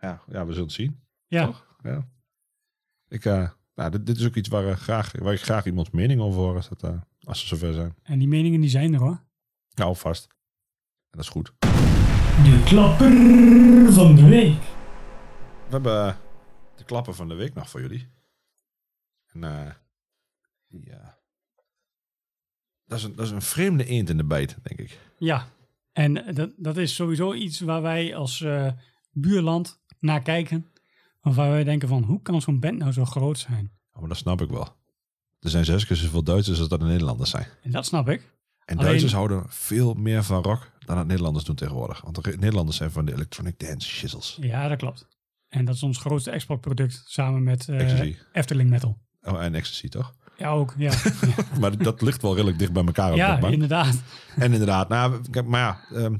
Ja, 0.00 0.22
ja 0.28 0.46
we 0.46 0.52
zullen 0.52 0.66
het 0.66 0.72
zien. 0.72 1.00
Ja, 1.26 1.46
Toch? 1.46 1.66
Ja. 1.82 2.08
Ik, 3.08 3.24
eh, 3.24 3.50
nou, 3.74 3.90
dit, 3.90 4.06
dit 4.06 4.16
is 4.16 4.26
ook 4.26 4.34
iets 4.34 4.48
waar, 4.48 4.68
eh, 4.68 4.76
graag, 4.76 5.12
waar 5.18 5.32
ik 5.32 5.40
graag 5.40 5.66
iemands 5.66 5.90
mening 5.90 6.20
over 6.20 6.40
hoor, 6.40 6.54
als, 6.56 6.68
dat, 6.68 6.82
eh, 6.82 7.00
als 7.22 7.40
ze 7.40 7.46
zover 7.46 7.72
zijn. 7.74 7.94
en 8.02 8.18
die 8.18 8.28
meningen 8.28 8.60
die 8.60 8.70
zijn 8.70 8.94
er 8.94 9.00
hoor. 9.00 9.22
Nou, 9.74 9.96
vast. 9.96 10.26
En 11.10 11.18
dat 11.18 11.20
is 11.20 11.28
goed. 11.28 11.52
De 12.42 12.62
klapper 12.64 13.12
van 13.92 14.14
de 14.14 14.28
week. 14.28 14.60
We 15.66 15.74
hebben 15.74 16.16
de 16.76 16.84
klappen 16.84 17.14
van 17.14 17.28
de 17.28 17.34
week 17.34 17.54
nog 17.54 17.70
voor 17.70 17.80
jullie. 17.80 18.08
En 19.32 19.44
eh, 19.44 19.74
dat, 22.88 22.98
is 22.98 23.04
een, 23.04 23.16
dat 23.16 23.26
is 23.26 23.32
een 23.32 23.42
vreemde 23.42 23.84
eend 23.84 24.10
in 24.10 24.16
de 24.16 24.24
bijt, 24.24 24.56
denk 24.62 24.80
ik. 24.80 24.98
Ja, 25.18 25.48
en 25.92 26.34
dat, 26.34 26.52
dat 26.56 26.76
is 26.76 26.94
sowieso 26.94 27.34
iets 27.34 27.60
waar 27.60 27.82
wij 27.82 28.16
als 28.16 28.40
eh, 28.40 28.70
buurland 29.12 29.80
naar 30.00 30.22
kijken. 30.22 30.66
Of 31.22 31.34
waar 31.34 31.50
wij 31.50 31.64
denken 31.64 31.88
van, 31.88 32.02
hoe 32.02 32.22
kan 32.22 32.40
zo'n 32.40 32.60
band 32.60 32.78
nou 32.78 32.92
zo 32.92 33.04
groot 33.04 33.38
zijn? 33.38 33.70
Oh, 33.92 34.00
maar 34.00 34.08
dat 34.08 34.18
snap 34.18 34.40
ik 34.40 34.48
wel. 34.50 34.76
Er 35.40 35.50
zijn 35.50 35.64
zes 35.64 35.86
keer 35.86 35.96
zoveel 35.96 36.22
Duitsers 36.22 36.58
als 36.58 36.68
dat 36.68 36.80
er 36.80 36.86
Nederlanders 36.86 37.30
zijn. 37.30 37.46
En 37.62 37.70
dat 37.70 37.86
snap 37.86 38.08
ik. 38.08 38.20
En 38.64 38.74
Alleen- 38.76 38.86
Duitsers 38.88 39.12
houden 39.12 39.44
veel 39.48 39.94
meer 39.94 40.24
van 40.24 40.42
rock 40.42 40.70
dan 40.86 40.98
het 40.98 41.06
Nederlanders 41.06 41.44
doen 41.44 41.54
tegenwoordig. 41.54 42.00
Want 42.00 42.24
de 42.24 42.30
Nederlanders 42.30 42.76
zijn 42.76 42.90
van 42.90 43.04
de 43.04 43.12
electronic 43.12 43.58
dance 43.58 43.88
shizzles. 43.88 44.38
Ja, 44.40 44.68
dat 44.68 44.78
klopt. 44.78 45.06
En 45.48 45.64
dat 45.64 45.74
is 45.74 45.82
ons 45.82 45.98
grootste 45.98 46.30
exportproduct 46.30 47.02
samen 47.06 47.42
met 47.42 47.68
Ecstasy. 47.68 48.16
Efteling 48.32 48.70
Metal. 48.70 48.98
Oh, 49.22 49.42
en 49.42 49.54
ecstasy, 49.54 49.88
toch? 49.88 50.14
Ja, 50.38 50.50
ook. 50.50 50.74
Ja, 50.76 50.92
Maar 51.60 51.78
dat 51.78 52.02
ligt 52.02 52.22
wel 52.22 52.32
redelijk 52.34 52.58
dicht 52.58 52.72
bij 52.72 52.84
elkaar 52.84 53.10
op 53.10 53.16
ja 53.16 53.40
inderdaad. 53.40 54.02
En 54.36 54.52
inderdaad, 54.52 54.88
nou, 54.88 55.20
maar 55.44 55.60
ja, 55.60 55.96
ehm 55.98 56.14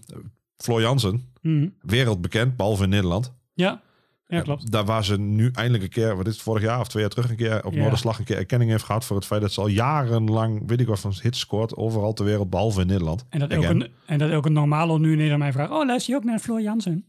Floor 0.57 0.81
Jansen, 0.81 1.27
Mhm. 1.43 1.69
wereldbekend, 1.81 2.57
behalve 2.57 2.83
in 2.83 2.89
Nederland. 2.89 3.33
Ja, 3.55 3.81
ja, 4.27 4.41
klopt. 4.41 4.71
Daar 4.73 4.85
waar 4.85 5.05
ze 5.05 5.19
nu 5.19 5.51
eindelijk 5.53 5.83
een 5.83 5.89
keer, 5.91 6.16
wat 6.16 6.27
is 6.27 6.33
het, 6.33 6.43
vorig 6.43 6.62
jaar 6.62 6.81
of 6.81 6.89
twee 6.89 7.03
jaar 7.03 7.11
terug, 7.11 7.31
een 7.31 7.37
keer 7.37 7.64
op 7.64 7.73
Ja. 7.73 7.79
Noorderslag 7.81 8.19
een 8.19 8.25
keer 8.25 8.37
erkenning 8.37 8.71
heeft 8.71 8.85
gehad 8.85 9.05
voor 9.05 9.16
het 9.16 9.27
feit 9.27 9.41
dat 9.41 9.53
ze 9.53 9.61
al 9.61 9.66
jarenlang, 9.69 10.62
weet 10.66 10.81
ik 10.81 10.87
wat, 10.87 11.01
van 11.01 11.14
hits 11.23 11.39
scoort 11.39 11.77
overal 11.77 12.12
ter 12.12 12.25
wereld, 12.25 12.51
behalve 12.51 12.81
in 12.81 12.87
Nederland. 12.87 13.25
En 13.29 13.39
dat, 13.39 13.53
Again. 13.53 13.64
ook 13.64 13.83
een, 13.83 13.89
en 14.07 14.19
dat 14.19 14.31
ook 14.31 14.47
een 14.47 14.53
normalo 14.53 14.99
nu 14.99 15.12
ineens 15.12 15.33
aan 15.33 15.39
mij 15.39 15.53
vraagt, 15.53 15.71
oh, 15.71 15.87
luister 15.87 16.12
je 16.12 16.19
ook 16.19 16.25
naar 16.27 16.39
Floor 16.39 16.61
Jansen? 16.62 17.05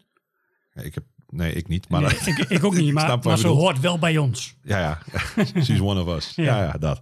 Ja, 0.74 0.82
ik 0.82 0.93
heb, 0.93 1.03
nee, 1.30 1.53
ik 1.53 1.67
niet, 1.67 1.89
maar 1.89 2.01
Nee, 2.01 2.11
ik, 2.25 2.38
ik 2.38 2.63
ook 2.63 2.75
niet, 2.75 2.93
maar, 3.23 3.38
ze 3.38 3.47
hoort 3.47 3.80
wel 3.80 3.99
bij 3.99 4.17
ons. 4.17 4.55
Ja, 4.63 4.80
ja. 4.80 5.01
She's 5.63 5.80
one 5.80 6.01
of 6.01 6.15
us. 6.15 6.36
ja. 6.36 6.43
Ja. 6.43 6.63
ja, 6.63 6.71
dat. 6.71 7.01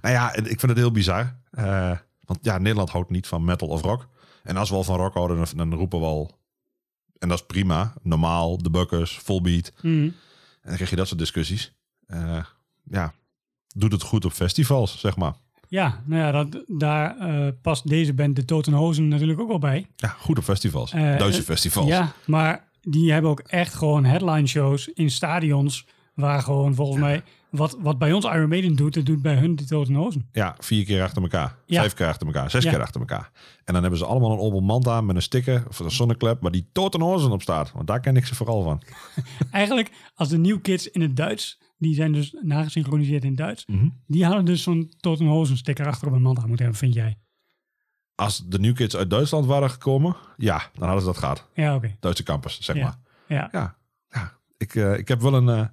Nou 0.00 0.14
ja, 0.14 0.34
ik 0.34 0.60
vind 0.60 0.62
het 0.62 0.76
heel 0.76 0.90
bizar. 0.90 1.36
Eh, 1.50 1.96
want 2.20 2.38
ja, 2.42 2.58
Nederland 2.58 2.90
houdt 2.90 3.10
niet 3.10 3.26
van 3.26 3.44
metal 3.44 3.68
of 3.68 3.82
rock. 3.82 4.08
En 4.42 4.56
als 4.56 4.70
we 4.70 4.76
al 4.76 4.84
van 4.84 4.96
rock 4.96 5.14
houden, 5.14 5.36
dan, 5.36 5.70
dan 5.70 5.78
roepen 5.78 6.00
we 6.00 6.06
al... 6.06 6.42
En 7.18 7.28
dat 7.28 7.38
is 7.38 7.46
prima. 7.46 7.92
Normaal, 8.02 8.58
de 8.58 8.70
bukkers, 8.70 9.18
full 9.22 9.40
beat. 9.40 9.72
Mhm. 9.82 10.02
En 10.02 10.12
dan 10.62 10.74
krijg 10.74 10.90
je 10.90 10.96
dat 10.96 11.06
soort 11.06 11.20
discussies. 11.20 11.74
Eh, 12.06 12.44
ja, 12.84 13.14
doet 13.74 13.92
het 13.92 14.02
goed 14.02 14.24
op 14.24 14.32
festivals, 14.32 15.00
zeg 15.00 15.16
maar. 15.16 15.34
Ja, 15.68 16.02
nou 16.06 16.22
ja, 16.22 16.44
dat, 16.44 16.64
daar 16.66 17.18
eh, 17.18 17.52
past 17.62 17.88
deze 17.88 18.14
band, 18.14 18.36
de 18.36 18.44
Totenhozen, 18.44 19.08
natuurlijk 19.08 19.40
ook 19.40 19.48
wel 19.48 19.58
bij. 19.58 19.86
Ja, 19.96 20.08
goed 20.08 20.38
op 20.38 20.44
festivals. 20.44 20.90
Duitse 20.90 21.42
festivals. 21.42 21.88
Ja, 21.88 22.12
maar 22.26 22.68
die 22.84 23.12
hebben 23.12 23.30
ook 23.30 23.40
echt 23.40 23.74
gewoon 23.74 24.04
headline 24.04 24.46
shows 24.46 24.88
in 24.88 25.10
stadions. 25.10 25.86
Waar 26.14 26.42
gewoon 26.42 26.74
volgens 26.74 27.00
mij, 27.00 27.22
wat, 27.50 27.76
wat 27.80 27.98
bij 27.98 28.12
ons 28.12 28.24
Iron 28.24 28.48
Maiden 28.48 28.76
doet, 28.76 28.94
dat 28.94 29.06
doet 29.06 29.22
bij 29.22 29.34
hun 29.34 29.56
de 29.56 29.64
Totenhozen. 29.64 30.28
Ja, 30.32 30.54
vier 30.58 30.84
keer 30.84 31.02
achter 31.02 31.22
elkaar. 31.22 31.56
Ja. 31.66 31.80
Vijf 31.80 31.94
keer 31.94 32.06
achter 32.06 32.26
elkaar. 32.26 32.50
Zes 32.50 32.64
Ja. 32.64 32.70
keer 32.70 32.80
achter 32.80 33.00
elkaar. 33.00 33.30
En 33.64 33.72
dan 33.72 33.82
hebben 33.82 33.98
ze 34.00 34.06
allemaal 34.06 34.32
een 34.32 34.38
Opel 34.38 34.60
Manta 34.60 35.00
met 35.00 35.16
een 35.16 35.22
sticker 35.22 35.64
of 35.68 35.78
een 35.78 35.90
zonneklep 35.90 36.40
waar 36.42 36.50
die 36.50 36.68
Totenhozen 36.72 37.30
op 37.30 37.42
staat. 37.42 37.72
Want 37.72 37.86
daar 37.86 38.00
ken 38.00 38.16
ik 38.16 38.26
ze 38.26 38.34
vooral 38.34 38.62
van. 38.62 38.82
Eigenlijk, 39.50 39.90
als 40.14 40.28
de 40.28 40.38
New 40.38 40.60
Kids 40.62 40.90
in 40.90 41.00
het 41.00 41.16
Duits, 41.16 41.60
die 41.78 41.94
zijn 41.94 42.12
dus 42.12 42.36
nagesynchroniseerd 42.42 43.22
in 43.22 43.28
het 43.28 43.38
Duits, 43.38 43.66
Mhm. 43.66 43.88
die 44.06 44.24
hadden 44.24 44.44
dus 44.44 44.62
zo'n 44.62 44.92
Totenhozen 45.00 45.56
sticker 45.56 45.86
achter 45.86 46.06
op 46.06 46.12
hun 46.12 46.22
mand 46.22 46.38
aan 46.38 46.46
moeten 46.48 46.64
hebben, 46.64 46.82
vind 46.82 46.94
jij? 46.94 47.18
Als 48.14 48.46
de 48.46 48.58
New 48.58 48.74
Kids 48.74 48.96
uit 48.96 49.10
Duitsland 49.10 49.46
waren 49.46 49.70
gekomen, 49.70 50.16
ja, 50.36 50.62
dan 50.72 50.82
hadden 50.82 51.00
ze 51.00 51.06
dat 51.06 51.18
gehad. 51.18 51.48
Ja, 51.54 51.74
oké. 51.74 51.96
Duitse 52.00 52.22
campus, 52.22 52.60
zeg 52.60 52.76
Ja. 52.76 52.82
maar. 52.84 52.98
Ja. 53.28 53.48
Ja, 53.52 53.76
ja. 54.10 54.38
Ik, 54.56 54.74
eh, 54.74 54.98
ik 54.98 55.08
heb 55.08 55.20
wel 55.20 55.34
een... 55.34 55.48
eh, 55.48 55.66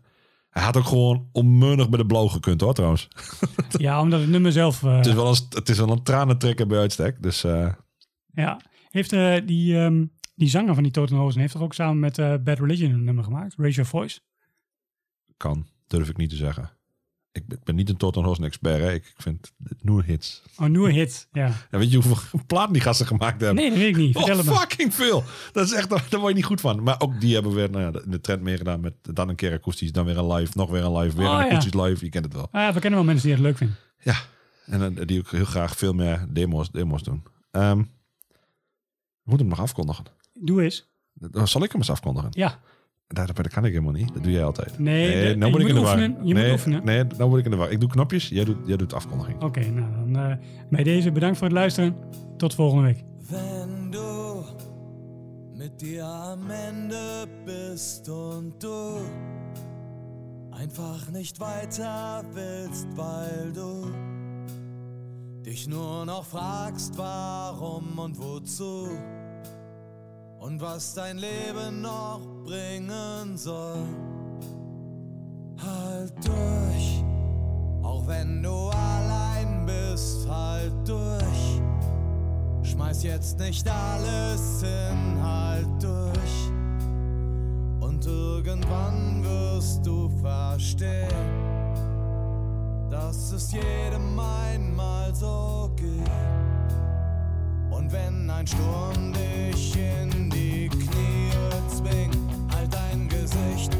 hij 0.49 0.63
had 0.63 0.77
ook 0.77 0.85
gewoon 0.85 1.29
onmunnig 1.31 1.89
bij 1.89 1.97
de 1.99 2.05
blauw 2.05 2.27
gekund 2.27 2.61
hoor, 2.61 2.73
trouwens. 2.73 3.07
ja, 3.77 4.01
omdat 4.01 4.19
het 4.19 4.29
nummer 4.29 4.51
zelf... 4.51 4.83
eh, 4.83 4.95
Het 4.97 5.05
is 5.05 5.13
wel 5.13 5.27
een, 5.27 5.37
het 5.49 5.69
is 5.69 5.77
wel 5.77 5.89
een 5.91 6.03
tranentrekker 6.03 6.67
bij 6.67 6.79
uitstek. 6.79 7.21
Dus 7.23 7.41
Ja, 8.33 8.59
heeft 8.89 9.13
eh, 9.13 9.35
die, 9.45 9.77
ehm, 9.79 10.05
die 10.35 10.49
zanger 10.49 10.73
van 10.73 10.83
die 10.83 10.91
Totenhozen 10.91 11.41
heeft 11.41 11.53
toch 11.53 11.61
ook 11.61 11.73
samen 11.73 11.99
met 11.99 12.15
Bad 12.43 12.59
Religion 12.59 12.91
een 12.91 13.03
nummer 13.03 13.23
gemaakt? 13.23 13.55
Raise 13.57 13.75
Your 13.75 13.89
Voice. 13.89 14.19
kan, 15.37 15.67
durf 15.87 16.09
ik 16.09 16.17
niet 16.17 16.29
te 16.29 16.35
zeggen. 16.35 16.71
Ik 17.33 17.47
ben, 17.47 17.57
ik 17.57 17.63
ben 17.63 17.75
niet 17.75 17.89
een 17.89 17.97
Totenhosen 17.97 18.43
expert. 18.43 18.81
Hè. 18.81 18.93
Ik, 18.93 19.05
ik 19.05 19.13
vind 19.21 19.51
het 19.63 19.83
nieuwe 19.83 20.03
hits. 20.03 20.41
Oh, 20.57 20.67
nieuwe 20.67 20.91
hit. 20.91 21.27
Ja. 21.31 21.51
Ja, 21.71 21.77
weet 21.77 21.91
je 21.91 21.97
hoeveel 22.01 22.39
platen 22.47 22.73
die 22.73 22.81
gasten 22.81 23.05
gemaakt 23.07 23.41
hebben? 23.41 23.55
Nee, 23.55 23.69
dat 23.69 23.77
weet 23.79 23.87
ik 23.87 23.95
niet. 23.95 24.17
Vertel 24.17 24.37
Oh, 24.39 24.45
me. 24.45 24.51
fucking 24.55 24.93
veel. 24.93 25.23
Dat 25.51 25.65
is 25.65 25.73
echt, 25.73 25.89
daar 26.11 26.19
word 26.19 26.27
je 26.27 26.33
niet 26.35 26.45
goed 26.45 26.61
van. 26.61 26.83
Maar 26.83 26.99
ook 27.01 27.19
die 27.21 27.33
hebben 27.33 27.53
weer 27.53 27.69
nou 27.71 27.83
ja, 27.83 27.91
de- 27.91 28.03
de 28.07 28.21
trend 28.21 28.41
meegedaan 28.41 28.79
met 28.79 28.93
dan 29.01 29.29
een 29.29 29.35
keer 29.35 29.53
akoestisch, 29.53 29.91
dan 29.91 30.05
weer 30.05 30.17
een 30.17 30.31
live, 30.33 30.51
nog 30.55 30.69
weer 30.69 30.83
een 30.83 30.97
live, 30.97 31.17
weer 31.17 31.27
Oh, 31.27 31.31
een 31.33 31.39
ja. 31.39 31.45
akoestisch 31.45 31.73
live. 31.73 32.05
Je 32.05 32.11
kent 32.11 32.25
het 32.25 32.33
wel. 32.33 32.47
Ah, 32.51 32.61
ja, 32.61 32.73
we 32.73 32.79
kennen 32.79 32.99
wel 32.99 33.07
mensen 33.07 33.25
die 33.27 33.35
het 33.35 33.43
leuk 33.45 33.57
vinden. 33.57 33.77
Ja, 34.03 34.15
en 34.65 34.97
eh, 34.97 35.05
die 35.07 35.19
ook 35.19 35.31
heel 35.31 35.45
graag 35.45 35.77
veel 35.77 35.93
meer 35.93 36.25
demo's, 36.29 36.71
demo's 36.71 37.03
doen. 37.03 37.23
Ehm 37.51 37.77
we 39.23 39.29
moeten 39.29 39.47
hem 39.47 39.55
nog 39.57 39.65
afkondigen. 39.65 40.05
Doe 40.33 40.63
eens. 40.63 40.89
Dan 41.13 41.47
Zal 41.47 41.63
ik 41.63 41.71
hem 41.71 41.81
eens 41.81 41.89
afkondigen? 41.89 42.29
Ja. 42.31 42.59
Dat, 43.13 43.35
dat 43.35 43.47
kan 43.47 43.65
ik 43.65 43.71
helemaal 43.71 43.93
niet. 43.93 44.13
Dat 44.13 44.23
doe 44.23 44.31
jij 44.31 44.43
altijd. 44.43 44.79
Nee, 44.79 45.27
de- 45.27 45.35
nou 45.35 45.51
word 45.51 45.63
ik 45.63 45.67
moet 45.69 45.77
in 45.77 45.83
de 45.83 45.89
war. 45.89 45.99
Je 46.01 46.33
nee, 46.33 46.43
moet 46.43 46.51
oefenen. 46.51 46.85
Nee, 46.85 47.03
nou 47.17 47.29
word 47.29 47.39
ik 47.39 47.45
in 47.45 47.51
de 47.51 47.57
war. 47.57 47.71
Ik 47.71 47.79
doe 47.79 47.89
knopjes, 47.89 48.27
jij 48.29 48.43
doet, 48.43 48.57
jij 48.65 48.77
doet 48.77 48.93
afkondiging. 48.93 49.41
Oké, 49.41 49.59
nou 49.69 49.87
dan 50.11 50.23
eh, 50.23 50.35
bij 50.69 50.83
deze 50.83 51.11
bedankt 51.11 51.37
voor 51.37 51.47
het 51.47 51.55
luisteren. 51.55 51.95
Tot 52.37 52.53
volgende 52.55 52.83
week. 52.83 53.03
Wenn 53.29 53.91
du 53.91 54.41
mit 55.53 55.79
dir 55.79 56.03
am 56.03 56.49
Ende 56.49 57.27
bist 57.45 58.09
und 58.09 58.53
du 58.63 58.97
einfach 60.61 61.11
nicht 61.11 61.39
weiter 61.39 62.23
willst, 62.33 62.87
weil 62.95 63.51
du 63.53 63.91
dich 65.43 65.67
nur 65.67 66.05
noch 66.05 66.25
fragst, 66.25 66.97
warum 66.97 67.97
und 67.99 68.17
wozu 68.17 68.87
und 70.41 70.59
was 70.59 70.95
dein 70.95 71.17
Leben 71.17 71.81
noch 71.81 72.19
bringen 72.43 73.37
soll. 73.37 73.85
Halt 75.63 76.13
durch, 76.25 77.03
auch 77.83 78.07
wenn 78.07 78.41
du 78.41 78.69
allein 78.69 79.65
bist, 79.67 80.27
halt 80.27 80.73
durch. 80.83 81.61
Schmeiß 82.63 83.03
jetzt 83.03 83.37
nicht 83.37 83.69
alles 83.69 84.63
hin, 84.63 85.23
halt 85.23 85.67
durch. 85.79 86.51
Und 87.79 88.03
irgendwann 88.07 89.23
wirst 89.23 89.85
du 89.85 90.09
verstehen, 90.21 91.07
dass 92.89 93.31
es 93.31 93.51
jedem 93.51 94.19
einmal 94.19 95.13
so 95.13 95.69
geht. 95.75 96.40
Wenn 97.91 98.29
ein 98.29 98.47
Sturm 98.47 99.11
dich 99.11 99.75
in 99.75 100.29
die 100.29 100.69
Knie 100.69 101.31
zwingt, 101.67 102.17
halt 102.49 102.73
dein 102.73 103.09
Gesicht 103.09 103.75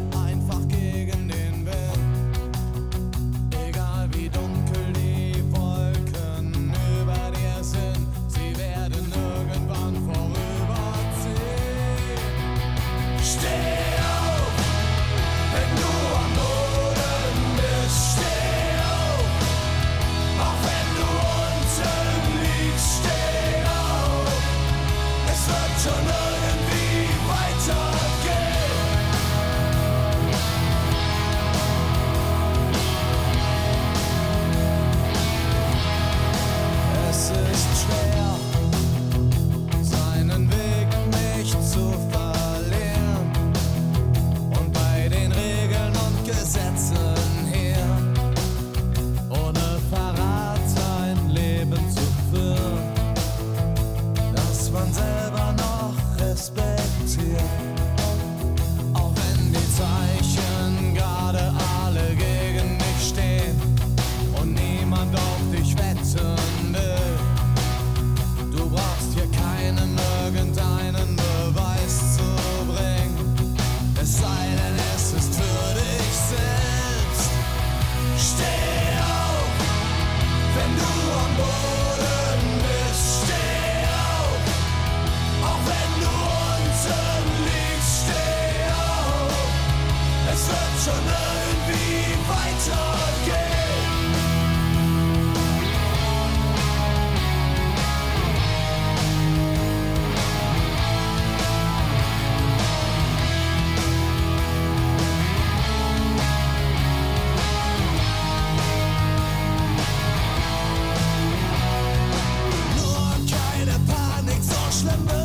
slumber 114.82 115.21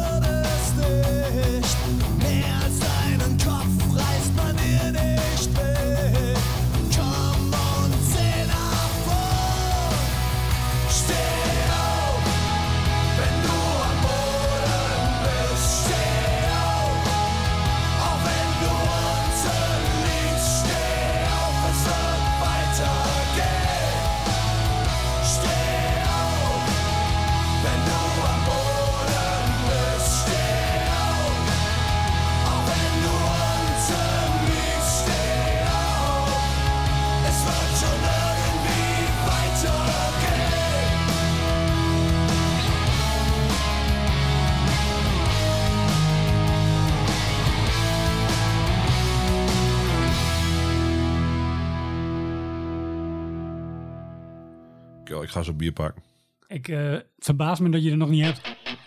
ga 55.36 55.42
zo 55.42 55.52
bier 55.52 55.72
pakken. 55.72 56.02
Ik 56.48 56.68
eh, 56.68 56.90
het 56.90 57.04
verbaast 57.18 57.60
me 57.60 57.68
dat 57.70 57.82
je 57.84 57.90
er 57.90 57.96
nog 57.96 58.08
niet 58.08 58.24
hebt. 58.24 58.40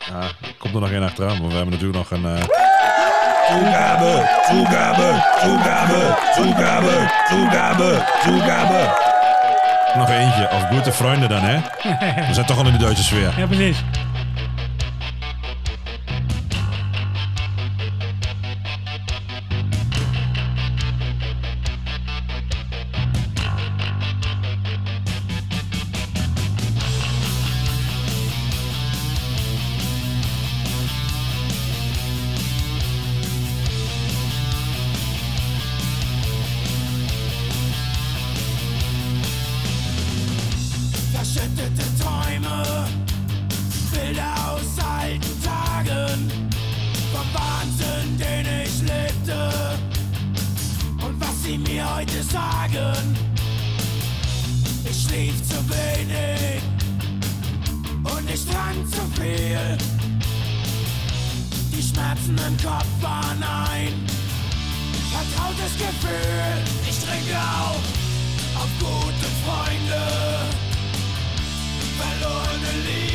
Ja, 0.09 0.31
komt 0.57 0.73
er 0.73 0.79
nog 0.81 0.91
één 0.91 1.03
achteraan, 1.03 1.37
maar 1.39 1.47
we 1.49 1.55
hebben 1.55 1.73
natuurlijk 1.73 1.97
nog 1.99 2.11
een... 2.11 2.25
eh, 2.25 2.43
Toegabe, 3.49 4.29
toegabe, 4.49 5.23
toegabe, 5.41 6.17
toegabe, 6.35 7.11
toegabe, 7.29 8.05
toegabe. 8.23 9.07
Nog 9.97 10.09
eentje, 10.09 10.49
of 10.51 10.67
goede 10.67 10.91
vrienden 10.91 11.29
dan, 11.29 11.41
hè? 11.41 11.55
We 12.27 12.33
zijn 12.33 12.45
toch 12.45 12.57
al 12.57 12.65
in 12.65 12.71
de 12.71 12.77
Duitse 12.77 13.03
sfeer. 13.03 13.33
Ja, 13.37 13.45
precies. 13.45 13.83
Bilder 43.91 44.33
aus 44.47 44.83
alten 44.83 45.43
Tagen, 45.43 46.31
vom 47.11 47.27
Wahnsinn, 47.33 48.17
den 48.17 48.45
ich 48.63 48.81
lebte 48.81 49.49
und 51.05 51.19
was 51.19 51.43
sie 51.43 51.57
mir 51.57 51.95
heute 51.95 52.23
sagen. 52.23 53.17
Ich 54.89 55.03
schlief 55.03 55.35
zu 55.47 55.57
wenig 55.69 56.61
und 58.03 58.29
ich 58.31 58.45
trank 58.45 58.89
zu 58.89 59.21
viel. 59.21 59.77
Die 61.71 61.81
Schmerzen 61.81 62.37
im 62.47 62.57
Kopf 62.57 62.87
waren 63.01 63.43
ein 63.43 64.05
vertrautes 65.11 65.73
Gefühl. 65.77 66.57
Ich 66.89 66.99
trinke 66.99 67.37
auf, 67.37 67.81
auf 68.55 68.69
gute 68.79 69.27
Freunde 69.45 70.59
verlorene 71.99 72.71
Liebe 72.85 73.08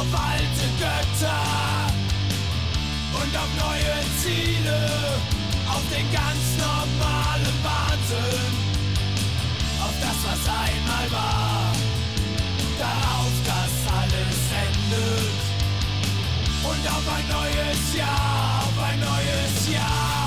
auf 0.00 0.14
alte 0.14 0.66
Götter 0.78 1.92
und 3.20 3.36
auf 3.36 3.50
neue 3.60 3.96
Ziele, 4.22 4.80
auf 5.68 5.82
den 5.92 6.10
ganz 6.10 6.44
normalen 6.56 7.56
Wahnsinn, 7.62 8.52
auf 9.84 9.94
das, 10.00 10.18
was 10.24 10.42
einmal 10.48 11.06
war, 11.12 11.72
darauf, 12.78 13.34
dass 13.44 13.74
alles 14.00 14.40
endet 14.64 15.40
und 16.64 16.82
auf 16.88 17.06
ein 17.16 17.28
neues 17.28 17.94
Jahr, 17.94 18.62
auf 18.64 18.82
ein 18.82 19.00
neues 19.00 19.70
Jahr. 19.70 20.19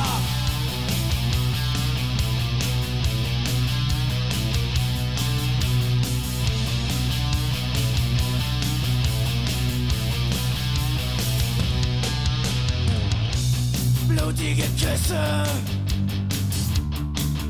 Blutige 14.24 14.64
Küsse, 14.80 15.44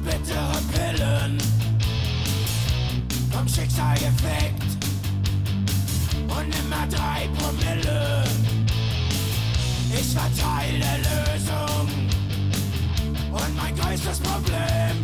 bittere 0.04 0.60
Pillen, 0.74 1.38
vom 3.32 3.48
Schicksal 3.48 3.94
gefickt 3.94 4.64
und 6.28 6.56
immer 6.62 6.88
drei 6.90 7.30
Promille. 7.38 8.24
Ich 9.96 10.16
war 10.16 10.30
Teil 10.36 10.80
der 10.80 10.98
Lösung. 10.98 12.10
Und 13.32 13.56
mein 13.56 13.76
größtes 13.76 14.20
Problem. 14.20 14.96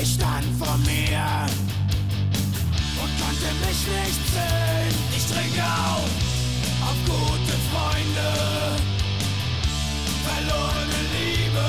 Ich 0.00 0.14
stand 0.14 0.46
vor 0.58 0.78
mir. 0.78 1.46
Und 3.02 3.12
konnte 3.20 3.50
mich 3.66 3.80
nicht 3.86 4.22
sehen. 4.32 4.94
Ich 5.14 5.26
trinke 5.26 5.62
auf, 5.62 6.08
auf 6.88 6.96
gute 7.06 7.54
Freunde 7.70 8.97
verlorene 10.38 11.00
Liebe 11.18 11.68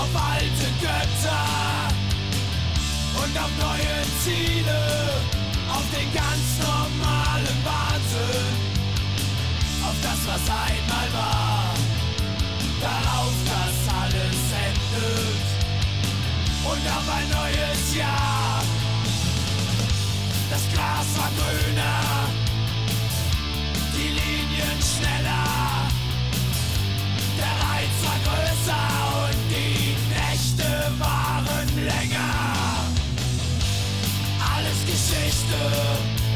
auf 0.00 0.12
alte 0.32 0.68
Götter 0.80 1.88
und 3.22 3.38
auf 3.38 3.52
neue 3.58 3.96
Ziele, 4.22 4.80
auf 5.68 5.84
den 5.94 6.08
ganz 6.12 6.46
normalen 6.60 7.58
Wahnsinn, 7.64 8.56
auf 9.82 9.96
das, 10.02 10.20
was 10.26 10.44
einmal 10.48 11.08
war, 11.12 11.74
darauf, 12.80 13.34
dass 13.52 13.94
alles 14.02 14.40
endet 14.68 15.46
und 16.64 16.82
auf 16.96 17.06
ein 17.18 17.28
neues 17.30 17.96
Jahr. 17.96 18.62
Das 20.50 20.62
Glas 20.72 21.06
war 21.16 21.30
grüner, 21.36 22.28
die 23.94 24.08
Linien 24.08 24.78
schneller. 24.80 25.73
Größer 28.24 28.86
und 29.24 29.38
die 29.50 29.96
Nächte 30.08 30.68
waren 30.98 31.68
länger. 31.76 32.32
Alles 34.54 34.80
Geschichte 34.86 35.60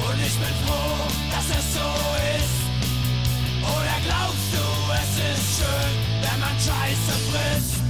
und 0.07 0.19
ich 0.21 0.37
bin 0.43 0.55
froh, 0.65 1.07
dass 1.33 1.49
es 1.59 1.75
so 1.75 1.89
ist. 2.37 2.59
Oder 3.63 3.97
glaubst 4.07 4.49
du, 4.53 4.65
es 5.03 5.13
ist 5.33 5.47
schön, 5.59 5.95
wenn 6.23 6.41
man 6.41 6.55
Scheiße 6.59 7.15
frisst? 7.31 7.88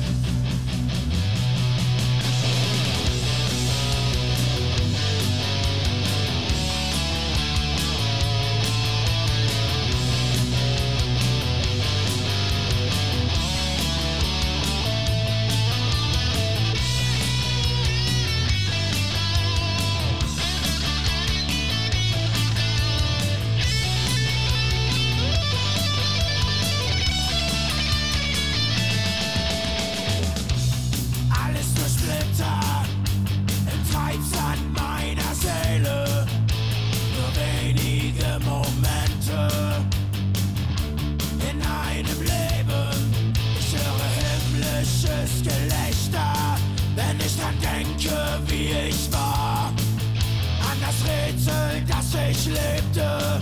Lebte. 52.48 53.40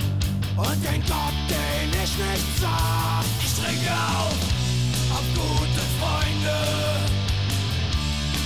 Und 0.57 0.79
den 0.85 1.03
Gott, 1.03 1.39
den 1.49 1.89
ich 2.03 2.13
nicht 2.17 2.49
sah. 2.61 3.23
Ich 3.45 3.53
trinke 3.55 3.93
auf, 3.93 4.39
auf 5.17 5.27
gute 5.35 5.83
Freunde. 5.99 6.59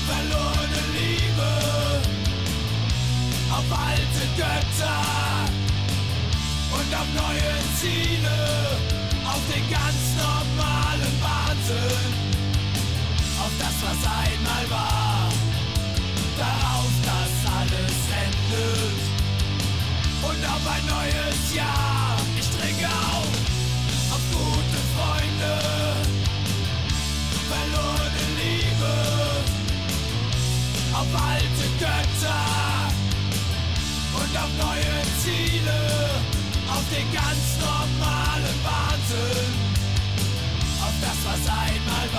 Verlorene 0.09 0.83
Liebe. 0.99 1.51
Auf 3.51 3.69
alte 3.89 4.25
Götter. 4.37 5.31
Und 6.73 6.95
auf 6.95 7.09
neue 7.15 7.53
Ziele, 7.81 8.39
auf 9.27 9.43
den 9.53 9.65
ganz 9.71 10.01
normalen 10.17 11.15
Wahnsinn, 11.21 12.13
auf 13.43 13.53
das, 13.59 13.75
was 13.83 14.01
einmal 14.07 14.71
war, 14.71 15.00
neues 20.95 21.55
Jahr. 21.55 22.17
Ich 22.39 22.49
trinke 22.57 22.87
auf, 22.87 23.33
auf 24.15 24.25
gute 24.33 24.81
Freunde, 24.95 25.53
verlorene 27.49 28.27
Liebe 28.41 29.41
auf 31.01 31.07
alte 31.15 31.67
Götter 31.79 32.91
und 34.15 34.37
auf 34.37 34.53
neue 34.59 34.97
Ziele, 35.23 35.81
auf 36.69 36.85
den 36.93 37.11
ganz 37.13 37.57
normalen 37.59 38.57
Wahnsinn, 38.65 39.55
auf 40.83 40.95
das, 41.01 41.19
was 41.25 41.49
einmal. 41.49 42.10